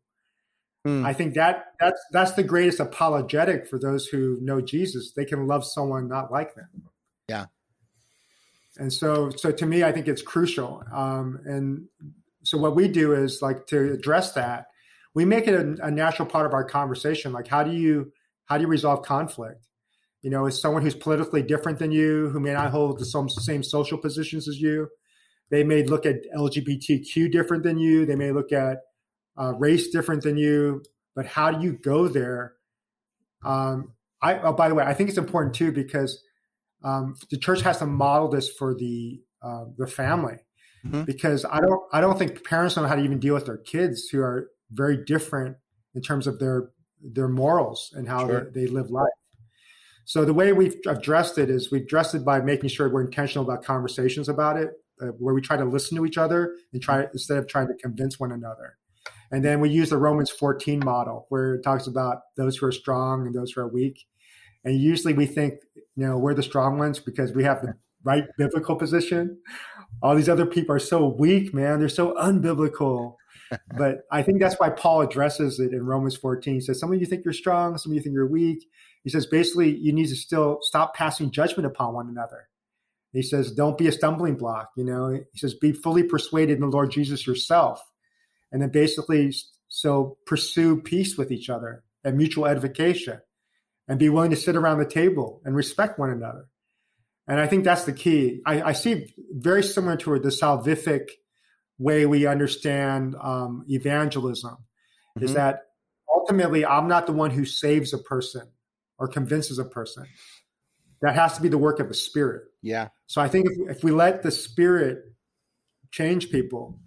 Mm. 0.87 1.05
I 1.05 1.13
think 1.13 1.35
that 1.35 1.67
that's 1.79 2.01
that's 2.13 2.33
the 2.33 2.43
greatest 2.43 2.81
apologetic 2.81 3.67
for 3.69 3.79
those 3.79 4.07
who 4.07 4.39
know 4.41 4.61
Jesus. 4.61 5.13
They 5.13 5.25
can 5.25 5.47
love 5.47 5.65
someone 5.65 6.09
not 6.09 6.33
like 6.33 6.55
them. 6.55 6.69
Yeah. 7.29 7.47
And 8.79 8.93
so, 8.93 9.31
so 9.31 9.51
to 9.51 9.67
me, 9.67 9.83
I 9.83 9.93
think 9.93 10.07
it's 10.07 10.23
crucial. 10.23 10.85
Um, 10.93 11.41
and 11.45 11.89
so, 12.45 12.59
what 12.59 12.77
we 12.77 12.89
do 12.89 13.13
is 13.13 13.43
like 13.43 13.67
to 13.69 13.93
address 13.93 14.33
that. 14.33 14.67
We 15.15 15.25
make 15.25 15.49
it 15.49 15.55
a, 15.55 15.87
a 15.87 15.91
natural 15.91 16.29
part 16.29 16.47
of 16.47 16.53
our 16.53 16.65
conversation. 16.65 17.33
Like, 17.33 17.49
how 17.49 17.65
do 17.65 17.73
you 17.73 18.13
how 18.47 18.57
do 18.57 18.63
you 18.63 18.69
resolve 18.69 19.03
conflict? 19.03 19.68
You 20.23 20.31
know, 20.31 20.47
as 20.47 20.61
someone 20.61 20.83
who's 20.83 20.95
politically 20.95 21.43
different 21.43 21.79
than 21.79 21.93
you, 21.93 22.29
who 22.31 22.41
may 22.41 22.53
not 22.53 22.71
hold 22.71 22.99
the 22.99 23.05
same 23.05 23.63
social 23.63 23.99
positions 23.99 24.49
as 24.49 24.61
you, 24.61 24.89
they 25.51 25.65
may 25.65 25.85
look 25.85 26.07
at 26.07 26.17
LGBTQ 26.37 27.31
different 27.31 27.63
than 27.63 27.79
you. 27.79 28.05
They 28.05 28.17
may 28.17 28.33
look 28.33 28.53
at 28.53 28.79
uh, 29.41 29.55
race 29.55 29.89
different 29.89 30.23
than 30.23 30.37
you. 30.37 30.83
But 31.15 31.27
how 31.27 31.51
do 31.51 31.65
you 31.65 31.73
go 31.73 32.09
there? 32.09 32.55
Um, 33.45 33.93
I, 34.21 34.39
oh, 34.41 34.53
by 34.53 34.69
the 34.69 34.75
way, 34.75 34.85
I 34.85 34.95
think 34.95 35.09
it's 35.09 35.19
important 35.19 35.55
too 35.55 35.73
because 35.73 36.23
um, 36.83 37.15
the 37.31 37.39
church 37.39 37.63
has 37.63 37.79
to 37.79 37.87
model 37.87 38.29
this 38.29 38.49
for 38.51 38.75
the 38.75 39.21
uh, 39.43 39.67
the 39.77 39.87
family 39.87 40.37
mm-hmm. 40.85 41.05
because 41.05 41.45
I 41.45 41.61
don't 41.61 41.81
I 41.93 42.01
don't 42.01 42.19
think 42.19 42.45
parents 42.45 42.77
know 42.77 42.87
how 42.87 42.97
to 42.97 43.03
even 43.03 43.21
deal 43.21 43.35
with 43.35 43.47
their 43.47 43.59
kids 43.59 44.09
who 44.09 44.21
are 44.21 44.51
very 44.71 45.05
different 45.05 45.57
in 45.95 46.03
terms 46.03 46.27
of 46.27 46.39
their 46.39 46.71
their 47.01 47.29
morals 47.29 47.93
and 47.95 48.09
how 48.09 48.27
sure. 48.27 48.51
they, 48.53 48.65
they, 48.65 48.67
live 48.67 48.91
life. 48.91 49.07
So 50.09 50.25
the 50.25 50.33
way 50.33 50.55
we've 50.55 50.75
addressed 50.87 51.37
it 51.37 51.51
is 51.51 51.71
we've 51.71 51.83
addressed 51.83 52.15
it 52.15 52.25
by 52.25 52.41
making 52.41 52.71
sure 52.71 52.89
we're 52.89 53.05
intentional 53.05 53.45
about 53.45 53.63
conversations 53.63 54.31
about 54.31 54.57
it, 54.57 54.71
uh, 55.03 55.09
where 55.19 55.35
we 55.35 55.43
try 55.43 55.59
to 55.59 55.67
listen 55.67 55.99
to 55.99 56.07
each 56.07 56.17
other 56.17 56.55
and 56.73 56.81
try 56.81 57.07
instead 57.13 57.37
of 57.37 57.47
trying 57.47 57.69
to 57.69 57.75
convince 57.75 58.19
one 58.19 58.33
another. 58.33 58.79
And 59.31 59.45
then 59.45 59.61
we 59.61 59.69
use 59.69 59.91
the 59.91 59.99
Romans 59.99 60.31
14 60.31 60.81
model 60.83 61.27
where 61.29 61.57
it 61.57 61.63
talks 61.63 61.87
about 61.87 62.23
those 62.39 62.57
who 62.57 62.65
are 62.65 62.73
strong 62.73 63.27
and 63.27 63.35
those 63.35 63.53
who 63.53 63.61
are 63.61 63.69
weak. 63.69 64.07
And 64.65 64.81
usually 64.81 65.13
we 65.13 65.27
think, 65.27 65.57
you 65.75 66.07
know, 66.07 66.17
we're 66.17 66.33
the 66.33 66.43
strong 66.43 66.79
ones 66.79 66.99
because 66.99 67.33
we 67.33 67.45
have 67.45 67.61
the 67.61 67.75
right 68.03 68.25
biblical 68.39 68.77
position. 68.77 69.39
All 70.03 70.17
these 70.17 70.31
other 70.31 70.47
people 70.47 70.75
are 70.75 70.79
so 70.79 71.07
weak, 71.07 71.53
man. 71.53 71.81
They're 71.81 71.91
so 71.91 72.15
unbiblical. 72.15 73.17
but 73.77 73.99
I 74.11 74.23
think 74.23 74.41
that's 74.41 74.59
why 74.59 74.71
Paul 74.71 75.03
addresses 75.03 75.61
it 75.61 75.75
in 75.75 75.85
Romans 75.85 76.17
14. 76.17 76.55
He 76.55 76.61
says, 76.63 76.81
Some 76.81 76.95
of 76.95 76.99
you 76.99 77.05
think 77.05 77.27
you're 77.27 77.35
strong, 77.35 77.77
some 77.77 77.93
of 77.93 77.97
you 77.97 78.03
think 78.03 78.15
you're 78.15 78.27
weak. 78.27 78.65
He 79.05 79.11
says, 79.11 79.27
basically, 79.27 79.77
you 79.77 79.93
need 79.93 80.09
to 80.09 80.17
still 80.17 80.59
stop 80.63 80.95
passing 80.95 81.31
judgment 81.31 81.67
upon 81.67 81.95
one 81.95 82.09
another. 82.09 82.49
He 83.13 83.23
says, 83.23 83.51
Don't 83.53 83.79
be 83.79 83.89
a 83.89 83.93
stumbling 83.93 84.37
block. 84.37 84.71
You 84.77 84.85
know, 84.85 85.11
he 85.11 85.39
says, 85.39 85.55
Be 85.55 85.73
fully 85.73 86.03
persuaded 86.03 86.55
in 86.55 86.61
the 86.61 86.67
Lord 86.67 86.91
Jesus 86.91 87.27
yourself. 87.27 87.81
And 88.53 88.63
then 88.63 88.71
basically, 88.71 89.35
so 89.69 90.19
pursue 90.27 90.81
peace 90.81 91.17
with 91.17 91.31
each 91.31 91.51
other 91.51 91.85
and 92.05 92.17
mutual 92.17 92.47
edification 92.47 93.21
and 93.87 93.99
be 93.99 94.09
willing 94.09 94.31
to 94.31 94.37
sit 94.37 94.57
around 94.57 94.79
the 94.79 94.87
table 94.87 95.41
and 95.45 95.55
respect 95.55 95.99
one 95.99 96.11
another. 96.11 96.47
And 97.27 97.41
I 97.41 97.47
think 97.47 97.65
that's 97.65 97.85
the 97.85 97.93
key. 97.93 98.41
I, 98.47 98.63
I 98.63 98.73
see 98.73 99.15
very 99.33 99.63
similar 99.63 99.97
to 99.99 100.19
the 100.19 100.31
salvific 100.31 101.11
way 101.79 102.07
we 102.07 102.27
understand 102.27 103.15
um, 103.21 103.65
evangelism 103.69 104.53
mm-hmm. 104.53 105.25
is 105.25 105.35
that 105.35 105.61
ultimately 106.13 106.65
I'm 106.65 106.89
not 106.89 107.07
the 107.07 107.13
one 107.13 107.31
who 107.31 107.45
saves 107.45 107.93
a 107.93 107.99
person 107.99 108.49
or 108.99 109.09
convinces 109.09 109.59
a 109.59 109.65
person. 109.65 110.07
That 111.01 111.15
has 111.15 111.37
to 111.37 111.43
be 111.43 111.49
the 111.49 111.59
work 111.59 111.79
of 111.79 111.89
the 111.89 111.95
Spirit. 111.95 112.43
Yeah. 112.61 112.89
So 113.07 113.21
I 113.21 113.29
think 113.29 113.47
if, 113.47 113.77
if 113.77 113.85
we 113.85 113.93
let 113.93 114.23
the 114.23 114.33
Spirit 114.33 115.05
change 115.93 116.31
people, 116.31 116.81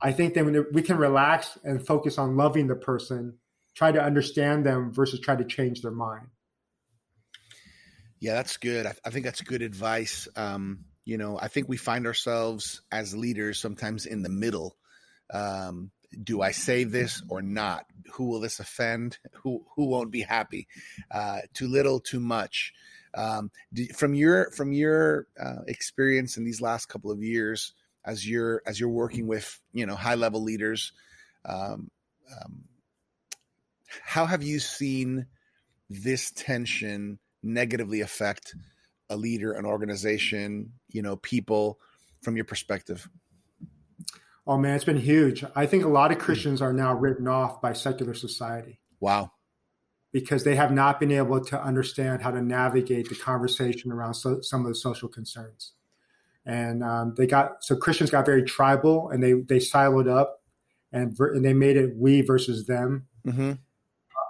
I 0.00 0.12
think 0.12 0.34
then 0.34 0.64
we 0.72 0.82
can 0.82 0.96
relax 0.96 1.58
and 1.64 1.84
focus 1.84 2.18
on 2.18 2.36
loving 2.36 2.68
the 2.68 2.76
person, 2.76 3.38
try 3.74 3.90
to 3.90 4.02
understand 4.02 4.64
them 4.64 4.92
versus 4.92 5.20
try 5.20 5.34
to 5.34 5.44
change 5.44 5.82
their 5.82 5.90
mind. 5.90 6.28
Yeah, 8.20 8.34
that's 8.34 8.56
good. 8.56 8.86
I, 8.86 8.94
I 9.04 9.10
think 9.10 9.24
that's 9.24 9.40
good 9.40 9.62
advice. 9.62 10.28
Um, 10.36 10.84
you 11.04 11.18
know, 11.18 11.38
I 11.40 11.48
think 11.48 11.68
we 11.68 11.76
find 11.76 12.06
ourselves 12.06 12.82
as 12.92 13.16
leaders 13.16 13.58
sometimes 13.58 14.06
in 14.06 14.22
the 14.22 14.28
middle. 14.28 14.76
Um, 15.32 15.90
do 16.22 16.42
I 16.42 16.52
say 16.52 16.84
this 16.84 17.22
or 17.28 17.42
not? 17.42 17.86
Who 18.12 18.26
will 18.26 18.40
this 18.40 18.60
offend? 18.60 19.18
Who 19.42 19.64
who 19.76 19.86
won't 19.86 20.10
be 20.10 20.22
happy? 20.22 20.66
Uh, 21.10 21.40
too 21.54 21.68
little, 21.68 22.00
too 22.00 22.20
much. 22.20 22.72
Um, 23.14 23.50
do, 23.72 23.86
from 23.88 24.14
your 24.14 24.50
from 24.50 24.72
your 24.72 25.26
uh, 25.40 25.62
experience 25.66 26.36
in 26.36 26.44
these 26.44 26.60
last 26.60 26.86
couple 26.86 27.10
of 27.10 27.22
years, 27.22 27.72
as 28.04 28.28
you're 28.28 28.62
as 28.66 28.80
you're 28.80 28.88
working 28.88 29.26
with 29.26 29.60
you 29.72 29.86
know 29.86 29.94
high 29.94 30.14
level 30.14 30.42
leaders, 30.42 30.92
um, 31.44 31.90
um, 32.30 32.64
how 34.02 34.26
have 34.26 34.42
you 34.42 34.58
seen 34.58 35.26
this 35.88 36.30
tension 36.30 37.18
negatively 37.42 38.00
affect 38.00 38.54
a 39.10 39.16
leader, 39.16 39.52
an 39.52 39.64
organization, 39.64 40.72
you 40.88 41.02
know, 41.02 41.16
people 41.16 41.78
from 42.22 42.36
your 42.36 42.44
perspective? 42.44 43.08
Oh 44.48 44.56
man, 44.56 44.74
it's 44.74 44.84
been 44.84 44.96
huge. 44.96 45.44
I 45.54 45.66
think 45.66 45.84
a 45.84 45.88
lot 45.88 46.10
of 46.10 46.18
Christians 46.18 46.60
are 46.62 46.72
now 46.72 46.94
written 46.94 47.28
off 47.28 47.60
by 47.60 47.74
secular 47.74 48.14
society. 48.14 48.80
Wow. 48.98 49.30
Because 50.10 50.42
they 50.42 50.56
have 50.56 50.72
not 50.72 50.98
been 50.98 51.12
able 51.12 51.44
to 51.44 51.62
understand 51.62 52.22
how 52.22 52.30
to 52.30 52.40
navigate 52.40 53.10
the 53.10 53.14
conversation 53.14 53.92
around 53.92 54.14
so, 54.14 54.40
some 54.40 54.62
of 54.62 54.68
the 54.68 54.74
social 54.74 55.08
concerns. 55.08 55.74
And 56.46 56.82
um, 56.82 57.14
they 57.16 57.26
got 57.26 57.62
so 57.62 57.76
Christians 57.76 58.10
got 58.10 58.24
very 58.24 58.42
tribal 58.42 59.10
and 59.10 59.22
they 59.22 59.34
they 59.34 59.58
siloed 59.58 60.10
up 60.10 60.42
and, 60.90 61.14
and 61.20 61.44
they 61.44 61.52
made 61.52 61.76
it 61.76 61.94
we 61.96 62.22
versus 62.22 62.66
them. 62.66 63.06
Mm-hmm 63.24 63.52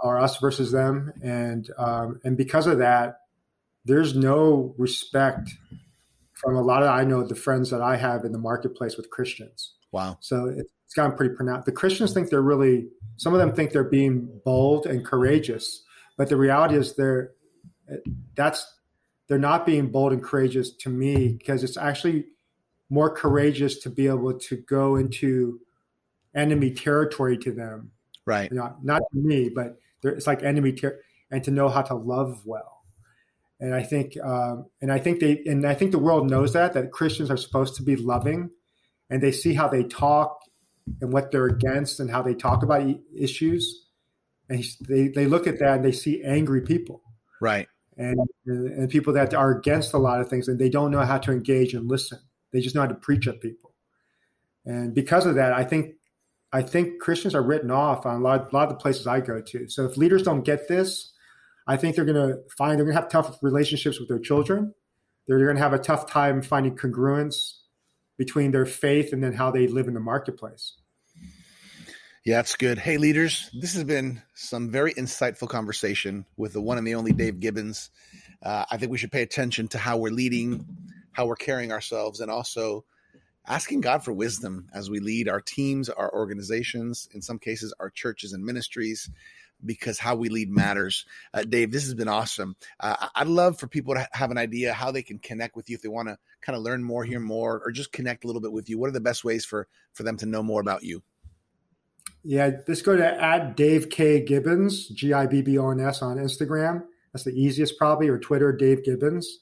or 0.03 0.19
us 0.19 0.37
versus 0.39 0.73
them, 0.73 1.12
and 1.23 1.71
um, 1.77 2.21
and 2.25 2.37
because 2.37 2.66
of 2.66 2.79
that, 2.79 3.21
there's 3.85 4.14
no 4.14 4.75
respect 4.79 5.51
from 6.35 6.57
a 6.57 6.62
lot 6.62 6.83
of 6.83 6.89
I 6.89 7.05
know 7.05 7.27
the 7.27 7.35
friends 7.35 7.71
that 7.71 7.81
I 7.81 7.97
have 7.97 8.25
in 8.25 8.33
the 8.33 8.39
marketplace 8.39 8.97
with 8.97 9.11
Christians. 9.11 9.75
Wow. 9.93 10.18
So 10.20 10.47
it's 10.47 10.95
gotten 10.95 11.16
pretty 11.16 11.34
pronounced. 11.34 11.66
The 11.66 11.72
Christians 11.72 12.12
think 12.12 12.30
they're 12.30 12.43
really 12.43 12.89
some 13.16 13.32
of 13.32 13.41
them 13.41 13.53
think 13.53 13.72
they're 13.72 13.84
being 13.84 14.28
bold 14.45 14.86
and 14.86 15.05
courageous, 15.05 15.82
but 16.16 16.28
the 16.28 16.36
reality 16.36 16.76
is 16.76 16.95
they're 16.95 17.32
that's 18.34 18.66
they're 19.28 19.39
not 19.39 19.66
being 19.66 19.89
bold 19.89 20.12
and 20.12 20.22
courageous 20.22 20.70
to 20.70 20.89
me 20.89 21.28
because 21.28 21.62
it's 21.62 21.76
actually 21.76 22.26
more 22.91 23.11
courageous 23.11 23.78
to 23.80 23.91
be 23.91 24.07
able 24.07 24.39
to 24.39 24.57
go 24.57 24.97
into 24.97 25.61
enemy 26.34 26.70
territory 26.70 27.36
to 27.39 27.53
them. 27.53 27.91
Right. 28.24 28.51
Not 28.53 28.84
not 28.84 29.03
to 29.12 29.18
me, 29.18 29.51
but 29.55 29.78
it's 30.03 30.26
like 30.26 30.43
enemy 30.43 30.72
ter- 30.72 31.01
and 31.30 31.43
to 31.45 31.51
know 31.51 31.68
how 31.68 31.82
to 31.82 31.95
love 31.95 32.43
well. 32.45 32.82
And 33.61 33.74
I 33.74 33.82
think, 33.82 34.16
um, 34.22 34.66
and 34.80 34.93
I 34.93 34.99
think 34.99 35.18
they, 35.18 35.43
and 35.47 35.66
I 35.66 35.74
think 35.74 35.91
the 35.91 35.99
world 35.99 36.30
knows 36.30 36.53
that 36.53 36.74
that 36.74 36.93
Christians 36.93 37.30
are 37.30 37.36
supposed 37.36 37.74
to 37.76 37.82
be 37.82 37.97
loving, 37.97 38.51
and 39.11 39.23
they 39.23 39.33
see 39.33 39.55
how 39.55 39.69
they 39.69 39.85
talk 39.85 40.41
and 41.01 41.13
what 41.13 41.31
they're 41.31 41.47
against 41.47 42.01
and 42.01 42.11
how 42.11 42.23
they 42.23 42.35
talk 42.35 42.63
about 42.63 42.89
issues. 43.17 43.87
And 44.49 44.65
they, 44.89 45.09
they 45.09 45.27
look 45.27 45.47
at 45.47 45.59
that 45.59 45.77
and 45.77 45.85
they 45.85 45.93
see 45.93 46.23
angry 46.23 46.63
people. 46.63 47.03
Right. 47.41 47.69
And, 47.97 48.19
and 48.47 48.89
people 48.89 49.13
that 49.15 49.35
are 49.35 49.51
against 49.51 49.93
a 49.93 49.99
lot 49.99 50.21
of 50.21 50.29
things 50.29 50.49
and 50.49 50.59
they 50.59 50.71
don't 50.71 50.91
know 50.91 51.05
how 51.05 51.19
to 51.19 51.33
engage 51.33 51.75
and 51.75 51.89
listen. 51.89 52.19
They 52.53 52.61
just 52.61 52.75
know 52.75 52.83
how 52.83 52.87
to 52.87 52.95
preach 52.95 53.27
at 53.27 53.41
people. 53.41 53.75
And 54.65 54.95
because 54.95 55.27
of 55.27 55.35
that, 55.35 55.53
I 55.53 55.65
think 55.65 55.95
I 56.53 56.63
think 56.63 57.01
Christians 57.01 57.35
are 57.35 57.43
written 57.43 57.71
off 57.71 58.07
on 58.07 58.17
a 58.17 58.25
lot, 58.25 58.51
a 58.51 58.57
lot 58.57 58.65
of 58.65 58.71
the 58.71 58.77
places 58.77 59.07
I 59.07 59.21
go 59.21 59.41
to. 59.41 59.69
So 59.69 59.85
if 59.85 59.99
leaders 59.99 60.23
don't 60.23 60.45
get 60.45 60.67
this, 60.67 61.13
I 61.67 61.77
think 61.77 61.95
they're 61.95 62.07
going 62.07 62.17
to 62.17 62.39
find 62.57 62.79
they're 62.79 62.87
going 62.87 62.97
to 62.97 63.01
have 63.03 63.11
tough 63.11 63.37
relationships 63.43 64.01
with 64.01 64.09
their 64.09 64.19
children. 64.19 64.73
They're 65.27 65.39
going 65.39 65.57
to 65.57 65.63
have 65.63 65.75
a 65.75 65.79
tough 65.79 66.11
time 66.11 66.41
finding 66.41 66.75
congruence 66.75 67.53
between 68.19 68.51
their 68.51 68.66
faith 68.66 69.12
and 69.12 69.23
then 69.23 69.33
how 69.33 69.51
they 69.51 69.66
live 69.66 69.89
in 69.89 69.95
the 69.95 70.01
marketplace. 70.01 70.75
Yeah, 72.25 72.37
that's 72.37 72.57
good. 72.57 72.79
Hey, 72.79 72.99
leaders, 72.99 73.49
this 73.59 73.73
has 73.73 73.85
been 73.85 74.21
some 74.35 74.71
very 74.71 74.93
insightful 74.93 75.49
conversation 75.49 76.27
with 76.37 76.53
the 76.53 76.61
one 76.61 76.77
and 76.77 76.87
the 76.87 76.97
only 76.97 77.12
Dave 77.12 77.41
Gibbons. 77.41 77.89
Uh, 78.43 78.66
I 78.71 78.77
think 78.77 78.93
we 78.93 78.99
should 78.99 79.12
pay 79.12 79.23
attention 79.23 79.69
to 79.69 79.79
how 79.79 79.97
we're 79.97 80.12
leading, 80.12 80.66
how 81.12 81.27
we're 81.27 81.37
carrying 81.37 81.73
ourselves, 81.73 82.21
and 82.21 82.31
also 82.31 82.85
asking 83.47 83.81
God 83.81 84.05
for 84.05 84.12
wisdom 84.12 84.69
as 84.75 84.91
we 84.91 85.01
lead 85.01 85.29
our 85.29 85.41
teams, 85.41 85.89
our 85.89 86.12
organizations, 86.12 87.09
in 87.14 87.23
some 87.23 87.39
cases, 87.39 87.73
our 87.81 87.89
churches 87.89 88.35
and 88.35 88.45
ministries, 88.45 89.09
because 89.65 89.99
how 89.99 90.15
we 90.15 90.29
lead 90.29 90.51
matters. 90.51 91.05
Uh, 91.35 91.43
Dave, 91.43 91.73
this 91.73 91.85
has 91.85 91.95
been 91.95 92.09
awesome. 92.09 92.57
Uh, 92.81 93.09
I'd 93.15 93.27
love 93.27 93.59
for 93.59 93.67
people 93.67 93.95
to 93.95 94.09
have 94.13 94.31
an 94.31 94.39
idea 94.39 94.73
how 94.73 94.91
they 94.91 95.03
can 95.03 95.19
connect 95.19 95.57
with 95.57 95.69
you 95.69 95.77
if 95.77 95.83
they 95.83 95.89
want 95.89 96.09
to 96.09 96.19
kind 96.41 96.57
of 96.57 96.63
learn 96.63 96.83
more, 96.83 97.05
hear 97.05 97.21
more, 97.21 97.61
or 97.65 97.73
just 97.73 97.93
connect 97.93 98.25
a 98.25 98.27
little 98.27 98.43
bit 98.43 98.53
with 98.53 98.69
you. 98.69 98.79
What 98.79 98.89
are 98.89 98.93
the 98.93 99.01
best 99.01 99.25
ways 99.25 99.45
for 99.45 99.69
for 99.93 100.03
them 100.03 100.17
to 100.19 100.27
know 100.27 100.43
more 100.43 100.61
about 100.61 100.83
you? 100.83 101.03
Yeah, 102.25 102.51
just 102.67 102.85
go 102.85 102.97
to 102.97 103.23
at 103.23 103.57
Dave 103.57 103.91
K 103.91 104.21
Gibbons, 104.25 104.89
G 104.89 105.13
I 105.13 105.27
B 105.27 105.43
B 105.43 105.59
O 105.59 105.71
N 105.71 105.81
S 105.81 106.03
on 106.03 106.17
Instagram. 106.19 106.85
That's 107.13 107.25
the 107.25 107.33
easiest 107.33 107.79
probably, 107.79 108.09
or 108.09 108.19
Twitter, 108.19 108.53
Dave 108.53 108.85
Gibbons, 108.85 109.41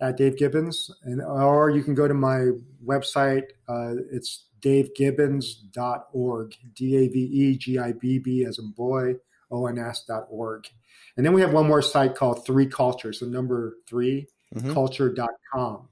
at 0.00 0.16
Dave 0.16 0.36
Gibbons, 0.36 0.90
and 1.04 1.22
or 1.22 1.70
you 1.70 1.82
can 1.82 1.94
go 1.94 2.08
to 2.08 2.14
my 2.14 2.50
website. 2.84 3.44
Uh, 3.68 3.94
it's 4.10 4.46
davegibbons.org, 4.60 6.56
D 6.74 6.96
A 6.96 7.08
V 7.08 7.18
E 7.18 7.56
G 7.56 7.78
I 7.78 7.92
B 7.92 8.18
B 8.18 8.44
as 8.44 8.58
in 8.58 8.70
boy, 8.72 9.14
ons.org. 9.50 10.68
And 11.16 11.26
then 11.26 11.32
we 11.32 11.40
have 11.40 11.52
one 11.52 11.66
more 11.66 11.82
site 11.82 12.14
called 12.14 12.46
Three 12.46 12.66
Cultures, 12.66 13.20
the 13.20 13.26
number 13.26 13.76
3 13.88 14.26
mm-hmm. 14.54 14.72
culture.com. 14.72 15.88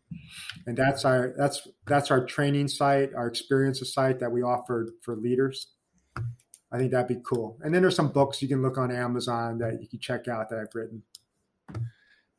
And 0.66 0.76
that's 0.76 1.04
our 1.04 1.34
that's 1.36 1.66
that's 1.86 2.10
our 2.10 2.24
training 2.24 2.68
site, 2.68 3.14
our 3.14 3.26
experiences 3.26 3.92
site 3.92 4.20
that 4.20 4.32
we 4.32 4.42
offer 4.42 4.88
for 5.02 5.16
leaders. 5.16 5.68
I 6.70 6.76
think 6.76 6.92
that'd 6.92 7.08
be 7.08 7.22
cool. 7.24 7.58
And 7.62 7.74
then 7.74 7.82
there's 7.82 7.96
some 7.96 8.12
books 8.12 8.42
you 8.42 8.48
can 8.48 8.62
look 8.62 8.76
on 8.76 8.90
Amazon 8.90 9.58
that 9.58 9.80
you 9.80 9.88
can 9.88 10.00
check 10.00 10.28
out 10.28 10.50
that 10.50 10.58
I've 10.58 10.74
written. 10.74 11.02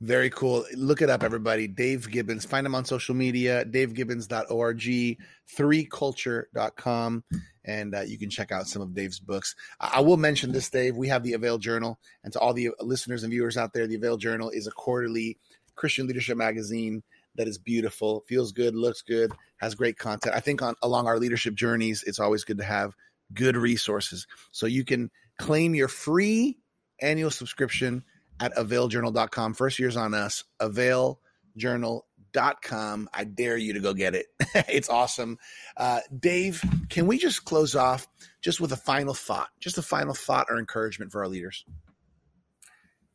Very 0.02 0.30
cool. 0.30 0.66
Look 0.76 1.02
it 1.02 1.10
up, 1.10 1.24
everybody. 1.24 1.68
Dave 1.68 2.10
Gibbons. 2.10 2.46
Find 2.46 2.66
him 2.66 2.74
on 2.74 2.86
social 2.86 3.16
media, 3.16 3.66
davegibbons.org, 3.66 5.18
threeculture.com, 5.58 7.24
and 7.66 7.96
uh, 7.96 8.02
you 8.02 8.18
can 8.18 8.30
check 8.30 8.54
out 8.54 8.68
some 8.68 8.82
of 8.82 8.94
Dave's 8.94 9.20
books. 9.20 9.56
I 9.78 10.00
will 10.00 10.16
mention 10.16 10.54
this, 10.54 10.70
Dave. 10.70 10.96
We 10.96 11.10
have 11.10 11.24
the 11.24 11.34
Avail 11.34 11.58
Journal. 11.58 12.00
And 12.24 12.32
to 12.32 12.40
all 12.40 12.54
the 12.54 12.70
listeners 12.80 13.24
and 13.24 13.32
viewers 13.32 13.58
out 13.58 13.74
there, 13.74 13.88
the 13.88 13.96
Avail 13.96 14.16
Journal 14.16 14.50
is 14.50 14.68
a 14.68 14.72
quarterly 14.72 15.38
Christian 15.76 16.08
leadership 16.08 16.38
magazine 16.38 17.04
that 17.36 17.50
is 17.50 17.58
beautiful, 17.58 18.24
feels 18.28 18.54
good, 18.54 18.76
looks 18.76 19.02
good, 19.02 19.34
has 19.58 19.76
great 19.76 19.98
content. 19.98 20.34
I 20.34 20.40
think 20.40 20.62
on 20.62 20.76
along 20.82 21.08
our 21.08 21.20
leadership 21.20 21.56
journeys, 21.56 22.04
it's 22.04 22.20
always 22.20 22.46
good 22.46 22.60
to 22.60 22.64
have 22.64 22.96
good 23.34 23.58
resources. 23.58 24.28
So 24.52 24.66
you 24.66 24.86
can 24.86 25.12
claim 25.38 25.76
your 25.76 25.90
free 25.90 26.58
annual 27.02 27.32
subscription 27.32 28.04
at 28.40 28.56
availjournal.com. 28.56 29.54
First 29.54 29.80
year's 29.80 29.98
on 29.98 30.14
us, 30.14 30.46
availjournal.com. 30.62 33.10
I 33.14 33.24
dare 33.24 33.58
you 33.58 33.74
to 33.74 33.80
go 33.80 33.94
get 33.94 34.16
it. 34.16 34.28
it's 34.70 34.90
awesome. 34.90 35.38
Uh, 35.76 36.00
Dave, 36.18 36.64
can 36.90 37.08
we 37.08 37.18
just 37.18 37.46
close 37.46 37.76
off 37.76 38.08
just 38.42 38.62
with 38.62 38.72
a 38.72 38.78
final 38.78 39.14
thought, 39.14 39.50
just 39.60 39.78
a 39.78 39.82
final 39.82 40.14
thought 40.14 40.48
or 40.50 40.58
encouragement 40.58 41.12
for 41.12 41.22
our 41.22 41.28
leaders? 41.28 41.66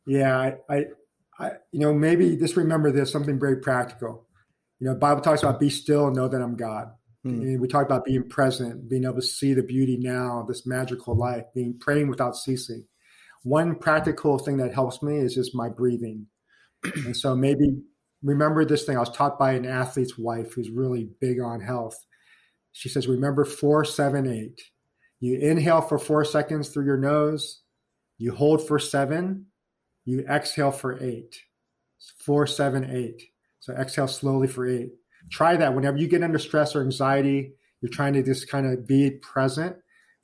Yeah, 0.05 0.37
I, 0.37 0.57
I, 0.69 0.85
I 1.39 1.51
you 1.71 1.79
know, 1.79 1.93
maybe 1.93 2.37
just 2.37 2.55
remember 2.55 2.91
this 2.91 3.11
something 3.11 3.39
very 3.39 3.57
practical. 3.57 4.27
You 4.79 4.87
know, 4.87 4.95
Bible 4.95 5.21
talks 5.21 5.41
about 5.41 5.59
be 5.59 5.69
still 5.69 6.07
and 6.07 6.15
know 6.15 6.27
that 6.27 6.41
I'm 6.41 6.55
God. 6.55 6.91
Hmm. 7.23 7.59
we 7.59 7.67
talk 7.67 7.87
about 7.87 8.05
being 8.05 8.29
present, 8.29 8.87
being 8.87 9.05
able 9.05 9.15
to 9.15 9.21
see 9.23 9.55
the 9.55 9.63
beauty 9.63 9.97
now, 9.97 10.45
this 10.47 10.67
magical 10.67 11.15
life, 11.15 11.45
being 11.55 11.75
praying 11.79 12.07
without 12.07 12.35
ceasing 12.35 12.85
one 13.45 13.75
practical 13.75 14.39
thing 14.39 14.57
that 14.57 14.73
helps 14.73 15.03
me 15.03 15.17
is 15.17 15.35
just 15.35 15.53
my 15.53 15.69
breathing. 15.69 16.25
and 16.83 17.15
so 17.15 17.35
maybe 17.35 17.77
remember 18.23 18.65
this 18.65 18.85
thing. 18.85 18.97
I 18.97 19.01
was 19.01 19.11
taught 19.11 19.37
by 19.37 19.51
an 19.51 19.67
athlete's 19.67 20.17
wife 20.17 20.53
who's 20.53 20.71
really 20.71 21.09
big 21.21 21.39
on 21.39 21.61
health. 21.61 21.95
She 22.71 22.89
says, 22.89 23.07
remember 23.07 23.45
four, 23.45 23.85
seven, 23.85 24.25
eight. 24.27 24.59
You 25.19 25.37
inhale 25.37 25.81
for 25.81 25.99
four 25.99 26.25
seconds 26.25 26.69
through 26.69 26.85
your 26.85 26.97
nose, 26.97 27.61
you 28.17 28.33
hold 28.33 28.67
for 28.67 28.79
seven, 28.79 29.45
you 30.05 30.25
exhale 30.27 30.71
for 30.71 31.01
eight. 31.01 31.37
Four, 32.17 32.47
seven, 32.47 32.89
eight. 32.89 33.21
So 33.59 33.73
exhale 33.73 34.07
slowly 34.07 34.47
for 34.47 34.67
eight. 34.67 34.89
Try 35.31 35.55
that 35.55 35.75
whenever 35.75 35.97
you 35.97 36.07
get 36.07 36.23
under 36.23 36.39
stress 36.39 36.75
or 36.75 36.81
anxiety, 36.81 37.53
you're 37.79 37.91
trying 37.91 38.13
to 38.13 38.23
just 38.23 38.49
kind 38.49 38.65
of 38.65 38.87
be 38.87 39.11
present. 39.21 39.75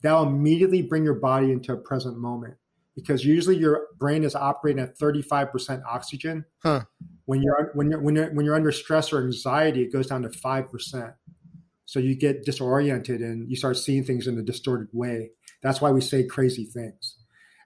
That'll 0.02 0.24
immediately 0.24 0.82
bring 0.82 1.04
your 1.04 1.14
body 1.14 1.52
into 1.52 1.72
a 1.72 1.76
present 1.76 2.18
moment 2.18 2.56
because 2.94 3.24
usually 3.24 3.56
your 3.56 3.86
brain 3.98 4.24
is 4.24 4.34
operating 4.34 4.82
at 4.82 4.98
35% 4.98 5.82
oxygen. 5.84 6.44
Huh. 6.62 6.82
When 7.24 7.42
you're 7.42 7.70
when 7.74 7.90
you're 7.90 8.00
when 8.00 8.16
you're 8.16 8.30
when 8.34 8.44
you're 8.44 8.54
under 8.54 8.72
stress 8.72 9.12
or 9.12 9.22
anxiety, 9.22 9.82
it 9.82 9.92
goes 9.92 10.08
down 10.08 10.22
to 10.22 10.30
five 10.30 10.70
percent. 10.70 11.12
So 11.86 11.98
you 11.98 12.14
get 12.14 12.44
disoriented 12.44 13.20
and 13.20 13.48
you 13.48 13.56
start 13.56 13.76
seeing 13.76 14.04
things 14.04 14.26
in 14.26 14.38
a 14.38 14.42
distorted 14.42 14.88
way. 14.92 15.30
That's 15.62 15.80
why 15.80 15.90
we 15.90 16.00
say 16.00 16.24
crazy 16.24 16.64
things. 16.64 17.18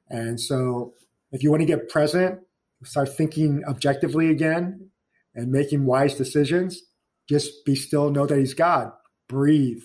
And 0.08 0.40
so 0.40 0.94
if 1.32 1.42
you 1.42 1.50
want 1.50 1.62
to 1.62 1.66
get 1.66 1.88
present, 1.88 2.40
start 2.84 3.14
thinking 3.14 3.62
objectively 3.68 4.30
again 4.30 4.90
and 5.34 5.50
making 5.50 5.84
wise 5.84 6.14
decisions, 6.14 6.82
just 7.28 7.64
be 7.64 7.74
still, 7.74 8.10
know 8.10 8.26
that 8.26 8.38
he's 8.38 8.54
God. 8.54 8.92
Breathe. 9.28 9.82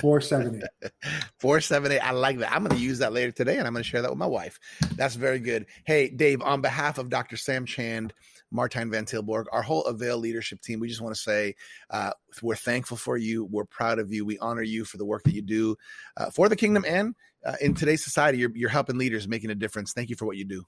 478. 0.00 0.92
478. 1.38 2.00
I 2.00 2.10
like 2.12 2.38
that. 2.38 2.52
I'm 2.52 2.64
going 2.64 2.76
to 2.76 2.82
use 2.82 2.98
that 2.98 3.12
later 3.12 3.32
today 3.32 3.58
and 3.58 3.66
I'm 3.66 3.72
going 3.72 3.82
to 3.82 3.88
share 3.88 4.02
that 4.02 4.10
with 4.10 4.18
my 4.18 4.26
wife. 4.26 4.58
That's 4.96 5.14
very 5.14 5.38
good. 5.38 5.66
Hey, 5.84 6.08
Dave, 6.08 6.42
on 6.42 6.60
behalf 6.60 6.98
of 6.98 7.10
Dr. 7.10 7.36
Sam 7.36 7.66
Chand, 7.66 8.12
Martijn 8.54 8.90
Van 8.90 9.04
Tilborg, 9.04 9.44
our 9.52 9.62
whole 9.62 9.84
Avail 9.84 10.18
leadership 10.18 10.60
team, 10.60 10.80
we 10.80 10.88
just 10.88 11.00
want 11.00 11.14
to 11.14 11.20
say 11.20 11.54
uh, 11.90 12.12
we're 12.42 12.54
thankful 12.54 12.96
for 12.96 13.16
you. 13.16 13.44
We're 13.44 13.64
proud 13.64 13.98
of 13.98 14.12
you. 14.12 14.24
We 14.24 14.38
honor 14.38 14.62
you 14.62 14.84
for 14.84 14.96
the 14.96 15.04
work 15.04 15.24
that 15.24 15.34
you 15.34 15.42
do 15.42 15.76
uh, 16.16 16.30
for 16.30 16.48
the 16.48 16.56
kingdom 16.56 16.84
and 16.86 17.14
uh, 17.44 17.56
in 17.60 17.74
today's 17.74 18.04
society. 18.04 18.38
You're, 18.38 18.52
you're 18.54 18.70
helping 18.70 18.98
leaders, 18.98 19.28
making 19.28 19.50
a 19.50 19.54
difference. 19.54 19.92
Thank 19.92 20.10
you 20.10 20.16
for 20.16 20.26
what 20.26 20.36
you 20.36 20.44
do. 20.44 20.64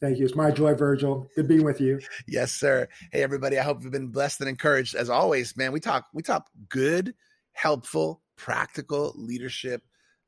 Thank 0.00 0.18
you. 0.18 0.24
It's 0.24 0.34
my 0.34 0.50
joy, 0.50 0.74
Virgil. 0.74 1.28
Good 1.36 1.48
being 1.48 1.64
with 1.64 1.80
you. 1.80 2.00
Yes, 2.26 2.52
sir. 2.52 2.88
Hey, 3.12 3.22
everybody. 3.22 3.58
I 3.58 3.62
hope 3.62 3.82
you've 3.82 3.92
been 3.92 4.08
blessed 4.08 4.40
and 4.40 4.48
encouraged. 4.48 4.94
As 4.94 5.10
always, 5.10 5.56
man, 5.56 5.72
we 5.72 5.80
talk 5.80 6.06
we 6.12 6.22
talk 6.22 6.48
good 6.68 7.14
helpful, 7.52 8.22
practical 8.36 9.14
leadership 9.16 9.82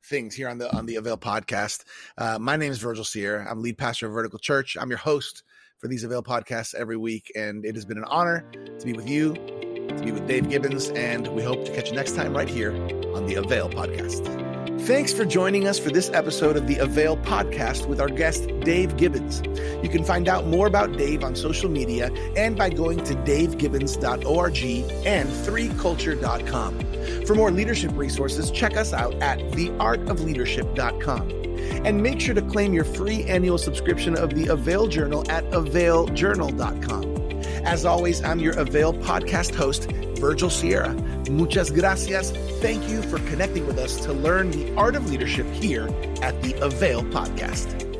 things 0.05 0.35
here 0.35 0.49
on 0.49 0.57
the 0.57 0.73
on 0.75 0.85
the 0.85 0.95
Avail 0.95 1.17
podcast. 1.17 1.83
Uh, 2.17 2.37
my 2.39 2.55
name 2.55 2.71
is 2.71 2.79
Virgil 2.79 3.03
Sierra. 3.03 3.49
I'm 3.49 3.61
lead 3.61 3.77
pastor 3.77 4.07
of 4.07 4.13
Vertical 4.13 4.39
Church. 4.39 4.77
I'm 4.79 4.89
your 4.89 4.99
host 4.99 5.43
for 5.79 5.87
these 5.87 6.03
Avail 6.03 6.23
podcasts 6.23 6.75
every 6.75 6.97
week, 6.97 7.31
and 7.35 7.65
it 7.65 7.75
has 7.75 7.85
been 7.85 7.97
an 7.97 8.05
honor 8.05 8.45
to 8.79 8.85
be 8.85 8.93
with 8.93 9.09
you, 9.09 9.33
to 9.33 10.01
be 10.03 10.11
with 10.11 10.27
Dave 10.27 10.49
Gibbons, 10.49 10.89
and 10.89 11.27
we 11.29 11.43
hope 11.43 11.65
to 11.65 11.73
catch 11.73 11.89
you 11.89 11.95
next 11.95 12.15
time 12.15 12.35
right 12.35 12.49
here 12.49 12.71
on 13.13 13.25
the 13.25 13.35
Avail 13.35 13.69
podcast. 13.69 14.42
Thanks 14.79 15.13
for 15.13 15.23
joining 15.23 15.67
us 15.67 15.79
for 15.79 15.91
this 15.91 16.09
episode 16.09 16.57
of 16.57 16.67
the 16.67 16.77
Avail 16.77 17.15
podcast 17.17 17.85
with 17.87 18.01
our 18.01 18.09
guest, 18.09 18.47
Dave 18.61 18.97
Gibbons. 18.97 19.41
You 19.81 19.87
can 19.87 20.03
find 20.03 20.27
out 20.27 20.45
more 20.47 20.67
about 20.67 20.97
Dave 20.97 21.23
on 21.23 21.37
social 21.37 21.69
media 21.69 22.11
and 22.35 22.57
by 22.57 22.69
going 22.69 23.01
to 23.05 23.13
davegibbons.org 23.13 24.57
and 25.05 25.29
3culture.com. 25.29 27.25
For 27.25 27.33
more 27.33 27.49
leadership 27.51 27.91
resources, 27.93 28.51
check 28.51 28.75
us 28.75 28.91
out 28.91 29.13
at 29.15 29.39
theartofleadership.com. 29.39 31.29
And 31.85 32.03
make 32.03 32.19
sure 32.19 32.35
to 32.35 32.41
claim 32.41 32.73
your 32.73 32.83
free 32.83 33.23
annual 33.23 33.57
subscription 33.57 34.17
of 34.17 34.33
the 34.33 34.47
Avail 34.47 34.87
Journal 34.87 35.23
at 35.31 35.45
availjournal.com. 35.51 37.13
As 37.65 37.85
always, 37.85 38.21
I'm 38.23 38.39
your 38.39 38.59
Avail 38.59 38.93
podcast 38.93 39.55
host, 39.55 39.89
Virgil 40.23 40.49
Sierra. 40.49 40.93
Muchas 41.29 41.69
gracias. 41.69 42.31
Thank 42.61 42.89
you 42.89 43.01
for 43.01 43.19
connecting 43.29 43.67
with 43.67 43.77
us 43.77 43.97
to 44.05 44.13
learn 44.13 44.51
the 44.51 44.73
art 44.77 44.95
of 44.95 45.09
leadership 45.09 45.45
here 45.47 45.89
at 46.21 46.41
the 46.41 46.53
Avail 46.61 47.03
Podcast. 47.03 47.92